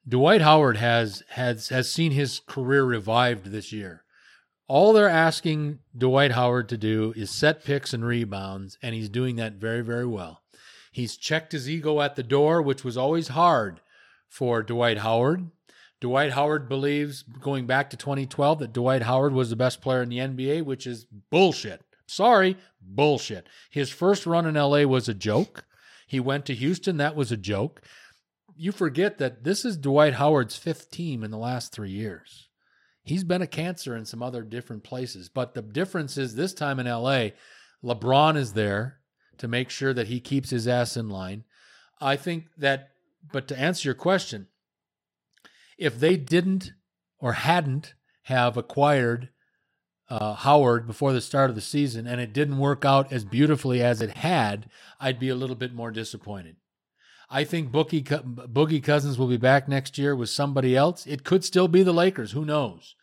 Dwight 0.08 0.42
Howard 0.42 0.78
has 0.78 1.22
has 1.30 1.70
has 1.70 1.92
seen 1.92 2.14
his 2.14 2.42
career 2.48 2.84
revived 2.84 3.52
this 3.52 3.72
year. 3.72 4.04
All 4.68 4.92
they're 4.92 5.08
asking 5.08 5.80
Dwight 5.96 6.32
Howard 6.32 6.68
to 6.70 6.78
do 6.78 7.14
is 7.16 7.30
set 7.30 7.64
picks 7.64 7.94
and 7.94 8.04
rebounds, 8.04 8.80
and 8.82 8.96
he's 8.96 9.08
doing 9.08 9.36
that 9.36 9.54
very 9.54 9.82
very 9.82 10.08
well. 10.08 10.42
He's 10.92 11.16
checked 11.16 11.52
his 11.52 11.70
ego 11.70 12.02
at 12.02 12.16
the 12.16 12.24
door, 12.24 12.60
which 12.60 12.84
was 12.84 12.98
always 12.98 13.30
hard 13.30 13.82
for 14.28 14.64
Dwight 14.64 14.98
Howard. 14.98 15.52
Dwight 16.02 16.32
Howard 16.32 16.68
believes, 16.68 17.22
going 17.22 17.68
back 17.68 17.92
to 17.92 17.98
2012, 17.98 18.60
that 18.60 18.74
Dwight 18.74 19.04
Howard 19.04 19.34
was 19.34 19.52
the 19.52 19.56
best 19.56 19.80
player 19.80 20.02
in 20.02 20.10
the 20.10 20.18
NBA, 20.18 20.66
which 20.66 20.88
is 20.88 21.06
bullshit. 21.30 21.82
Sorry, 22.14 22.58
bullshit. 22.80 23.48
His 23.72 23.90
first 23.90 24.28
run 24.28 24.46
in 24.46 24.54
LA 24.54 24.84
was 24.84 25.10
a 25.10 25.16
joke. 25.16 25.66
He 26.06 26.20
went 26.20 26.46
to 26.46 26.54
Houston, 26.54 26.98
that 26.98 27.16
was 27.16 27.32
a 27.32 27.38
joke. 27.38 27.82
You 28.56 28.72
forget 28.72 29.18
that 29.18 29.44
this 29.44 29.66
is 29.66 29.78
Dwight 29.78 30.14
Howard's 30.14 30.56
fifth 30.56 30.92
team 30.92 31.24
in 31.24 31.32
the 31.32 31.40
last 31.40 31.72
three 31.72 31.90
years. 31.90 32.50
He's 33.04 33.24
been 33.24 33.42
a 33.42 33.48
cancer 33.48 33.96
in 33.96 34.06
some 34.06 34.22
other 34.22 34.44
different 34.44 34.84
places, 34.84 35.28
but 35.28 35.56
the 35.56 35.64
difference 35.64 36.16
is 36.16 36.36
this 36.36 36.54
time 36.54 36.80
in 36.80 36.86
LA, 36.86 37.30
LeBron 37.84 38.38
is 38.38 38.54
there 38.54 39.00
to 39.40 39.48
make 39.48 39.72
sure 39.72 39.94
that 39.94 40.08
he 40.08 40.20
keeps 40.20 40.52
his 40.52 40.68
ass 40.68 40.96
in 40.96 41.10
line. 41.10 41.46
I 42.00 42.16
think 42.16 42.46
that, 42.58 42.92
but 43.32 43.48
to 43.48 43.60
answer 43.60 43.88
your 43.88 43.96
question, 43.96 44.48
if 45.80 46.00
they 46.00 46.16
didn't 46.16 46.74
or 47.18 47.34
hadn't 47.34 47.96
have 48.24 48.56
acquired 48.56 49.30
uh, 50.14 50.36
Howard 50.36 50.86
before 50.86 51.12
the 51.12 51.22
start 51.22 51.50
of 51.50 51.56
the 51.56 51.62
season 51.62 52.06
and 52.06 52.22
it 52.22 52.34
didn't 52.34 52.60
work 52.60 52.86
out 52.86 53.12
as 53.12 53.26
beautifully 53.26 53.82
as 53.82 54.00
it 54.00 54.18
had, 54.18 54.70
I'd 55.00 55.20
be 55.20 55.30
a 55.30 55.36
little 55.36 55.56
bit 55.56 55.74
more 55.74 55.90
disappointed. 55.90 56.58
I 57.32 57.44
think 57.44 57.72
Boogie, 57.72 58.04
Boogie 58.04 58.84
Cousins 58.84 59.18
will 59.18 59.28
be 59.28 59.38
back 59.38 59.68
next 59.68 59.98
year 59.98 60.16
with 60.16 60.30
somebody 60.30 60.78
else. 60.78 61.08
It 61.08 61.24
could 61.24 61.44
still 61.44 61.68
be 61.68 61.82
the 61.82 61.94
Lakers. 61.94 62.34
Who 62.34 62.46
knows? 62.46 62.94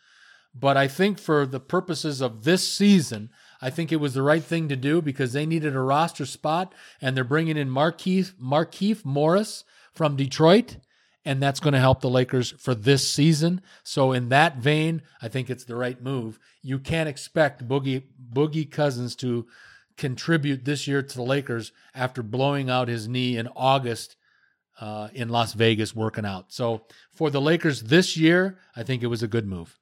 But 0.55 0.77
I 0.77 0.87
think 0.87 1.19
for 1.19 1.47
the 1.47 1.59
purposes 1.59 2.21
of 2.21 2.45
this 2.45 2.67
season, 2.69 3.31
I 3.61 3.71
think 3.71 3.91
it 3.91 3.97
was 3.97 4.15
the 4.15 4.23
right 4.23 4.43
thing 4.43 4.69
to 4.69 4.77
do 4.77 5.03
because 5.03 5.33
they 5.33 5.47
needed 5.47 5.75
a 5.75 5.81
roster 5.81 6.27
spot 6.27 6.73
and 7.01 7.17
they're 7.17 7.25
bringing 7.25 7.57
in 7.57 7.71
Markeith, 7.71 8.35
Markieff 8.41 9.05
Morris 9.05 9.65
from 9.93 10.15
Detroit. 10.15 10.77
And 11.25 11.43
that's 11.43 11.61
going 11.61 11.75
to 11.75 11.81
help 11.81 12.01
the 12.01 12.09
Lakers 12.09 12.53
for 12.53 12.75
this 12.75 13.11
season. 13.11 13.61
So, 13.83 14.13
in 14.13 14.31
that 14.31 14.57
vein, 14.57 15.03
I 15.21 15.29
think 15.29 15.51
it's 15.51 15.65
the 15.65 15.77
right 15.77 16.01
move. 16.03 16.39
You 16.63 16.79
can't 16.79 17.11
expect 17.11 17.69
Boogie, 17.69 18.05
Boogie 18.33 18.71
Cousins 18.71 19.15
to 19.17 19.47
contribute 19.99 20.65
this 20.65 20.87
year 20.87 21.03
to 21.03 21.15
the 21.15 21.23
Lakers 21.23 21.73
after 21.95 22.23
blowing 22.23 22.71
out 22.71 22.89
his 22.89 23.07
knee 23.07 23.37
in 23.37 23.49
August 23.55 24.17
uh, 24.81 25.09
in 25.13 25.29
Las 25.29 25.53
Vegas 25.53 25.95
working 25.95 26.25
out. 26.25 26.53
So 26.53 26.87
for 27.13 27.31
the 27.31 27.41
Lakers 27.41 27.83
this 27.83 28.17
year, 28.17 28.59
I 28.75 28.83
think 28.83 29.03
it 29.03 29.09
was 29.09 29.23
a 29.23 29.29
good 29.29 29.47
move. 29.47 29.79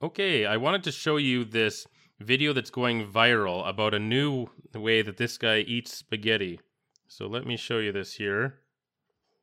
Okay, 0.00 0.46
I 0.46 0.58
wanted 0.58 0.84
to 0.84 0.92
show 0.92 1.16
you 1.16 1.44
this 1.44 1.86
video 2.20 2.52
that's 2.52 2.70
going 2.70 3.10
viral 3.10 3.68
about 3.68 3.94
a 3.94 3.98
new 3.98 4.46
way 4.74 5.02
that 5.02 5.16
this 5.16 5.36
guy 5.38 5.58
eats 5.58 5.92
spaghetti. 5.92 6.60
So 7.08 7.26
let 7.26 7.46
me 7.46 7.56
show 7.56 7.78
you 7.78 7.92
this 7.92 8.14
here. 8.14 8.60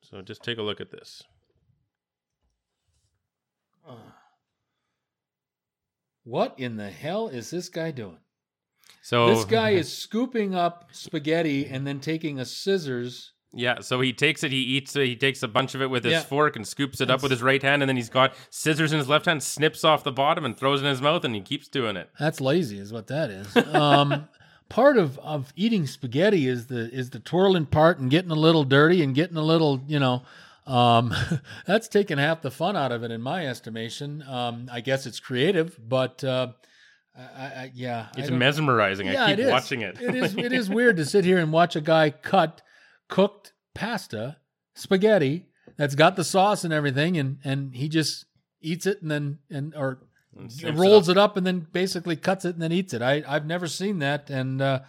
So 0.10 0.22
just 0.22 0.44
take 0.44 0.58
a 0.58 0.62
look 0.62 0.82
at 0.82 0.92
this. 0.92 1.24
What 6.24 6.56
in 6.58 6.78
the 6.78 6.90
hell 6.90 7.28
is 7.28 7.50
this 7.50 7.70
guy 7.70 7.92
doing? 7.92 8.20
So 9.02 9.34
this 9.34 9.46
guy 9.46 9.72
is 9.82 9.92
scooping 9.92 10.56
up 10.56 10.90
spaghetti 10.92 11.66
and 11.66 11.86
then 11.86 12.00
taking 12.00 12.40
a 12.40 12.46
scissors 12.46 13.34
yeah, 13.56 13.82
so 13.82 14.02
he 14.02 14.14
takes 14.14 14.44
it, 14.44 14.52
he 14.52 14.58
eats 14.58 14.96
it, 14.96 15.06
he 15.06 15.16
takes 15.16 15.44
a 15.44 15.48
bunch 15.48 15.76
of 15.76 15.82
it 15.84 15.90
with 15.92 16.04
his 16.04 16.14
yeah. 16.14 16.24
fork 16.24 16.56
and 16.56 16.68
scoops 16.68 17.00
it 17.00 17.08
That's... 17.08 17.20
up 17.20 17.22
with 17.22 17.32
his 17.32 17.44
right 17.44 17.62
hand, 17.62 17.84
and 17.84 17.90
then 17.90 17.96
he's 17.96 18.10
got 18.10 18.34
scissors 18.50 18.92
in 18.92 18.98
his 18.98 19.08
left 19.08 19.28
hand, 19.28 19.44
snips 19.44 19.84
off 19.84 20.04
the 20.04 20.12
bottom 20.12 20.44
and 20.44 20.58
throws 20.58 20.82
it 20.82 20.86
in 20.86 20.90
his 20.90 21.02
mouth, 21.02 21.24
and 21.24 21.36
he 21.36 21.42
keeps 21.42 21.68
doing 21.68 21.96
it. 21.96 22.10
That's 22.20 22.42
lazy, 22.42 22.80
is 22.80 22.92
what 22.92 23.08
that 23.08 23.30
is. 23.30 23.56
Um, 23.56 24.28
part 24.74 24.98
of, 24.98 25.20
of 25.20 25.54
eating 25.56 25.86
spaghetti 25.86 26.48
is 26.48 26.66
the 26.66 26.92
is 26.92 27.12
the 27.12 27.20
twirling 27.20 27.68
part 27.68 28.00
and 28.00 28.10
getting 28.10 28.32
a 28.32 28.36
little 28.36 28.64
dirty 28.64 29.04
and 29.04 29.14
getting 29.14 29.38
a 29.38 29.42
little, 29.42 29.80
you 29.86 30.00
know, 30.00 30.24
um, 30.66 31.14
that's 31.68 31.88
taking 31.88 32.18
half 32.18 32.42
the 32.42 32.50
fun 32.50 32.76
out 32.76 32.92
of 32.92 33.04
it 33.04 33.12
in 33.12 33.22
my 33.22 33.46
estimation. 33.46 34.24
Um, 34.24 34.68
I 34.72 34.82
guess 34.82 35.06
it's 35.06 35.20
creative, 35.20 35.78
but 35.88 36.24
uh, 36.24 36.54
I, 37.16 37.44
I, 37.44 37.72
yeah, 37.76 38.08
it's 38.18 38.32
mesmerizing. 38.32 39.06
Yeah, 39.06 39.26
I 39.26 39.36
keep 39.36 39.46
watching 39.46 39.82
it. 39.82 40.02
it 40.02 40.16
is 40.16 40.36
it 40.36 40.52
is 40.52 40.70
weird 40.72 40.98
to 40.98 41.06
sit 41.06 41.24
here 41.24 41.38
and 41.38 41.52
watch 41.54 41.76
a 41.76 41.82
guy 41.82 42.10
cut 42.10 42.64
cooked 43.10 43.54
pasta, 43.76 44.38
spaghetti 44.74 45.50
that's 45.78 45.94
got 45.94 46.16
the 46.16 46.24
sauce 46.24 46.64
and 46.64 46.74
everything, 46.74 47.16
and 47.16 47.38
and 47.44 47.76
he 47.76 47.88
just 47.90 48.26
eats 48.60 48.88
it 48.88 49.04
and 49.04 49.12
then 49.12 49.38
and 49.52 49.76
or 49.76 50.00
and 50.38 50.80
rolls 50.80 51.10
it 51.10 51.18
up. 51.18 51.32
it 51.32 51.32
up. 51.32 51.38
and 51.38 51.46
then 51.46 51.68
basically 51.72 52.16
cuts 52.16 52.46
it 52.46 52.56
and 52.56 52.62
then 52.62 52.72
eats 52.72 52.94
it. 52.94 53.02
I 53.02 53.24
I've 53.28 53.46
never 53.46 53.68
seen 53.68 54.00
that, 54.00 54.30
and 54.30 54.62
uh, 54.62 54.80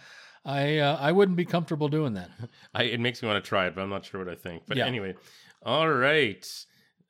I 0.43 0.77
uh, 0.77 0.97
I 0.99 1.11
wouldn't 1.11 1.37
be 1.37 1.45
comfortable 1.45 1.87
doing 1.87 2.13
that. 2.13 2.29
I, 2.73 2.83
it 2.83 2.99
makes 2.99 3.21
me 3.21 3.27
want 3.27 3.43
to 3.43 3.47
try 3.47 3.67
it, 3.67 3.75
but 3.75 3.81
I'm 3.81 3.89
not 3.89 4.05
sure 4.05 4.23
what 4.23 4.31
I 4.31 4.35
think. 4.35 4.63
But 4.67 4.77
yeah. 4.77 4.85
anyway, 4.85 5.15
all 5.63 5.89
right. 5.89 6.45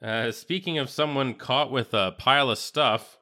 Uh, 0.01 0.31
speaking 0.31 0.77
of 0.77 0.89
someone 0.89 1.33
caught 1.33 1.71
with 1.71 1.93
a 1.93 2.13
pile 2.17 2.49
of 2.51 2.57
stuff, 2.57 3.17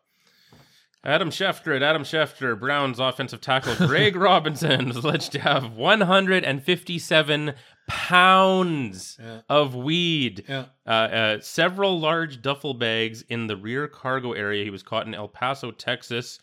Adam 1.05 1.29
Schefter 1.29 1.75
at 1.75 1.83
Adam 1.83 2.03
Schefter, 2.03 2.59
Browns 2.59 2.99
offensive 2.99 3.41
tackle 3.41 3.75
Greg 3.87 4.15
Robinson 4.15 4.87
was 4.87 4.97
alleged 4.97 5.31
to 5.33 5.39
have 5.39 5.73
157 5.73 7.53
pounds 7.87 9.17
yeah. 9.21 9.41
of 9.49 9.75
weed, 9.75 10.45
yeah. 10.47 10.65
uh, 10.85 10.89
uh, 10.89 11.39
several 11.41 11.99
large 11.99 12.41
duffel 12.41 12.73
bags 12.73 13.23
in 13.29 13.47
the 13.47 13.57
rear 13.57 13.87
cargo 13.87 14.33
area. 14.33 14.63
He 14.63 14.69
was 14.69 14.83
caught 14.83 15.07
in 15.07 15.13
El 15.13 15.27
Paso, 15.27 15.71
Texas. 15.71 16.39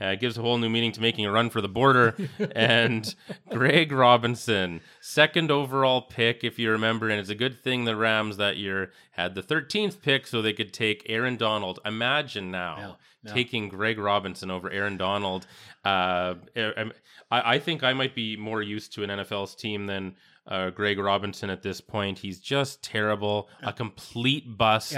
Uh, 0.00 0.14
gives 0.14 0.38
a 0.38 0.40
whole 0.40 0.56
new 0.56 0.70
meaning 0.70 0.92
to 0.92 1.00
making 1.02 1.26
a 1.26 1.30
run 1.30 1.50
for 1.50 1.60
the 1.60 1.68
border. 1.68 2.16
and 2.56 3.14
Greg 3.50 3.92
Robinson, 3.92 4.80
second 5.02 5.50
overall 5.50 6.00
pick, 6.00 6.42
if 6.42 6.58
you 6.58 6.70
remember. 6.70 7.10
And 7.10 7.20
it's 7.20 7.28
a 7.28 7.34
good 7.34 7.60
thing 7.62 7.84
the 7.84 7.94
Rams 7.94 8.38
that 8.38 8.56
year 8.56 8.92
had 9.10 9.34
the 9.34 9.42
13th 9.42 10.00
pick 10.00 10.26
so 10.26 10.40
they 10.40 10.54
could 10.54 10.72
take 10.72 11.04
Aaron 11.06 11.36
Donald. 11.36 11.80
Imagine 11.84 12.50
now 12.50 12.96
yeah, 13.22 13.34
taking 13.34 13.68
Greg 13.68 13.98
Robinson 13.98 14.50
over 14.50 14.70
Aaron 14.70 14.96
Donald. 14.96 15.46
Uh, 15.84 16.36
I, 16.56 16.92
I, 17.30 17.58
think 17.58 17.82
I 17.82 17.92
might 17.92 18.14
be 18.14 18.36
more 18.36 18.62
used 18.62 18.94
to 18.94 19.02
an 19.02 19.10
NFL's 19.10 19.54
team 19.54 19.86
than 19.86 20.16
uh, 20.46 20.70
Greg 20.70 20.98
Robinson 20.98 21.50
at 21.50 21.62
this 21.62 21.80
point. 21.80 22.18
He's 22.18 22.40
just 22.40 22.82
terrible, 22.82 23.48
yeah. 23.62 23.70
a 23.70 23.72
complete 23.72 24.56
bust. 24.56 24.92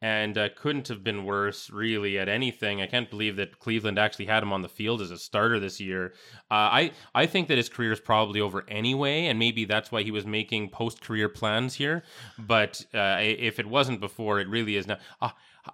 and 0.00 0.38
uh, 0.38 0.48
couldn't 0.56 0.86
have 0.88 1.02
been 1.02 1.24
worse 1.24 1.70
really 1.70 2.18
at 2.18 2.28
anything. 2.28 2.80
I 2.80 2.86
can't 2.86 3.10
believe 3.10 3.36
that 3.36 3.58
Cleveland 3.58 3.98
actually 3.98 4.26
had 4.26 4.42
him 4.42 4.52
on 4.52 4.62
the 4.62 4.68
field 4.68 5.02
as 5.02 5.10
a 5.10 5.18
starter 5.18 5.58
this 5.58 5.80
year. 5.80 6.12
Uh, 6.50 6.70
I 6.70 6.92
I 7.14 7.26
think 7.26 7.48
that 7.48 7.56
his 7.56 7.68
career 7.68 7.92
is 7.92 8.00
probably 8.00 8.40
over 8.40 8.64
anyway, 8.68 9.26
and 9.26 9.38
maybe 9.38 9.64
that's 9.64 9.90
why 9.90 10.02
he 10.02 10.10
was 10.10 10.24
making 10.24 10.70
post 10.70 11.00
career 11.00 11.28
plans 11.28 11.74
here. 11.74 12.04
But 12.38 12.84
uh, 12.94 13.18
if 13.20 13.58
it 13.58 13.66
wasn't 13.66 14.00
before, 14.00 14.38
it 14.38 14.48
really 14.48 14.76
is 14.76 14.86
now. 14.86 14.98
Uh, 15.20 15.30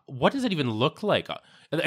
what 0.06 0.32
does 0.32 0.44
it 0.44 0.52
even 0.52 0.70
look 0.70 1.02
like? 1.02 1.28
Uh, 1.28 1.36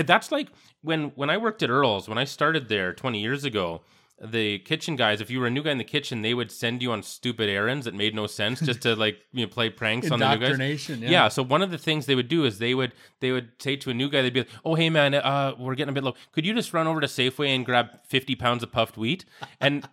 that's 0.04 0.32
like 0.32 0.50
when 0.82 1.12
when 1.16 1.30
I 1.30 1.38
worked 1.38 1.64
at 1.64 1.70
Earl's 1.70 2.08
when 2.08 2.18
I 2.18 2.24
started 2.26 2.70
there 2.70 2.94
20 2.94 3.20
years 3.20 3.46
ago 3.46 3.82
the 4.20 4.60
kitchen 4.60 4.96
guys, 4.96 5.22
if 5.22 5.30
you 5.30 5.40
were 5.40 5.48
a 5.48 5.50
new 5.52 5.62
guy 5.62 5.72
in 5.72 5.78
the 5.78 5.84
kitchen, 5.84 6.24
they 6.24 6.34
would 6.34 6.52
send 6.52 6.82
you 6.82 6.92
on 6.92 7.04
stupid 7.04 7.50
errands 7.50 7.86
that 7.86 7.94
made 7.94 8.16
no 8.16 8.26
sense 8.26 8.60
just 8.60 8.82
to 8.82 8.96
like 8.96 9.20
you 9.32 9.46
know 9.46 9.50
play 9.50 9.70
pranks 9.70 10.10
on 10.10 10.20
the 10.20 10.36
new 10.36 10.58
guys. 10.58 10.90
Yeah. 10.90 11.10
yeah. 11.10 11.28
So 11.28 11.44
one 11.44 11.62
of 11.62 11.70
the 11.70 11.78
things 11.78 12.08
they 12.08 12.16
would 12.16 12.28
do 12.28 12.46
is 12.46 12.58
they 12.58 12.74
would 12.74 12.94
they 13.20 13.32
would 13.32 13.50
say 13.60 13.76
to 13.76 13.92
a 13.92 13.94
new 13.94 14.10
guy, 14.10 14.24
they'd 14.24 14.34
be 14.34 14.42
like, 14.42 14.50
"Oh 14.66 14.74
hey 14.76 14.90
man, 14.90 15.14
uh, 15.14 15.54
we're 15.60 15.76
getting 15.76 15.92
a 15.92 15.94
bit 15.94 16.04
low. 16.04 16.16
Could 16.32 16.46
you 16.46 16.54
just 16.56 16.74
run 16.74 16.88
over 16.88 17.00
to 17.00 17.08
Safeway 17.08 17.50
and 17.56 17.66
grab 17.66 17.90
fifty 18.08 18.36
pounds 18.36 18.64
of 18.64 18.72
puffed 18.72 18.98
wheat?" 18.98 19.26
And 19.62 19.88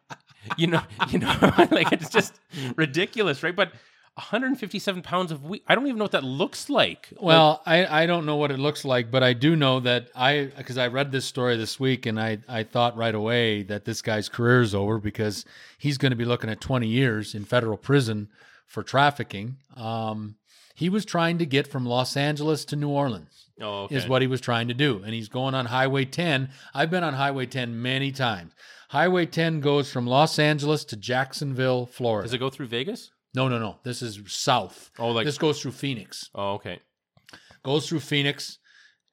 you 0.56 0.68
know, 0.68 0.82
you 1.10 1.18
know, 1.18 1.36
like 1.70 1.92
it's 1.92 2.08
just 2.08 2.40
ridiculous, 2.76 3.42
right? 3.42 3.54
But 3.54 3.72
157 4.16 5.02
pounds 5.02 5.32
of 5.32 5.44
wheat. 5.44 5.64
I 5.66 5.74
don't 5.74 5.86
even 5.86 5.98
know 5.98 6.04
what 6.04 6.12
that 6.12 6.22
looks 6.22 6.70
like. 6.70 7.08
Well, 7.20 7.62
like, 7.66 7.88
I, 7.90 8.02
I 8.02 8.06
don't 8.06 8.26
know 8.26 8.36
what 8.36 8.52
it 8.52 8.60
looks 8.60 8.84
like, 8.84 9.10
but 9.10 9.24
I 9.24 9.32
do 9.32 9.56
know 9.56 9.80
that 9.80 10.08
I 10.14 10.52
because 10.56 10.78
I 10.78 10.86
read 10.86 11.10
this 11.10 11.24
story 11.24 11.56
this 11.56 11.80
week 11.80 12.06
and 12.06 12.20
I 12.20 12.38
I 12.48 12.62
thought 12.62 12.96
right 12.96 13.14
away 13.14 13.64
that 13.64 13.84
this 13.84 14.02
guy's 14.02 14.28
career 14.28 14.60
is 14.60 14.74
over 14.74 14.98
because 14.98 15.44
he's 15.78 15.98
going 15.98 16.10
to 16.10 16.16
be 16.16 16.24
looking 16.24 16.48
at 16.48 16.60
20 16.60 16.86
years 16.86 17.34
in 17.34 17.44
federal 17.44 17.76
prison 17.76 18.28
for 18.66 18.84
trafficking. 18.84 19.56
Um, 19.76 20.36
he 20.76 20.88
was 20.88 21.04
trying 21.04 21.38
to 21.38 21.46
get 21.46 21.66
from 21.66 21.84
Los 21.84 22.16
Angeles 22.16 22.64
to 22.66 22.76
New 22.76 22.88
Orleans. 22.88 23.46
Oh, 23.60 23.84
okay. 23.84 23.96
Is 23.96 24.08
what 24.08 24.22
he 24.22 24.28
was 24.28 24.40
trying 24.40 24.68
to 24.68 24.74
do, 24.74 25.02
and 25.04 25.14
he's 25.14 25.28
going 25.28 25.54
on 25.54 25.66
Highway 25.66 26.04
10. 26.04 26.50
I've 26.72 26.90
been 26.90 27.04
on 27.04 27.14
Highway 27.14 27.46
10 27.46 27.80
many 27.80 28.10
times. 28.10 28.52
Highway 28.88 29.26
10 29.26 29.60
goes 29.60 29.92
from 29.92 30.06
Los 30.06 30.38
Angeles 30.38 30.84
to 30.86 30.96
Jacksonville, 30.96 31.86
Florida. 31.86 32.26
Does 32.26 32.34
it 32.34 32.38
go 32.38 32.50
through 32.50 32.66
Vegas? 32.66 33.10
No, 33.34 33.48
no, 33.48 33.58
no. 33.58 33.78
This 33.82 34.02
is 34.02 34.20
south. 34.26 34.90
Oh, 34.98 35.10
like 35.10 35.26
this 35.26 35.38
goes 35.38 35.60
through 35.60 35.72
Phoenix. 35.72 36.30
Oh, 36.34 36.54
okay. 36.54 36.80
Goes 37.62 37.88
through 37.88 38.00
Phoenix, 38.00 38.58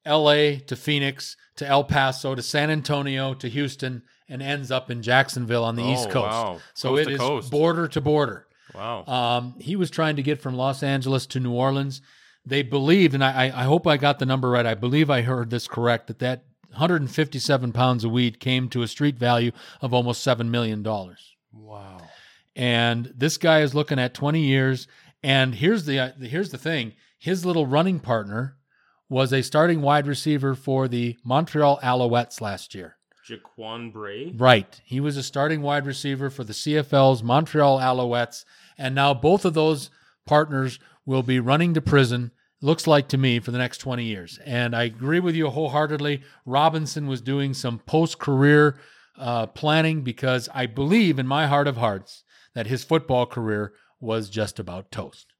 L.A. 0.04 0.58
to 0.58 0.76
Phoenix 0.76 1.36
to 1.56 1.66
El 1.66 1.84
Paso 1.84 2.34
to 2.34 2.42
San 2.42 2.70
Antonio 2.70 3.34
to 3.34 3.48
Houston, 3.48 4.02
and 4.28 4.42
ends 4.42 4.70
up 4.70 4.90
in 4.90 5.02
Jacksonville 5.02 5.64
on 5.64 5.76
the 5.76 5.82
oh, 5.82 5.92
East 5.92 6.10
Coast. 6.10 6.30
Wow. 6.30 6.60
So 6.74 6.90
coast 6.90 7.08
it 7.08 7.12
is 7.12 7.18
coast. 7.18 7.50
border 7.50 7.88
to 7.88 8.00
border. 8.00 8.46
Wow. 8.74 9.04
Um, 9.06 9.54
he 9.58 9.76
was 9.76 9.90
trying 9.90 10.16
to 10.16 10.22
get 10.22 10.40
from 10.40 10.54
Los 10.54 10.82
Angeles 10.82 11.26
to 11.26 11.40
New 11.40 11.52
Orleans. 11.52 12.00
They 12.44 12.62
believed, 12.62 13.14
and 13.14 13.24
I, 13.24 13.52
I 13.54 13.64
hope 13.64 13.86
I 13.86 13.96
got 13.96 14.18
the 14.18 14.26
number 14.26 14.50
right. 14.50 14.66
I 14.66 14.74
believe 14.74 15.10
I 15.10 15.22
heard 15.22 15.50
this 15.50 15.68
correct 15.68 16.08
that 16.08 16.18
that 16.20 16.44
157 16.70 17.72
pounds 17.72 18.04
of 18.04 18.10
weed 18.10 18.40
came 18.40 18.68
to 18.70 18.82
a 18.82 18.88
street 18.88 19.18
value 19.18 19.52
of 19.80 19.92
almost 19.92 20.22
seven 20.22 20.50
million 20.50 20.82
dollars. 20.82 21.36
Wow. 21.52 21.98
And 22.54 23.12
this 23.16 23.38
guy 23.38 23.60
is 23.60 23.74
looking 23.74 23.98
at 23.98 24.14
20 24.14 24.40
years. 24.40 24.86
And 25.22 25.54
here's 25.54 25.84
the 25.84 26.14
here's 26.20 26.50
the 26.50 26.58
thing: 26.58 26.94
his 27.18 27.44
little 27.44 27.66
running 27.66 28.00
partner 28.00 28.56
was 29.08 29.32
a 29.32 29.42
starting 29.42 29.82
wide 29.82 30.06
receiver 30.06 30.54
for 30.54 30.88
the 30.88 31.16
Montreal 31.24 31.78
Alouettes 31.82 32.40
last 32.40 32.74
year. 32.74 32.96
Jaquan 33.28 33.92
Bray. 33.92 34.32
Right, 34.36 34.80
he 34.84 35.00
was 35.00 35.16
a 35.16 35.22
starting 35.22 35.62
wide 35.62 35.86
receiver 35.86 36.30
for 36.30 36.44
the 36.44 36.52
CFL's 36.52 37.22
Montreal 37.22 37.78
Alouettes, 37.78 38.44
and 38.76 38.94
now 38.94 39.14
both 39.14 39.44
of 39.44 39.54
those 39.54 39.90
partners 40.26 40.80
will 41.06 41.22
be 41.22 41.38
running 41.38 41.74
to 41.74 41.80
prison. 41.80 42.32
Looks 42.60 42.86
like 42.86 43.08
to 43.08 43.18
me 43.18 43.38
for 43.38 43.50
the 43.50 43.58
next 43.58 43.78
20 43.78 44.04
years. 44.04 44.38
And 44.44 44.74
I 44.74 44.84
agree 44.84 45.20
with 45.20 45.34
you 45.34 45.50
wholeheartedly. 45.50 46.22
Robinson 46.46 47.06
was 47.08 47.20
doing 47.20 47.54
some 47.54 47.80
post 47.80 48.18
career 48.18 48.78
uh, 49.18 49.46
planning 49.46 50.02
because 50.02 50.48
I 50.54 50.66
believe 50.66 51.18
in 51.18 51.26
my 51.26 51.46
heart 51.46 51.66
of 51.66 51.76
hearts 51.76 52.22
that 52.54 52.66
his 52.66 52.84
football 52.84 53.26
career 53.26 53.72
was 54.00 54.28
just 54.28 54.58
about 54.58 54.90
toast. 54.90 55.32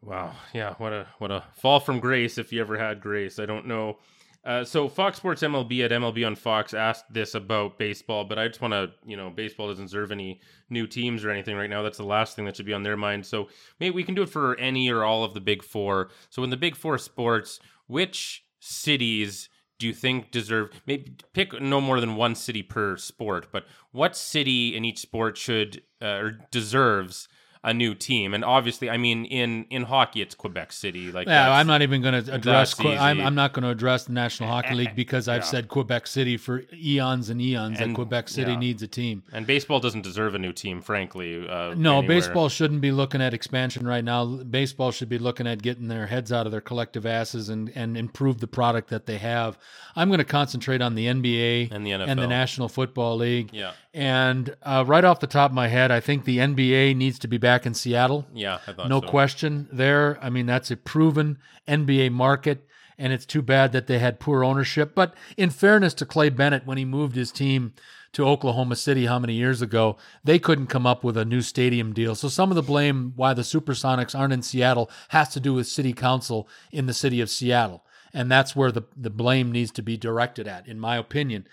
Wow, 0.00 0.34
yeah, 0.54 0.74
what 0.78 0.92
a 0.92 1.06
what 1.18 1.30
a 1.30 1.44
fall 1.56 1.80
from 1.80 1.98
grace 1.98 2.38
if 2.38 2.52
you 2.52 2.60
ever 2.60 2.78
had 2.78 3.00
grace. 3.00 3.38
I 3.38 3.46
don't 3.46 3.66
know. 3.66 3.98
Uh, 4.44 4.64
so 4.64 4.88
Fox 4.88 5.16
Sports 5.16 5.42
MLB 5.42 5.84
at 5.84 5.90
MLB 5.90 6.24
on 6.26 6.36
Fox 6.36 6.72
asked 6.72 7.12
this 7.12 7.34
about 7.34 7.78
baseball, 7.78 8.24
but 8.24 8.38
I 8.38 8.46
just 8.46 8.60
want 8.60 8.72
to, 8.72 8.90
you 9.04 9.16
know, 9.16 9.30
baseball 9.30 9.68
doesn't 9.68 9.86
deserve 9.86 10.12
any 10.12 10.40
new 10.70 10.86
teams 10.86 11.24
or 11.24 11.30
anything 11.30 11.56
right 11.56 11.68
now. 11.68 11.82
That's 11.82 11.98
the 11.98 12.04
last 12.04 12.36
thing 12.36 12.44
that 12.44 12.56
should 12.56 12.64
be 12.64 12.72
on 12.72 12.84
their 12.84 12.96
mind. 12.96 13.26
So 13.26 13.48
maybe 13.80 13.94
we 13.94 14.04
can 14.04 14.14
do 14.14 14.22
it 14.22 14.30
for 14.30 14.56
any 14.56 14.90
or 14.90 15.04
all 15.04 15.24
of 15.24 15.34
the 15.34 15.40
big 15.40 15.64
four. 15.64 16.10
So 16.30 16.44
in 16.44 16.50
the 16.50 16.56
big 16.56 16.76
four 16.76 16.96
sports, 16.98 17.58
which 17.88 18.44
cities 18.60 19.48
do 19.78 19.86
you 19.86 19.94
think 19.94 20.30
deserve 20.30 20.70
maybe 20.86 21.16
pick 21.32 21.60
no 21.60 21.80
more 21.80 22.00
than 22.00 22.16
one 22.16 22.34
city 22.34 22.62
per 22.62 22.96
sport, 22.96 23.48
but 23.52 23.66
what 23.92 24.16
city 24.16 24.76
in 24.76 24.84
each 24.84 24.98
sport 24.98 25.36
should 25.36 25.82
uh, 26.02 26.06
or 26.06 26.30
deserves 26.50 27.28
a 27.64 27.74
new 27.74 27.94
team. 27.94 28.34
And 28.34 28.44
obviously, 28.44 28.88
I 28.88 28.96
mean, 28.96 29.24
in 29.24 29.64
in 29.70 29.82
hockey, 29.84 30.20
it's 30.22 30.34
Quebec 30.34 30.72
City. 30.72 31.10
Like, 31.12 31.26
yeah, 31.26 31.50
I'm 31.52 31.66
not 31.66 31.82
even 31.82 32.02
going 32.02 32.24
to 32.24 32.32
address. 32.34 32.74
that's 32.74 32.86
I'm. 33.00 33.20
I'm 33.20 33.34
not 33.34 33.52
going 33.52 33.64
to 33.64 33.70
address 33.70 34.04
the 34.04 34.12
National 34.12 34.48
Hockey 34.48 34.74
League 34.74 34.94
because 34.96 35.28
I've 35.28 35.42
yeah. 35.42 35.46
said 35.48 35.68
Quebec 35.68 36.06
City 36.06 36.36
for 36.36 36.62
eons 36.72 37.30
and 37.30 37.40
eons 37.40 37.80
And- 37.80 37.90
that 37.90 37.94
Quebec 37.94 38.28
City 38.28 38.52
yeah. 38.52 38.58
needs 38.58 38.82
a 38.82 38.86
team. 38.88 39.22
and 39.32 39.46
baseball 39.46 39.80
doesn't 39.80 40.02
deserve 40.02 40.34
a 40.34 40.38
new 40.38 40.52
team, 40.52 40.80
frankly. 40.80 41.48
Uh, 41.48 41.74
No, 41.76 41.98
anywhere. 41.98 42.02
baseball 42.16 42.48
shouldn't 42.48 42.80
be 42.80 42.92
looking 42.92 43.20
at 43.20 43.34
expansion 43.34 43.86
right 43.86 44.04
now. 44.04 44.24
Baseball 44.26 44.90
should 44.92 45.08
be 45.08 45.18
looking 45.18 45.46
at 45.46 45.62
getting 45.62 45.88
their 45.88 46.06
heads 46.06 46.32
out 46.32 46.46
of 46.46 46.52
their 46.52 46.60
collective 46.60 47.04
asses 47.06 47.48
and, 47.48 47.70
and 47.74 47.96
improve 47.96 48.38
the 48.40 48.46
product 48.46 48.88
that 48.90 49.06
they 49.06 49.18
have. 49.18 49.58
I'm 49.96 50.08
going 50.08 50.18
to 50.18 50.24
concentrate 50.24 50.80
on 50.80 50.94
the 50.94 51.06
NBA 51.06 51.72
And 51.72 51.84
the 51.84 51.90
NFL. 51.90 52.08
and 52.08 52.20
the 52.20 52.26
National 52.28 52.68
Football 52.68 53.16
League. 53.16 53.50
Yeah, 53.52 53.72
And 53.98 54.54
uh, 54.62 54.84
right 54.86 55.02
off 55.04 55.18
the 55.18 55.26
top 55.26 55.50
of 55.50 55.54
my 55.56 55.66
head, 55.66 55.90
I 55.90 55.98
think 55.98 56.24
the 56.24 56.38
NBA 56.38 56.94
needs 56.94 57.18
to 57.18 57.26
be 57.26 57.36
back 57.36 57.66
in 57.66 57.74
Seattle. 57.74 58.28
yeah, 58.32 58.60
I 58.64 58.72
thought 58.72 58.88
No 58.88 59.00
so. 59.00 59.08
question 59.08 59.68
there. 59.72 60.20
I 60.22 60.30
mean, 60.30 60.46
that's 60.46 60.70
a 60.70 60.76
proven 60.76 61.38
NBA 61.66 62.12
market, 62.12 62.64
and 62.96 63.12
it's 63.12 63.26
too 63.26 63.42
bad 63.42 63.72
that 63.72 63.88
they 63.88 63.98
had 63.98 64.20
poor 64.20 64.44
ownership. 64.44 64.94
But 64.94 65.14
in 65.36 65.50
fairness 65.50 65.94
to 65.94 66.06
Clay 66.06 66.28
Bennett, 66.28 66.64
when 66.64 66.78
he 66.78 66.84
moved 66.84 67.16
his 67.16 67.32
team 67.32 67.72
to 68.12 68.24
Oklahoma 68.24 68.76
City 68.76 69.06
how 69.06 69.18
many 69.18 69.32
years 69.34 69.60
ago, 69.62 69.96
they 70.22 70.38
couldn't 70.38 70.68
come 70.68 70.86
up 70.86 71.02
with 71.02 71.16
a 71.16 71.24
new 71.24 71.42
stadium 71.42 71.92
deal. 71.92 72.14
So 72.14 72.28
some 72.28 72.50
of 72.52 72.54
the 72.54 72.62
blame 72.62 73.14
why 73.16 73.34
the 73.34 73.42
Supersonics 73.42 74.16
aren't 74.16 74.32
in 74.32 74.42
Seattle 74.42 74.88
has 75.08 75.28
to 75.30 75.40
do 75.40 75.54
with 75.54 75.66
city 75.66 75.92
council 75.92 76.48
in 76.70 76.86
the 76.86 76.94
city 76.94 77.20
of 77.20 77.30
Seattle. 77.30 77.84
And 78.14 78.30
that's 78.30 78.54
where 78.54 78.70
the, 78.70 78.84
the 78.96 79.10
blame 79.10 79.50
needs 79.50 79.72
to 79.72 79.82
be 79.82 79.96
directed 79.96 80.46
at, 80.46 80.68
in 80.68 80.78
my 80.78 80.96
opinion. 80.96 81.48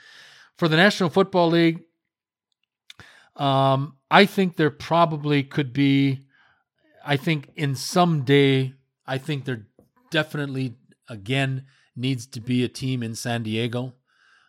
For 0.58 0.68
the 0.68 0.78
National 0.78 1.10
Football 1.10 1.50
League, 1.50 1.82
um, 3.36 3.98
I 4.10 4.26
think 4.26 4.56
there 4.56 4.70
probably 4.70 5.44
could 5.44 5.74
be 5.74 6.26
I 7.06 7.18
think 7.18 7.52
in 7.56 7.76
some 7.76 8.24
day, 8.24 8.74
I 9.06 9.20
think 9.20 9.46
there 9.46 9.68
definitely 10.10 10.76
again 11.08 11.66
needs 11.96 12.26
to 12.28 12.42
be 12.42 12.64
a 12.64 12.68
team 12.68 13.04
in 13.04 13.16
San 13.16 13.44
Diego. 13.44 13.94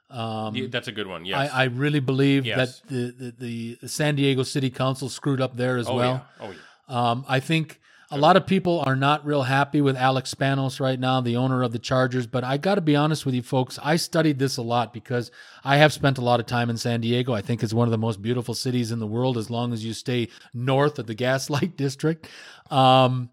Um, 0.09 0.55
Yeah, 0.55 0.69
that's 0.71 0.89
a 0.89 0.93
good 0.93 1.07
one. 1.07 1.25
Yes. 1.25 1.51
I, 1.53 1.63
I 1.63 1.65
really 1.65 2.01
believe 2.01 2.47
Yes. 2.47 2.81
that 2.81 2.89
the, 2.89 3.35
the, 3.39 3.79
the 3.81 3.89
San 3.89 4.17
Diego 4.17 4.43
City 4.43 4.71
Council 4.71 5.09
screwed 5.09 5.41
up 5.41 5.57
there 5.57 5.77
as 5.77 5.89
oh, 5.89 5.97
well. 5.97 6.27
Yeah. 6.41 6.47
Oh 6.47 6.51
yeah. 6.51 7.11
Um, 7.11 7.25
I 7.29 7.41
think 7.41 7.81
a 8.11 8.19
lot 8.19 8.37
of 8.37 8.47
people 8.47 8.83
are 8.87 8.95
not 8.95 9.27
real 9.27 9.43
happy 9.43 9.81
with 9.81 9.97
Alex 9.97 10.33
Spanos 10.33 10.79
right 10.79 10.99
now, 10.99 11.21
the 11.21 11.37
owner 11.37 11.63
of 11.63 11.73
the 11.73 11.79
Chargers. 11.79 12.27
But 12.27 12.45
I 12.45 12.57
got 12.57 12.77
to 12.77 12.81
be 12.81 12.95
honest 12.95 13.27
with 13.27 13.35
you, 13.35 13.43
folks. 13.43 13.79
I 13.83 13.97
studied 13.97 14.39
this 14.39 14.57
a 14.57 14.63
lot 14.63 14.93
because 14.93 15.33
I 15.65 15.79
have 15.79 15.93
spent 15.93 16.19
a 16.19 16.23
lot 16.23 16.39
of 16.39 16.47
time 16.47 16.71
in 16.71 16.77
San 16.77 17.01
Diego. 17.01 17.33
I 17.33 17.43
think 17.43 17.63
it's 17.63 17.75
one 17.75 17.89
of 17.89 17.93
the 17.93 17.99
most 17.99 18.23
beautiful 18.23 18.55
cities 18.55 18.93
in 18.93 19.01
the 19.01 19.07
world 19.07 19.37
as 19.37 19.51
long 19.51 19.73
as 19.73 19.85
you 19.85 19.93
stay 19.93 20.29
north 20.55 20.99
of 20.99 21.07
the 21.07 21.15
Gaslight 21.17 21.77
District. 21.77 22.29
Um, 22.71 23.31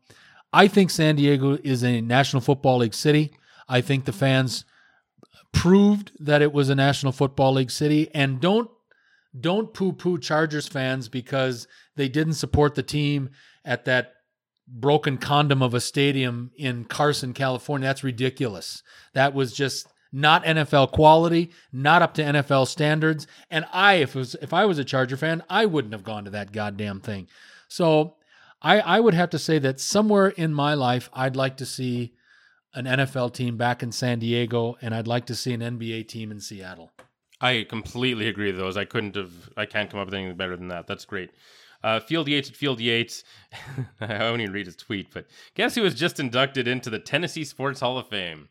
I 0.51 0.67
think 0.67 0.89
San 0.89 1.17
Diego 1.17 1.57
is 1.63 1.83
a 1.83 2.01
National 2.01 2.41
Football 2.41 2.79
League 2.79 2.93
city. 2.95 3.33
I 3.69 3.81
think 3.81 4.05
the 4.05 4.11
fans 4.11 4.65
proved 5.51 6.11
that 6.19 6.41
it 6.41 6.51
was 6.51 6.69
a 6.69 6.75
National 6.75 7.11
Football 7.11 7.53
League 7.53 7.71
city. 7.71 8.09
And 8.13 8.39
don't 8.39 8.69
don't 9.39 9.73
poo 9.73 9.93
poo 9.93 10.19
Chargers 10.19 10.67
fans 10.67 11.09
because 11.09 11.67
they 11.95 12.07
didn't 12.07 12.33
support 12.33 12.75
the 12.75 12.83
team 12.83 13.31
at 13.65 13.85
that 13.85 14.12
broken 14.73 15.17
condom 15.17 15.61
of 15.61 15.73
a 15.73 15.79
stadium 15.79 16.51
in 16.55 16.85
Carson, 16.85 17.33
California. 17.33 17.87
That's 17.87 18.03
ridiculous. 18.03 18.81
That 19.13 19.33
was 19.33 19.53
just 19.53 19.87
not 20.11 20.43
NFL 20.45 20.91
quality, 20.91 21.51
not 21.71 22.01
up 22.01 22.13
to 22.15 22.23
NFL 22.23 22.67
standards. 22.67 23.27
And 23.49 23.65
I, 23.71 23.95
if 23.95 24.15
was, 24.15 24.35
if 24.41 24.53
I 24.53 24.65
was 24.65 24.79
a 24.79 24.85
Charger 24.85 25.17
fan, 25.17 25.43
I 25.49 25.65
wouldn't 25.65 25.93
have 25.93 26.03
gone 26.03 26.25
to 26.25 26.31
that 26.31 26.51
goddamn 26.51 27.01
thing. 27.01 27.27
So 27.67 28.15
I, 28.61 28.79
I 28.79 28.99
would 28.99 29.13
have 29.13 29.29
to 29.31 29.39
say 29.39 29.59
that 29.59 29.79
somewhere 29.79 30.29
in 30.29 30.53
my 30.53 30.73
life, 30.73 31.09
I'd 31.13 31.35
like 31.35 31.57
to 31.57 31.65
see 31.65 32.13
an 32.75 32.85
NFL 32.85 33.33
team 33.33 33.57
back 33.57 33.83
in 33.83 33.91
San 33.91 34.19
Diego, 34.19 34.75
and 34.81 34.95
I'd 34.95 35.07
like 35.07 35.27
to 35.27 35.35
see 35.35 35.53
an 35.53 35.61
NBA 35.61 36.07
team 36.07 36.31
in 36.31 36.39
Seattle. 36.39 36.91
I 37.39 37.65
completely 37.67 38.27
agree 38.27 38.51
with 38.51 38.59
those. 38.59 38.77
I 38.77 38.85
couldn't 38.85 39.15
have. 39.15 39.49
I 39.57 39.65
can't 39.65 39.91
come 39.91 39.99
up 39.99 40.07
with 40.07 40.15
anything 40.15 40.37
better 40.37 40.55
than 40.55 40.69
that. 40.69 40.87
That's 40.87 41.05
great. 41.05 41.31
Uh, 41.83 41.99
Field 41.99 42.27
Yates 42.27 42.49
at 42.49 42.55
Field 42.55 42.79
Yates. 42.79 43.23
I 44.01 44.19
won't 44.19 44.41
even 44.41 44.53
read 44.53 44.67
his 44.67 44.75
tweet, 44.75 45.07
but 45.13 45.25
guess 45.55 45.75
who 45.75 45.81
was 45.81 45.95
just 45.95 46.19
inducted 46.19 46.67
into 46.67 46.89
the 46.89 46.99
Tennessee 46.99 47.43
Sports 47.43 47.81
Hall 47.81 47.97
of 47.97 48.07
Fame 48.07 48.49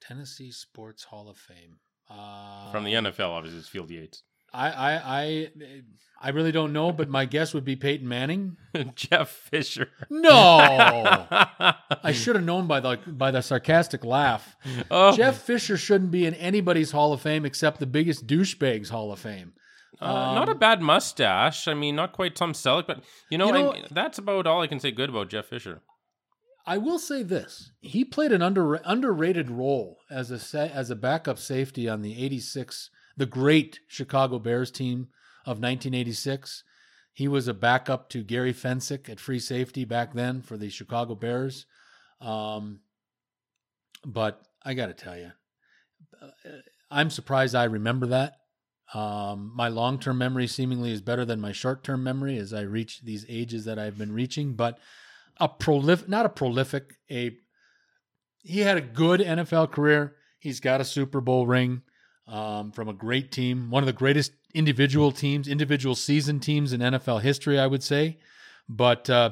Tennessee 0.00 0.50
Sports 0.50 1.04
Hall 1.04 1.28
of 1.28 1.36
Fame. 1.36 1.78
Uh, 2.10 2.70
from 2.70 2.84
the 2.84 2.92
NFL? 2.92 3.30
Obviously, 3.30 3.58
it's 3.58 3.68
Field 3.68 3.90
Yates. 3.90 4.22
I, 4.52 4.70
I 4.70 5.20
I 5.22 5.48
I 6.20 6.28
really 6.30 6.52
don't 6.52 6.72
know, 6.72 6.92
but 6.92 7.08
my 7.08 7.24
guess 7.24 7.52
would 7.54 7.64
be 7.64 7.74
Peyton 7.74 8.06
Manning. 8.06 8.56
Jeff 8.94 9.28
Fisher. 9.28 9.88
No, 10.08 10.30
I 11.30 12.12
should 12.12 12.36
have 12.36 12.44
known 12.44 12.66
by 12.68 12.80
the 12.80 12.98
by 13.06 13.30
the 13.32 13.40
sarcastic 13.40 14.04
laugh. 14.04 14.56
oh, 14.90 15.16
Jeff 15.16 15.42
Fisher 15.42 15.76
shouldn't 15.76 16.12
be 16.12 16.24
in 16.26 16.34
anybody's 16.34 16.92
Hall 16.92 17.12
of 17.12 17.20
Fame 17.20 17.44
except 17.44 17.80
the 17.80 17.86
biggest 17.86 18.26
douchebags 18.26 18.90
Hall 18.90 19.10
of 19.10 19.18
Fame. 19.18 19.54
Uh, 20.00 20.34
not 20.34 20.48
a 20.48 20.54
bad 20.54 20.82
mustache. 20.82 21.68
I 21.68 21.74
mean, 21.74 21.94
not 21.96 22.12
quite 22.12 22.34
Tom 22.36 22.52
Selleck, 22.52 22.86
but 22.86 23.02
you 23.30 23.38
know, 23.38 23.46
You 23.46 23.52
know- 23.52 23.72
I, 23.72 23.82
that's 23.90 24.18
about 24.18 24.46
all 24.46 24.60
I 24.62 24.66
can 24.66 24.80
say 24.80 24.90
good 24.90 25.10
about 25.10 25.28
Jeff 25.30 25.46
Fisher. 25.46 25.82
I 26.66 26.78
will 26.78 26.98
say 26.98 27.22
this: 27.22 27.70
he 27.80 28.04
played 28.04 28.32
an 28.32 28.40
under, 28.42 28.74
underrated 28.84 29.50
role 29.50 29.98
as 30.10 30.30
a 30.30 30.38
sa- 30.38 30.60
as 30.72 30.90
a 30.90 30.96
backup 30.96 31.38
safety 31.38 31.88
on 31.88 32.00
the 32.02 32.22
'86, 32.24 32.90
the 33.16 33.26
great 33.26 33.80
Chicago 33.86 34.38
Bears 34.38 34.70
team 34.70 35.08
of 35.44 35.58
1986. 35.60 36.64
He 37.12 37.28
was 37.28 37.46
a 37.46 37.54
backup 37.54 38.08
to 38.10 38.24
Gary 38.24 38.52
Fencik 38.54 39.08
at 39.08 39.20
free 39.20 39.38
safety 39.38 39.84
back 39.84 40.14
then 40.14 40.40
for 40.42 40.56
the 40.56 40.68
Chicago 40.70 41.14
Bears. 41.14 41.66
Um, 42.20 42.80
but 44.04 44.42
I 44.64 44.74
got 44.74 44.86
to 44.86 44.94
tell 44.94 45.16
you, 45.18 45.30
I'm 46.90 47.10
surprised 47.10 47.54
I 47.54 47.64
remember 47.64 48.06
that. 48.06 48.38
Um, 48.92 49.52
my 49.54 49.68
long 49.68 49.98
term 49.98 50.18
memory 50.18 50.46
seemingly 50.46 50.92
is 50.92 51.00
better 51.00 51.24
than 51.24 51.40
my 51.40 51.52
short 51.52 51.82
term 51.82 52.02
memory 52.02 52.36
as 52.36 52.52
I 52.52 52.62
reach 52.62 53.00
these 53.02 53.24
ages 53.28 53.64
that 53.64 53.78
I've 53.78 53.98
been 53.98 54.12
reaching. 54.12 54.54
But 54.54 54.78
a 55.38 55.48
prolific, 55.48 56.08
not 56.08 56.26
a 56.26 56.28
prolific, 56.28 56.94
a 57.10 57.36
he 58.42 58.60
had 58.60 58.76
a 58.76 58.82
good 58.82 59.20
NFL 59.20 59.70
career. 59.70 60.16
He's 60.38 60.60
got 60.60 60.80
a 60.80 60.84
Super 60.84 61.20
Bowl 61.20 61.46
ring 61.46 61.82
um, 62.28 62.72
from 62.72 62.88
a 62.88 62.92
great 62.92 63.32
team, 63.32 63.70
one 63.70 63.82
of 63.82 63.86
the 63.86 63.92
greatest 63.92 64.32
individual 64.54 65.10
teams, 65.12 65.48
individual 65.48 65.94
season 65.94 66.40
teams 66.40 66.72
in 66.72 66.80
NFL 66.80 67.22
history, 67.22 67.58
I 67.58 67.66
would 67.66 67.82
say. 67.82 68.18
But 68.68 69.08
uh, 69.10 69.30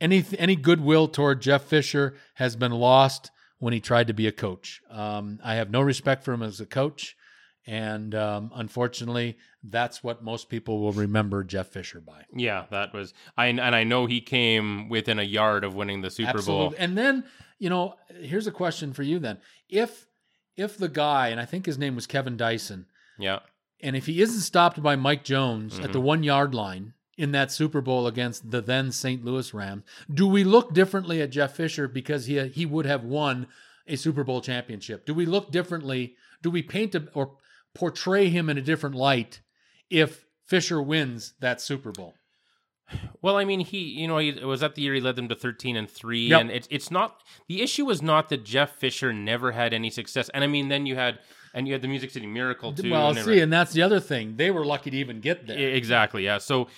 any 0.00 0.24
any 0.38 0.56
goodwill 0.56 1.08
toward 1.08 1.42
Jeff 1.42 1.62
Fisher 1.62 2.14
has 2.34 2.56
been 2.56 2.72
lost 2.72 3.30
when 3.58 3.72
he 3.72 3.80
tried 3.80 4.08
to 4.08 4.14
be 4.14 4.26
a 4.26 4.32
coach. 4.32 4.82
Um, 4.90 5.38
I 5.44 5.54
have 5.54 5.70
no 5.70 5.80
respect 5.80 6.24
for 6.24 6.32
him 6.32 6.42
as 6.42 6.60
a 6.60 6.66
coach, 6.66 7.16
and 7.66 8.14
um, 8.14 8.50
unfortunately, 8.54 9.38
that's 9.62 10.02
what 10.02 10.22
most 10.24 10.48
people 10.48 10.80
will 10.80 10.92
remember 10.92 11.44
Jeff 11.44 11.68
Fisher 11.68 12.00
by. 12.00 12.24
Yeah, 12.34 12.64
that 12.70 12.92
was 12.92 13.14
I 13.36 13.46
and 13.46 13.60
I 13.60 13.84
know 13.84 14.06
he 14.06 14.20
came 14.20 14.88
within 14.88 15.18
a 15.18 15.22
yard 15.24 15.64
of 15.64 15.74
winning 15.74 16.02
the 16.02 16.10
Super 16.10 16.42
Bowl. 16.42 16.74
And 16.78 16.96
then, 16.98 17.24
you 17.58 17.70
know, 17.70 17.94
here's 18.20 18.46
a 18.46 18.52
question 18.52 18.92
for 18.92 19.02
you 19.02 19.18
then. 19.18 19.38
If 19.68 20.06
if 20.56 20.76
the 20.76 20.88
guy, 20.88 21.28
and 21.28 21.40
I 21.40 21.44
think 21.44 21.66
his 21.66 21.78
name 21.78 21.94
was 21.94 22.06
Kevin 22.06 22.36
Dyson, 22.36 22.86
Yeah. 23.18 23.38
and 23.80 23.96
if 23.96 24.06
he 24.06 24.20
isn't 24.20 24.40
stopped 24.40 24.82
by 24.82 24.96
Mike 24.96 25.24
Jones 25.24 25.78
at 25.78 25.92
the 25.92 25.98
Mm-hmm. 25.98 26.06
one 26.06 26.22
yard 26.24 26.54
line 26.54 26.92
in 27.16 27.32
that 27.32 27.52
Super 27.52 27.80
Bowl 27.80 28.06
against 28.06 28.50
the 28.50 28.60
then 28.60 28.90
St. 28.92 29.24
Louis 29.24 29.54
Rams, 29.54 29.84
do 30.12 30.26
we 30.26 30.44
look 30.44 30.74
differently 30.74 31.22
at 31.22 31.30
Jeff 31.30 31.54
Fisher 31.54 31.86
because 31.88 32.26
he 32.26 32.44
he 32.48 32.66
would 32.66 32.86
have 32.86 33.04
won 33.04 33.46
a 33.86 33.96
Super 33.96 34.24
Bowl 34.24 34.40
championship? 34.40 35.06
Do 35.06 35.14
we 35.14 35.26
look 35.26 35.50
differently? 35.50 36.16
Do 36.42 36.50
we 36.50 36.62
paint 36.62 36.94
a, 36.96 37.06
or 37.14 37.36
portray 37.74 38.28
him 38.28 38.48
in 38.50 38.58
a 38.58 38.62
different 38.62 38.94
light 38.94 39.40
if 39.90 40.26
Fisher 40.46 40.80
wins 40.82 41.34
that 41.40 41.60
Super 41.60 41.92
Bowl? 41.92 42.14
Well, 43.22 43.36
I 43.38 43.44
mean, 43.46 43.60
he, 43.60 43.78
you 43.78 44.06
know, 44.06 44.18
he 44.18 44.28
it 44.30 44.44
was 44.44 44.60
that 44.60 44.74
the 44.74 44.82
year 44.82 44.92
he 44.92 45.00
led 45.00 45.16
them 45.16 45.28
to 45.28 45.34
thirteen 45.34 45.76
and 45.76 45.88
three, 45.88 46.26
Yep. 46.28 46.40
and 46.40 46.50
it's 46.50 46.68
it's 46.70 46.90
not 46.90 47.22
the 47.48 47.62
issue 47.62 47.86
was 47.86 48.02
not 48.02 48.28
that 48.28 48.44
Jeff 48.44 48.76
Fisher 48.76 49.12
never 49.14 49.52
had 49.52 49.72
any 49.72 49.88
success, 49.88 50.28
and 50.34 50.44
I 50.44 50.46
mean, 50.46 50.68
then 50.68 50.84
you 50.84 50.94
had 50.96 51.18
and 51.54 51.66
you 51.66 51.72
had 51.72 51.80
the 51.80 51.88
Music 51.88 52.10
City 52.10 52.26
Miracle 52.26 52.74
too. 52.74 52.90
well, 52.90 53.08
and 53.10 53.18
see, 53.18 53.40
and 53.40 53.50
that's 53.50 53.72
the 53.72 53.80
other 53.82 53.98
thing. 54.00 54.36
They 54.36 54.50
were 54.50 54.66
lucky 54.66 54.90
to 54.90 54.96
even 54.98 55.20
get 55.20 55.46
there. 55.46 55.58
Exactly, 55.58 56.24
yeah. 56.24 56.36
So 56.38 56.68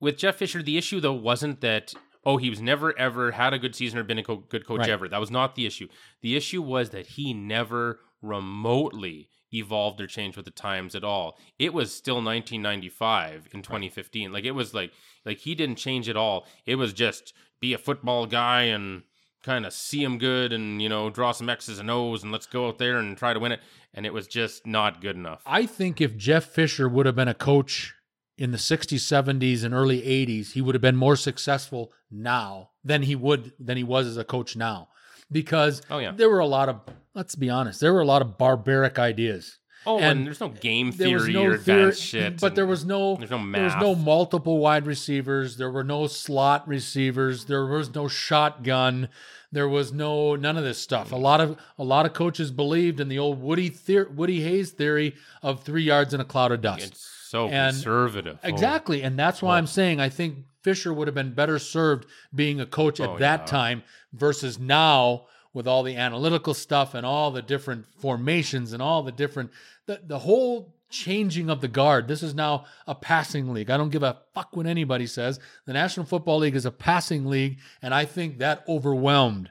with 0.00 0.18
Jeff 0.18 0.36
Fisher, 0.36 0.62
the 0.62 0.78
issue 0.78 1.00
though 1.00 1.12
wasn't 1.12 1.60
that 1.60 1.94
oh 2.24 2.36
he 2.36 2.50
was 2.50 2.60
never 2.60 2.96
ever 2.98 3.32
had 3.32 3.52
a 3.52 3.58
good 3.58 3.74
season 3.74 3.98
or 3.98 4.04
been 4.04 4.18
a 4.18 4.22
co- 4.22 4.36
good 4.48 4.66
coach 4.66 4.80
Right. 4.80 4.90
ever. 4.90 5.08
That 5.08 5.20
was 5.20 5.30
not 5.30 5.54
the 5.54 5.66
issue. 5.66 5.88
The 6.22 6.36
issue 6.36 6.62
was 6.62 6.90
that 6.90 7.06
he 7.06 7.34
never 7.34 8.00
remotely 8.22 9.28
evolved 9.54 10.00
or 10.00 10.06
changed 10.06 10.36
with 10.36 10.46
the 10.46 10.50
times 10.50 10.94
at 10.94 11.04
all. 11.04 11.36
It 11.58 11.74
was 11.74 11.94
still 11.94 12.16
1995 12.16 13.48
in 13.52 13.62
2015. 13.62 14.32
Like 14.32 14.44
it 14.44 14.52
was 14.52 14.72
like 14.74 14.92
like 15.26 15.38
he 15.38 15.54
didn't 15.54 15.76
change 15.76 16.08
at 16.08 16.16
all. 16.16 16.46
It 16.66 16.76
was 16.76 16.92
just 16.92 17.34
be 17.60 17.74
a 17.74 17.78
football 17.78 18.26
guy 18.26 18.62
and 18.62 19.02
kind 19.42 19.66
of 19.66 19.72
see 19.72 20.02
him 20.02 20.18
good 20.18 20.52
and 20.52 20.80
you 20.80 20.88
know 20.88 21.10
draw 21.10 21.32
some 21.32 21.48
X's 21.50 21.78
and 21.78 21.90
O's 21.90 22.22
and 22.22 22.32
let's 22.32 22.46
go 22.46 22.68
out 22.68 22.78
there 22.78 22.98
and 22.98 23.16
try 23.16 23.32
to 23.34 23.40
win 23.40 23.52
it. 23.52 23.60
And 23.94 24.06
it 24.06 24.12
was 24.14 24.26
just 24.26 24.66
not 24.66 25.00
good 25.02 25.16
enough. 25.16 25.42
I 25.44 25.66
think 25.66 26.00
if 26.00 26.16
Jeff 26.16 26.44
Fisher 26.44 26.88
would 26.88 27.04
have 27.06 27.16
been 27.16 27.28
a 27.28 27.34
coach 27.34 27.94
in 28.38 28.50
the 28.50 28.58
60s, 28.58 28.94
70s, 29.00 29.62
and 29.62 29.74
early 29.74 30.00
80s, 30.00 30.52
he 30.52 30.62
would 30.62 30.74
have 30.74 30.80
been 30.80 30.96
more 30.96 31.16
successful 31.16 31.92
now 32.10 32.70
than 32.82 33.02
he 33.02 33.14
would 33.14 33.52
than 33.58 33.76
he 33.76 33.84
was 33.84 34.06
as 34.06 34.16
a 34.16 34.24
coach 34.24 34.56
now. 34.56 34.88
Because 35.30 35.82
Oh, 35.90 35.98
yeah. 35.98 36.12
there 36.12 36.30
were 36.30 36.38
a 36.40 36.46
lot 36.46 36.68
of 36.70 36.80
let's 37.14 37.34
be 37.34 37.50
honest, 37.50 37.80
there 37.80 37.92
were 37.92 38.00
a 38.00 38.06
lot 38.06 38.22
of 38.22 38.38
barbaric 38.38 38.98
ideas. 38.98 39.58
Oh, 39.84 39.96
and, 39.98 40.18
And 40.20 40.26
there's 40.26 40.40
no 40.40 40.48
game 40.48 40.92
theory 40.92 41.32
no 41.32 41.40
or 41.44 41.56
theory, 41.58 41.80
advanced 41.82 42.02
shit. 42.02 42.40
but 42.40 42.54
there 42.54 42.66
was 42.66 42.84
no 42.84 43.16
there's 43.16 43.30
no 43.32 43.50
there 43.50 43.64
was 43.64 43.74
no 43.80 43.94
multiple 43.96 44.58
wide 44.58 44.86
receivers. 44.86 45.56
There 45.56 45.70
were 45.72 45.82
no 45.82 46.06
slot 46.06 46.68
receivers. 46.68 47.46
There 47.46 47.66
was 47.66 47.92
no 47.92 48.06
shotgun. 48.06 49.08
There 49.50 49.68
was 49.68 49.92
no 49.92 50.36
none 50.36 50.56
of 50.56 50.62
this 50.62 50.78
stuff. 50.78 51.10
A 51.10 51.16
lot 51.16 51.40
of 51.40 51.58
a 51.78 51.82
lot 51.84 52.06
of 52.06 52.12
coaches 52.12 52.52
believed 52.52 53.00
in 53.00 53.08
the 53.08 53.18
old 53.18 53.40
Woody 53.42 53.70
theor- 53.70 54.14
Woody 54.14 54.42
Hayes 54.42 54.70
theory 54.70 55.16
of 55.42 55.64
three 55.64 55.82
yards 55.82 56.14
in 56.14 56.20
a 56.20 56.24
cloud 56.24 56.52
of 56.52 56.60
dust. 56.60 56.86
It's 56.92 57.00
so 57.28 57.48
And- 57.48 57.74
conservative. 57.74 58.38
Oh. 58.44 58.48
Exactly. 58.48 59.02
And 59.02 59.18
that's 59.18 59.42
why 59.42 59.58
I'm 59.58 59.64
oh. 59.64 59.66
saying 59.66 59.98
I 60.00 60.08
think 60.10 60.44
Fisher 60.62 60.92
would 60.92 61.08
have 61.08 61.14
been 61.16 61.34
better 61.34 61.58
served 61.58 62.06
being 62.32 62.60
a 62.60 62.66
coach 62.66 63.00
at 63.00 63.08
Oh, 63.08 63.18
that 63.18 63.40
yeah. 63.40 63.46
time 63.46 63.82
versus 64.12 64.60
now 64.60 65.24
with 65.54 65.66
all 65.66 65.82
the 65.82 65.96
analytical 65.96 66.54
stuff 66.54 66.94
and 66.94 67.04
all 67.04 67.30
the 67.30 67.42
different 67.42 67.86
formations 67.98 68.72
and 68.72 68.82
all 68.82 69.02
the 69.02 69.12
different 69.12 69.50
the, 69.86 70.00
the 70.04 70.20
whole 70.20 70.74
changing 70.90 71.50
of 71.50 71.60
the 71.60 71.68
guard. 71.68 72.06
This 72.06 72.22
is 72.22 72.34
now 72.34 72.66
a 72.86 72.94
passing 72.94 73.52
league. 73.52 73.70
I 73.70 73.76
don't 73.76 73.90
give 73.90 74.02
a 74.02 74.18
fuck 74.34 74.54
what 74.54 74.66
anybody 74.66 75.06
says. 75.06 75.40
The 75.66 75.72
National 75.72 76.06
Football 76.06 76.38
League 76.38 76.54
is 76.54 76.66
a 76.66 76.70
passing 76.70 77.26
league, 77.26 77.58
and 77.80 77.94
I 77.94 78.04
think 78.04 78.38
that 78.38 78.62
overwhelmed 78.68 79.50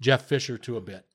Jeff 0.00 0.26
Fisher 0.26 0.58
to 0.58 0.76
a 0.76 0.80
bit. 0.80 1.06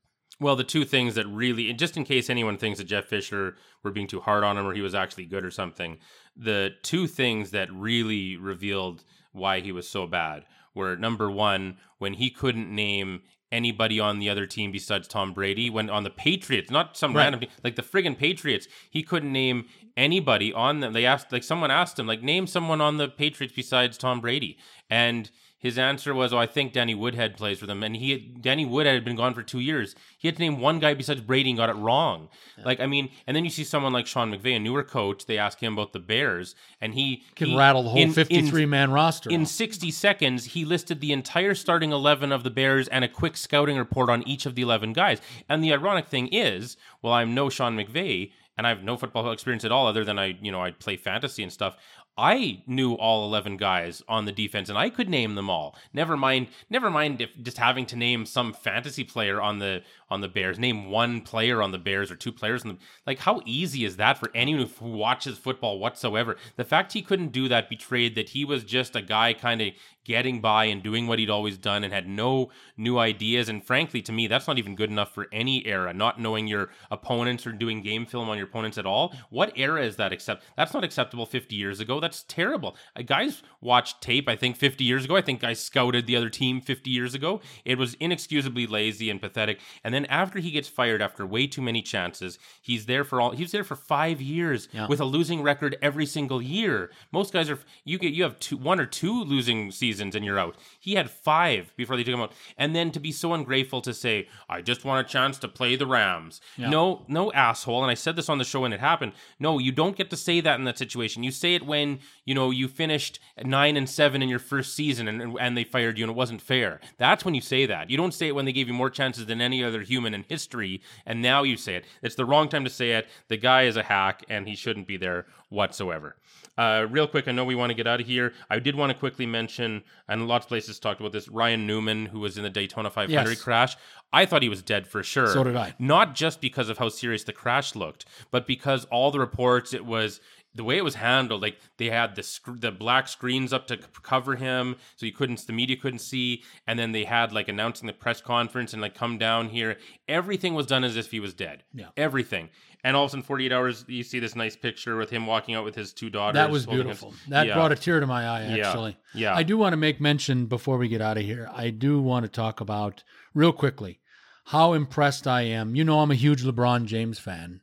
Well, 0.42 0.56
the 0.56 0.64
two 0.64 0.86
things 0.86 1.16
that 1.16 1.28
really, 1.28 1.72
just 1.74 1.98
in 1.98 2.06
case 2.06 2.30
anyone 2.30 2.58
thinks 2.58 2.80
that 2.80 2.86
Jeff 2.86 3.06
Fisher 3.06 3.58
were 3.84 3.92
being 3.92 4.08
too 4.08 4.22
hard 4.22 4.44
on 4.44 4.58
him 4.58 4.66
or 4.66 4.74
he 4.74 4.82
was 4.82 4.96
actually 4.96 5.26
good 5.26 5.44
or 5.44 5.52
something, 5.52 5.98
the 6.36 6.72
two 6.82 7.08
things 7.08 7.52
that 7.52 7.72
really 7.72 8.38
revealed 8.38 9.04
why 9.34 9.60
he 9.60 9.72
was 9.72 9.88
so 9.88 10.08
bad 10.08 10.46
were 10.74 10.96
number 10.96 11.30
one, 11.30 11.78
when 11.98 12.14
he 12.14 12.30
couldn't 12.30 12.74
name 12.74 13.22
anybody 13.52 14.00
on 14.00 14.20
the 14.20 14.30
other 14.30 14.46
team 14.46 14.72
besides 14.72 15.08
Tom 15.08 15.34
Brady, 15.34 15.70
when 15.70 15.90
on 15.90 16.04
the 16.04 16.10
Patriots, 16.10 16.70
not 16.70 16.96
some 16.96 17.16
Right. 17.16 17.24
random 17.32 17.50
like 17.64 17.76
the 17.76 17.82
friggin' 17.82 18.18
Patriots, 18.18 18.68
he 18.90 19.04
couldn't 19.04 19.32
name 19.32 19.66
anybody 19.98 20.54
on 20.54 20.80
them. 20.80 20.94
They 20.94 21.06
asked, 21.06 21.32
like, 21.32 21.44
someone 21.44 21.72
asked 21.72 21.98
him, 22.00 22.08
like, 22.08 22.22
name 22.22 22.48
someone 22.48 22.80
on 22.82 22.98
the 22.98 23.08
Patriots 23.10 23.54
besides 23.56 23.98
Tom 23.98 24.22
Brady. 24.22 24.58
And 24.90 25.30
his 25.60 25.78
answer 25.78 26.14
was, 26.14 26.34
"Oh, 26.34 26.38
I 26.38 26.46
think 26.48 26.74
Danny 26.74 26.96
Woodhead 26.96 27.36
plays 27.38 27.60
for 27.60 27.66
them." 27.68 27.84
And 27.84 27.96
he, 27.96 28.12
had, 28.12 28.42
Danny 28.42 28.66
Woodhead, 28.66 28.96
had 28.96 29.06
been 29.06 29.16
gone 29.18 29.34
for 29.34 29.44
two 29.44 29.60
years. 29.60 29.94
He 30.18 30.28
had 30.28 30.36
to 30.38 30.42
name 30.42 30.60
one 30.60 30.80
guy 30.80 30.94
besides 30.94 31.22
Brady 31.22 31.50
and 31.50 31.58
got 31.58 31.70
it 31.70 31.76
wrong. 31.76 32.30
Like, 32.66 32.80
I 32.80 32.88
mean, 32.88 33.10
and 33.28 33.36
then 33.36 33.44
you 33.44 33.50
see 33.50 33.64
someone 33.64 33.94
like 33.94 34.08
Sean 34.08 34.32
McVay, 34.34 34.56
a 34.56 34.60
newer 34.60 34.84
coach. 34.84 35.26
They 35.26 35.38
ask 35.38 35.62
him 35.62 35.74
about 35.74 35.94
the 35.94 36.00
Bears, 36.00 36.56
and 36.82 36.94
he 36.94 37.24
Can 37.36 37.50
he- 37.50 37.58
rattle 37.58 37.84
the 37.84 37.90
whole 37.90 37.98
in- 38.00 38.08
in- 38.10 38.14
53 38.14 38.66
man 38.66 38.92
roster. 38.92 39.30
in 39.30 39.46
60 39.46 39.92
seconds, 39.92 40.46
he 40.46 40.66
listed 40.66 41.02
the 41.02 41.12
entire 41.12 41.54
starting 41.56 41.92
11 41.92 42.32
of 42.32 42.44
the 42.44 42.50
Bears 42.50 42.88
and 42.88 43.04
a 43.04 43.10
quick 43.10 43.36
scouting 43.38 43.78
report 43.78 44.10
on 44.10 44.26
each 44.28 44.46
of 44.46 44.56
the 44.56 44.62
11 44.62 44.94
guys. 44.94 45.22
And 45.48 45.64
the 45.64 45.74
ironic 45.74 46.08
thing 46.08 46.28
is, 46.30 46.78
well, 47.02 47.14
I'm 47.14 47.34
no 47.36 47.50
Sean 47.50 47.78
McVay 47.78 48.32
and 48.58 48.66
I 48.68 48.72
have 48.72 48.84
no 48.84 48.98
football 48.98 49.32
experience 49.32 49.64
at 49.64 49.72
all 49.72 49.88
other 49.88 50.04
than 50.04 50.20
I, 50.20 50.38
you 50.42 50.52
know, 50.52 50.62
I 50.62 50.72
play 50.72 50.98
fantasy 50.98 51.44
and 51.44 51.52
stuff. 51.52 51.78
I 52.20 52.64
knew 52.68 52.96
all 52.96 53.26
11 53.26 53.56
guys 53.56 54.04
on 54.10 54.26
the 54.26 54.34
defense 54.34 54.68
and 54.68 54.78
I 54.78 54.90
could 54.90 55.08
name 55.08 55.36
them 55.36 55.50
all. 55.50 55.76
Never 55.94 56.18
mind, 56.18 56.48
never 56.70 56.90
mind 56.90 57.22
if 57.22 57.30
just 57.42 57.58
having 57.58 57.86
to 57.88 57.96
name 57.96 58.26
some 58.26 58.52
fantasy 58.52 59.06
player 59.06 59.42
on 59.42 59.60
the 59.60 59.84
on 60.12 60.22
the 60.22 60.28
Bears, 60.28 60.60
name 60.60 60.90
one 60.90 61.22
player 61.22 61.62
on 61.62 61.72
the 61.72 61.78
Bears 61.78 62.12
or 62.12 62.16
two 62.16 62.32
players 62.34 62.64
on 62.64 62.70
the 62.74 62.78
like 63.08 63.20
how 63.20 63.42
easy 63.46 63.86
is 63.86 63.96
that 63.96 64.18
for 64.18 64.32
anyone 64.36 64.68
who 64.80 64.92
watches 64.92 65.38
football 65.38 65.80
whatsoever? 65.80 66.36
The 66.58 66.66
fact 66.66 66.92
he 66.92 67.02
couldn't 67.02 67.32
do 67.32 67.48
that 67.48 67.70
betrayed 67.70 68.16
that 68.16 68.30
he 68.30 68.44
was 68.44 68.66
just 68.66 68.98
a 68.98 69.02
guy 69.02 69.34
kind 69.34 69.62
of 69.62 69.70
getting 70.06 70.42
by 70.42 70.66
and 70.66 70.82
doing 70.82 71.06
what 71.06 71.20
he'd 71.20 71.30
always 71.30 71.58
done 71.58 71.84
and 71.84 71.94
had 71.94 72.08
no 72.08 72.50
new 72.78 72.98
ideas. 72.98 73.48
And 73.50 73.64
frankly, 73.64 74.02
to 74.04 74.12
me, 74.12 74.26
that's 74.28 74.48
not 74.48 74.58
even 74.58 74.76
good 74.76 74.90
enough 74.90 75.14
for 75.14 75.28
any 75.32 75.66
era. 75.68 75.94
Not 75.94 76.20
knowing 76.20 76.48
your 76.48 76.70
opponents 76.90 77.46
or 77.46 77.52
doing 77.52 77.82
game 77.84 78.06
film 78.06 78.28
on 78.30 78.38
your 78.38 78.48
opponents 78.48 78.78
at 78.78 78.86
all. 78.86 79.14
What 79.30 79.52
era 79.56 79.84
is 79.84 79.98
that 79.98 80.12
accept? 80.12 80.44
That's 80.58 80.74
not 80.74 80.84
acceptable 80.84 81.26
50 81.26 81.56
years 81.56 81.80
ago. 81.80 82.00
That's 82.00 82.24
terrible. 82.24 82.76
Uh, 82.96 83.04
guys 83.04 83.44
watched 83.62 84.02
tape. 84.02 84.28
I 84.28 84.36
think 84.36 84.56
50 84.56 84.84
years 84.84 85.06
ago. 85.06 85.16
I 85.16 85.22
think 85.22 85.44
I 85.44 85.54
scouted 85.54 86.08
the 86.08 86.16
other 86.16 86.30
team 86.30 86.60
50 86.62 86.90
years 86.90 87.14
ago. 87.14 87.42
It 87.66 87.78
was 87.78 87.94
inexcusably 87.96 88.66
lazy 88.66 89.10
and 89.12 89.22
pathetic. 89.22 89.60
And 89.84 89.94
then 89.94 90.06
after 90.06 90.40
he 90.40 90.50
gets 90.50 90.68
fired 90.68 91.02
after 91.02 91.26
way 91.26 91.46
too 91.46 91.62
many 91.62 91.82
chances, 91.82 92.40
he's 92.62 92.88
there 92.88 93.04
for 93.04 93.22
all. 93.22 93.32
He's 93.32 93.52
there 93.52 93.64
for 93.64 93.76
five 93.76 94.22
years 94.22 94.70
Yeah. 94.74 94.88
with 94.88 95.00
a 95.02 95.06
losing 95.06 95.42
record 95.44 95.78
every 95.82 96.06
single 96.06 96.42
year. 96.42 96.90
Most 97.12 97.32
guys 97.34 97.50
are 97.50 97.60
you 97.84 98.00
get 98.00 98.14
you 98.14 98.24
have 98.24 98.40
two 98.40 98.58
one 98.58 98.80
or 98.80 98.86
two 98.86 99.24
losing 99.24 99.70
seasons 99.72 99.89
and 100.00 100.24
you're 100.24 100.40
out. 100.40 100.56
He 100.80 100.94
had 100.94 101.10
five 101.10 101.74
before 101.76 101.98
they 101.98 102.04
took 102.04 102.14
him 102.14 102.22
out, 102.22 102.34
and 102.58 102.76
then 102.76 102.92
to 102.92 103.00
be 103.00 103.12
so 103.12 103.34
ungrateful 103.34 103.82
to 103.82 103.94
say, 103.94 104.28
"I 104.48 104.62
just 104.62 104.86
want 104.86 105.06
a 105.06 105.10
chance 105.10 105.38
to 105.40 105.48
play 105.48 105.76
the 105.76 105.88
Rams." 105.88 106.42
No, 106.70 107.06
no 107.08 107.32
asshole. 107.34 107.82
And 107.84 107.92
I 107.92 107.96
said 107.96 108.16
this 108.16 108.30
on 108.30 108.38
the 108.38 108.44
show 108.44 108.62
when 108.62 108.74
it 108.74 108.80
happened. 108.80 109.14
No, 109.40 109.58
you 109.60 109.72
don't 109.72 109.98
get 109.98 110.10
to 110.10 110.18
say 110.18 110.42
that 110.42 110.60
in 110.60 110.66
that 110.66 110.78
situation. 110.78 111.24
You 111.24 111.32
say 111.32 111.56
it 111.56 111.66
when 111.66 112.00
you 112.26 112.36
know 112.36 112.52
you 112.52 112.68
finished 112.68 113.20
nine 113.44 113.76
and 113.78 113.90
seven 113.90 114.22
in 114.22 114.30
your 114.30 114.40
first 114.40 114.76
season 114.76 115.08
and 115.08 115.38
and 115.40 115.58
they 115.58 115.64
fired 115.64 115.98
you 115.98 116.04
and 116.04 116.12
it 116.12 116.16
wasn't 116.16 116.42
fair. 116.42 116.80
That's 116.98 117.26
when 117.26 117.34
you 117.34 117.42
say 117.42 117.66
that. 117.66 117.90
You 117.90 117.98
don't 117.98 118.14
say 118.14 118.28
it 118.28 118.36
when 118.36 118.46
they 118.46 118.54
gave 118.54 118.68
you 118.68 118.74
more 118.74 118.90
chances 118.90 119.26
than 119.26 119.42
any 119.42 119.64
other 119.64 119.82
human 119.82 120.14
in 120.14 120.26
history, 120.28 120.82
and 121.06 121.22
now 121.22 121.44
you 121.44 121.58
say 121.58 121.76
it. 121.76 121.86
It's 122.02 122.16
the 122.16 122.26
wrong 122.26 122.50
time 122.50 122.64
to 122.64 122.70
say 122.70 122.92
it. 122.92 123.08
The 123.28 123.38
guy 123.38 123.64
is 123.64 123.78
a 123.78 123.84
hack, 123.84 124.24
and 124.30 124.48
he 124.48 124.56
shouldn't 124.56 124.88
be 124.88 124.98
there 124.98 125.26
whatsoever. 125.50 126.16
Uh, 126.58 126.86
real 126.90 127.08
quick, 127.08 127.28
I 127.28 127.32
know 127.32 127.46
we 127.46 127.56
want 127.56 127.70
to 127.70 127.74
get 127.74 127.88
out 127.88 128.02
of 128.02 128.08
here. 128.08 128.34
I 128.50 128.60
did 128.60 128.76
want 128.76 128.92
to 128.92 128.98
quickly 128.98 129.26
mention, 129.26 129.79
and 130.08 130.28
lots 130.28 130.46
of 130.46 130.50
places 130.50 130.80
talked 130.80 131.00
about 131.00 131.12
this. 131.12 131.28
Ryan 131.28 131.66
Newman, 131.68 132.08
who 132.08 132.20
was 132.20 132.38
in 132.38 132.44
the 132.44 132.50
Daytona 132.50 132.90
500 132.90 133.12
Yes. 133.30 133.42
crash, 133.42 133.76
I 134.14 134.26
thought 134.26 134.42
he 134.44 134.50
was 134.50 134.62
dead 134.62 134.88
for 134.88 135.04
sure. 135.04 135.28
So 135.28 135.44
did 135.44 135.56
I. 135.56 135.74
Not 135.80 136.16
just 136.16 136.42
because 136.42 136.70
of 136.70 136.78
how 136.78 136.90
serious 136.90 137.24
the 137.24 137.34
crash 137.34 137.76
looked, 137.76 138.06
but 138.32 138.48
because 138.48 138.86
all 138.86 139.12
the 139.12 139.20
reports, 139.20 139.74
it 139.74 139.86
was 139.86 140.20
the 140.56 140.64
way 140.64 140.78
it 140.78 140.84
was 140.84 140.96
handled. 140.96 141.44
Like 141.44 141.60
they 141.78 141.92
had 141.92 142.16
the 142.16 142.24
sc- 142.24 142.60
the 142.60 142.72
black 142.72 143.08
screens 143.08 143.54
up 143.54 143.68
to 143.68 143.78
c- 143.78 143.84
cover 144.02 144.36
him, 144.36 144.78
so 144.96 145.06
you 145.06 145.12
couldn't, 145.12 145.46
the 145.46 145.54
media 145.54 145.78
couldn't 145.78 146.00
see, 146.00 146.44
and 146.66 146.80
then 146.80 146.92
they 146.92 147.04
had 147.04 147.32
like 147.32 147.48
announcing 147.48 147.86
the 147.86 147.94
press 147.94 148.20
conference 148.20 148.74
and 148.74 148.82
like 148.82 148.96
come 148.96 149.20
down 149.20 149.50
here. 149.50 149.78
Everything 150.08 150.56
was 150.56 150.66
done 150.66 150.84
as 150.84 150.98
if 150.98 151.12
he 151.12 151.20
was 151.20 151.34
dead. 151.36 151.64
Yeah. 151.74 151.90
everything. 151.96 152.50
And 152.84 152.96
all 152.96 153.04
of 153.04 153.10
a 153.10 153.12
sudden, 153.12 153.24
48 153.24 153.52
hours, 153.52 153.84
you 153.90 154.04
see 154.04 154.20
this 154.20 154.36
nice 154.38 154.56
picture 154.56 154.96
with 154.96 155.10
him 155.10 155.26
walking 155.28 155.54
out 155.56 155.66
with 155.66 155.76
his 155.76 155.92
two 155.92 156.10
daughters. 156.10 156.36
That 156.36 156.50
was 156.50 156.66
beautiful. 156.66 157.14
That 157.28 157.48
Yeah. 157.48 157.56
brought 157.56 157.74
a 157.74 157.76
tear 157.76 158.00
to 158.00 158.08
my 158.08 158.26
eye, 158.26 158.56
Yeah. 158.56 158.68
actually. 158.70 158.98
Yeah. 159.14 159.36
I 159.36 159.44
do 159.44 159.58
want 159.58 159.74
to 159.74 159.78
make 159.78 160.00
mention 160.00 160.46
before 160.46 160.78
we 160.78 160.88
get 160.88 161.02
out 161.02 161.18
of 161.18 161.24
here. 161.24 161.50
I 161.54 161.72
do 161.72 162.02
want 162.02 162.24
to 162.24 162.30
talk 162.32 162.62
about, 162.62 163.04
real 163.34 163.52
quickly, 163.52 164.00
how 164.46 164.72
impressed 164.74 165.28
I 165.28 165.42
am. 165.42 165.76
You 165.76 165.84
know, 165.84 166.00
I'm 166.00 166.12
a 166.12 166.16
huge 166.16 166.44
LeBron 166.44 166.86
James 166.86 167.20
fan, 167.20 167.60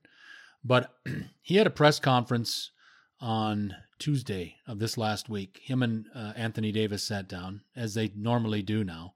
but 0.62 0.95
he 1.41 1.57
had 1.57 1.67
a 1.67 1.71
press 1.71 1.99
conference 1.99 2.71
on 3.19 3.75
Tuesday 3.99 4.57
of 4.67 4.79
this 4.79 4.99
last 4.99 5.31
week. 5.31 5.61
Him 5.62 5.83
and 5.83 6.07
uh, 6.14 6.35
Anthony 6.37 6.73
Davis 6.73 7.03
sat 7.05 7.27
down, 7.27 7.62
as 7.75 7.95
they 7.95 8.12
normally 8.14 8.61
do 8.61 8.85
now. 8.85 9.14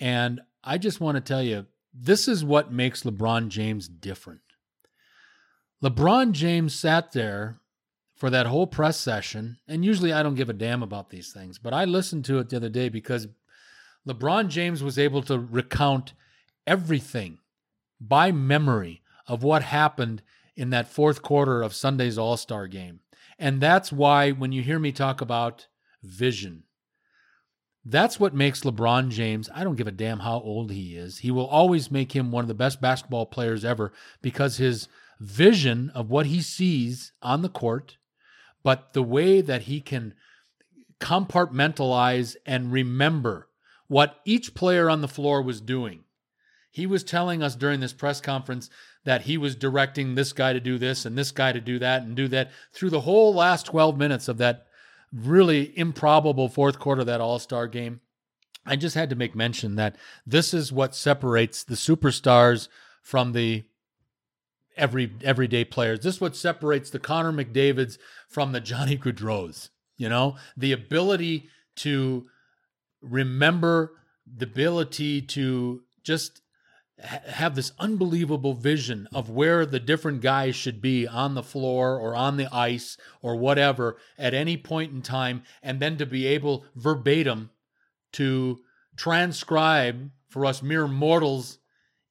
And 0.00 0.40
I 0.64 0.76
just 0.76 1.00
want 1.00 1.14
to 1.16 1.20
tell 1.20 1.42
you 1.42 1.66
this 1.94 2.26
is 2.26 2.44
what 2.44 2.72
makes 2.72 3.04
LeBron 3.04 3.48
James 3.48 3.86
different. 3.86 4.40
LeBron 5.82 6.32
James 6.32 6.74
sat 6.74 7.12
there 7.12 7.58
for 8.14 8.28
that 8.28 8.46
whole 8.46 8.66
press 8.66 8.98
session, 8.98 9.56
and 9.66 9.84
usually 9.84 10.12
I 10.12 10.22
don't 10.22 10.34
give 10.34 10.50
a 10.50 10.54
damn 10.54 10.82
about 10.82 11.08
these 11.08 11.32
things, 11.32 11.58
but 11.58 11.72
I 11.72 11.86
listened 11.86 12.26
to 12.26 12.38
it 12.38 12.50
the 12.50 12.56
other 12.56 12.68
day 12.68 12.90
because 12.90 13.28
LeBron 14.06 14.48
James 14.48 14.82
was 14.82 14.98
able 14.98 15.22
to 15.22 15.38
recount 15.38 16.12
everything 16.66 17.38
by 17.98 18.30
memory 18.30 19.02
of 19.26 19.42
what 19.42 19.62
happened 19.62 20.22
in 20.54 20.68
that 20.70 20.88
fourth 20.88 21.22
quarter 21.22 21.62
of 21.62 21.74
Sunday's 21.74 22.18
All 22.18 22.36
Star 22.36 22.66
game. 22.66 23.00
And 23.38 23.60
that's 23.60 23.90
why 23.90 24.32
when 24.32 24.52
you 24.52 24.62
hear 24.62 24.78
me 24.78 24.92
talk 24.92 25.22
about 25.22 25.68
vision, 26.02 26.64
that's 27.84 28.20
what 28.20 28.34
makes 28.34 28.60
LeBron 28.60 29.10
James, 29.10 29.48
I 29.54 29.64
don't 29.64 29.76
give 29.76 29.86
a 29.86 29.92
damn 29.92 30.20
how 30.20 30.40
old 30.40 30.70
he 30.70 30.96
is. 30.96 31.18
He 31.18 31.30
will 31.30 31.46
always 31.46 31.90
make 31.90 32.12
him 32.12 32.30
one 32.30 32.44
of 32.44 32.48
the 32.48 32.54
best 32.54 32.80
basketball 32.80 33.26
players 33.26 33.64
ever 33.64 33.92
because 34.20 34.58
his 34.58 34.88
vision 35.18 35.90
of 35.94 36.10
what 36.10 36.26
he 36.26 36.42
sees 36.42 37.12
on 37.22 37.42
the 37.42 37.48
court, 37.48 37.96
but 38.62 38.92
the 38.92 39.02
way 39.02 39.40
that 39.40 39.62
he 39.62 39.80
can 39.80 40.14
compartmentalize 41.00 42.36
and 42.44 42.72
remember 42.72 43.48
what 43.88 44.20
each 44.24 44.54
player 44.54 44.90
on 44.90 45.00
the 45.00 45.08
floor 45.08 45.42
was 45.42 45.60
doing. 45.60 46.04
He 46.70 46.86
was 46.86 47.02
telling 47.02 47.42
us 47.42 47.56
during 47.56 47.80
this 47.80 47.92
press 47.92 48.20
conference 48.20 48.70
that 49.04 49.22
he 49.22 49.36
was 49.36 49.56
directing 49.56 50.14
this 50.14 50.32
guy 50.32 50.52
to 50.52 50.60
do 50.60 50.78
this 50.78 51.04
and 51.04 51.16
this 51.16 51.32
guy 51.32 51.52
to 51.52 51.60
do 51.60 51.78
that 51.78 52.02
and 52.02 52.14
do 52.14 52.28
that 52.28 52.50
through 52.72 52.90
the 52.90 53.00
whole 53.00 53.34
last 53.34 53.66
12 53.66 53.96
minutes 53.96 54.28
of 54.28 54.38
that 54.38 54.66
really 55.12 55.76
improbable 55.78 56.48
fourth 56.48 56.78
quarter 56.78 57.00
of 57.00 57.06
that 57.06 57.20
All 57.20 57.38
Star 57.38 57.66
game. 57.66 58.00
I 58.66 58.76
just 58.76 58.94
had 58.94 59.10
to 59.10 59.16
make 59.16 59.34
mention 59.34 59.76
that 59.76 59.96
this 60.26 60.52
is 60.52 60.72
what 60.72 60.94
separates 60.94 61.64
the 61.64 61.74
superstars 61.74 62.68
from 63.02 63.32
the 63.32 63.64
every 64.76 65.12
everyday 65.22 65.64
players. 65.64 66.00
This 66.00 66.16
is 66.16 66.20
what 66.20 66.36
separates 66.36 66.90
the 66.90 66.98
Connor 66.98 67.32
McDavids 67.32 67.98
from 68.28 68.52
the 68.52 68.60
Johnny 68.60 68.96
Gaudreau's. 68.96 69.70
You 69.96 70.08
know, 70.08 70.36
the 70.56 70.72
ability 70.72 71.48
to 71.76 72.26
remember, 73.02 73.92
the 74.26 74.46
ability 74.46 75.22
to 75.22 75.82
just 76.02 76.40
have 77.02 77.54
this 77.54 77.72
unbelievable 77.78 78.54
vision 78.54 79.08
of 79.12 79.30
where 79.30 79.64
the 79.64 79.80
different 79.80 80.20
guys 80.20 80.54
should 80.54 80.80
be 80.80 81.06
on 81.06 81.34
the 81.34 81.42
floor 81.42 81.98
or 81.98 82.14
on 82.14 82.36
the 82.36 82.52
ice 82.54 82.96
or 83.22 83.36
whatever 83.36 83.96
at 84.18 84.34
any 84.34 84.56
point 84.56 84.92
in 84.92 85.02
time, 85.02 85.42
and 85.62 85.80
then 85.80 85.96
to 85.96 86.06
be 86.06 86.26
able 86.26 86.64
verbatim 86.74 87.50
to 88.12 88.58
transcribe 88.96 90.10
for 90.28 90.44
us 90.44 90.62
mere 90.62 90.86
mortals 90.86 91.58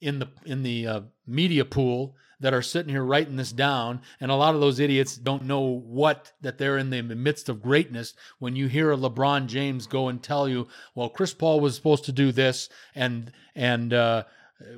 in 0.02 0.20
the 0.20 0.30
in 0.46 0.64
the 0.64 0.88
uh, 0.88 1.02
media 1.28 1.66
pool 1.66 2.16
that 2.40 2.54
are 2.54 2.62
sitting 2.62 2.94
here 2.94 3.04
writing 3.04 3.36
this 3.36 3.52
down. 3.52 4.02
And 4.20 4.32
a 4.32 4.36
lot 4.36 4.56
of 4.56 4.62
those 4.62 4.80
idiots 4.80 5.18
don't 5.18 5.44
know 5.44 5.60
what 5.60 6.32
that 6.42 6.58
they're 6.58 6.78
in 6.78 6.90
the 6.90 7.04
midst 7.04 7.50
of 7.50 7.62
greatness 7.62 8.14
when 8.40 8.56
you 8.56 8.68
hear 8.68 8.92
a 8.92 8.98
LeBron 8.98 9.48
James 9.48 9.88
go 9.88 10.08
and 10.08 10.24
tell 10.24 10.48
you 10.48 10.68
well 10.96 11.10
Chris 11.10 11.34
Paul 11.34 11.60
was 11.60 11.76
supposed 11.76 12.06
to 12.06 12.12
do 12.12 12.32
this 12.32 12.70
and 12.96 13.32
and 13.56 13.94
uh, 13.94 14.24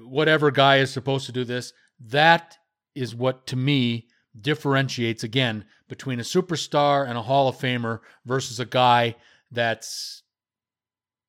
whatever 0.03 0.51
guy 0.51 0.77
is 0.77 0.91
supposed 0.91 1.25
to 1.25 1.31
do 1.31 1.43
this 1.43 1.73
that 1.99 2.57
is 2.95 3.15
what 3.15 3.47
to 3.47 3.55
me 3.55 4.07
differentiates 4.39 5.23
again 5.23 5.65
between 5.87 6.19
a 6.19 6.23
superstar 6.23 7.07
and 7.07 7.17
a 7.17 7.21
Hall 7.21 7.47
of 7.47 7.57
Famer 7.57 7.99
versus 8.25 8.59
a 8.59 8.65
guy 8.65 9.15
that's 9.51 10.23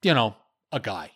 you 0.03 0.15
know 0.15 0.37
a 0.71 0.81
guy 0.81 1.11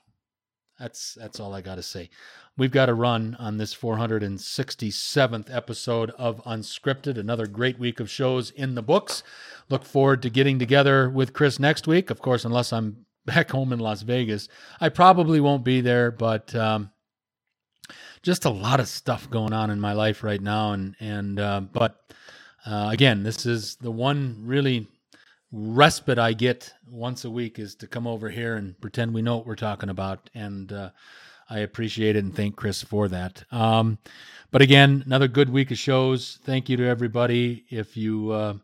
that's 0.78 1.14
that's 1.14 1.40
all 1.40 1.54
I 1.54 1.62
got 1.62 1.76
to 1.76 1.82
say. 1.82 2.10
We've 2.58 2.70
got 2.70 2.86
to 2.86 2.94
run 2.94 3.36
on 3.38 3.58
this 3.58 3.74
467th 3.74 5.54
episode 5.54 6.10
of 6.12 6.42
Unscripted. 6.44 7.18
Another 7.18 7.46
great 7.46 7.78
week 7.78 8.00
of 8.00 8.10
shows 8.10 8.50
in 8.50 8.74
the 8.74 8.82
books. 8.82 9.22
Look 9.68 9.84
forward 9.84 10.22
to 10.22 10.30
getting 10.30 10.58
together 10.58 11.10
with 11.10 11.34
Chris 11.34 11.58
next 11.58 11.86
week. 11.86 12.10
Of 12.10 12.20
course, 12.20 12.44
unless 12.44 12.72
I'm 12.72 13.04
back 13.26 13.50
home 13.50 13.72
in 13.72 13.78
Las 13.78 14.02
Vegas, 14.02 14.48
I 14.80 14.88
probably 14.88 15.40
won't 15.40 15.64
be 15.64 15.80
there. 15.80 16.10
But 16.10 16.54
um, 16.54 16.90
just 18.26 18.44
a 18.44 18.50
lot 18.50 18.80
of 18.80 18.88
stuff 18.88 19.30
going 19.30 19.52
on 19.52 19.70
in 19.70 19.78
my 19.78 19.92
life 19.92 20.24
right 20.24 20.40
now, 20.40 20.72
and 20.72 20.96
and 20.98 21.38
uh, 21.38 21.60
but 21.60 22.12
uh, 22.66 22.88
again, 22.90 23.22
this 23.22 23.46
is 23.46 23.76
the 23.76 23.90
one 23.90 24.36
really 24.42 24.88
respite 25.52 26.18
I 26.18 26.32
get 26.32 26.74
once 26.90 27.24
a 27.24 27.30
week 27.30 27.60
is 27.60 27.76
to 27.76 27.86
come 27.86 28.04
over 28.04 28.28
here 28.28 28.56
and 28.56 28.78
pretend 28.80 29.14
we 29.14 29.22
know 29.22 29.36
what 29.36 29.46
we're 29.46 29.54
talking 29.54 29.90
about. 29.90 30.28
And 30.34 30.72
uh, 30.72 30.90
I 31.48 31.60
appreciate 31.60 32.16
it 32.16 32.24
and 32.24 32.34
thank 32.34 32.56
Chris 32.56 32.82
for 32.82 33.06
that. 33.08 33.44
Um, 33.52 33.98
but 34.50 34.60
again, 34.60 35.04
another 35.06 35.28
good 35.28 35.48
week 35.48 35.70
of 35.70 35.78
shows. 35.78 36.40
Thank 36.42 36.68
you 36.68 36.76
to 36.78 36.84
everybody. 36.84 37.64
If 37.70 37.96
you, 37.96 38.32
uh, 38.32 38.54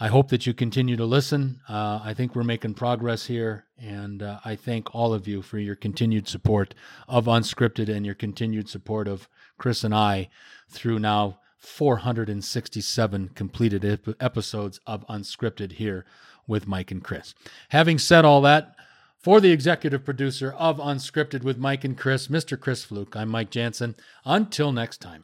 I 0.00 0.08
hope 0.08 0.28
that 0.28 0.46
you 0.46 0.54
continue 0.54 0.96
to 0.96 1.04
listen. 1.04 1.60
Uh, 1.68 2.00
I 2.04 2.14
think 2.14 2.34
we're 2.34 2.44
making 2.44 2.74
progress 2.74 3.26
here. 3.26 3.64
And 3.80 4.22
uh, 4.22 4.38
I 4.44 4.54
thank 4.54 4.94
all 4.94 5.12
of 5.12 5.26
you 5.26 5.42
for 5.42 5.58
your 5.58 5.74
continued 5.74 6.28
support 6.28 6.74
of 7.08 7.24
Unscripted 7.24 7.88
and 7.88 8.06
your 8.06 8.14
continued 8.14 8.68
support 8.68 9.08
of 9.08 9.28
Chris 9.58 9.82
and 9.82 9.94
I 9.94 10.28
through 10.68 11.00
now 11.00 11.40
467 11.58 13.30
completed 13.30 13.84
ep- 13.84 14.22
episodes 14.22 14.78
of 14.86 15.04
Unscripted 15.08 15.72
here 15.72 16.04
with 16.46 16.68
Mike 16.68 16.92
and 16.92 17.02
Chris. 17.02 17.34
Having 17.70 17.98
said 17.98 18.24
all 18.24 18.40
that, 18.42 18.76
for 19.18 19.40
the 19.40 19.50
executive 19.50 20.04
producer 20.04 20.52
of 20.52 20.78
Unscripted 20.78 21.42
with 21.42 21.58
Mike 21.58 21.82
and 21.82 21.98
Chris, 21.98 22.28
Mr. 22.28 22.58
Chris 22.58 22.84
Fluke, 22.84 23.16
I'm 23.16 23.28
Mike 23.28 23.50
Jansen. 23.50 23.96
Until 24.24 24.70
next 24.70 24.98
time. 24.98 25.16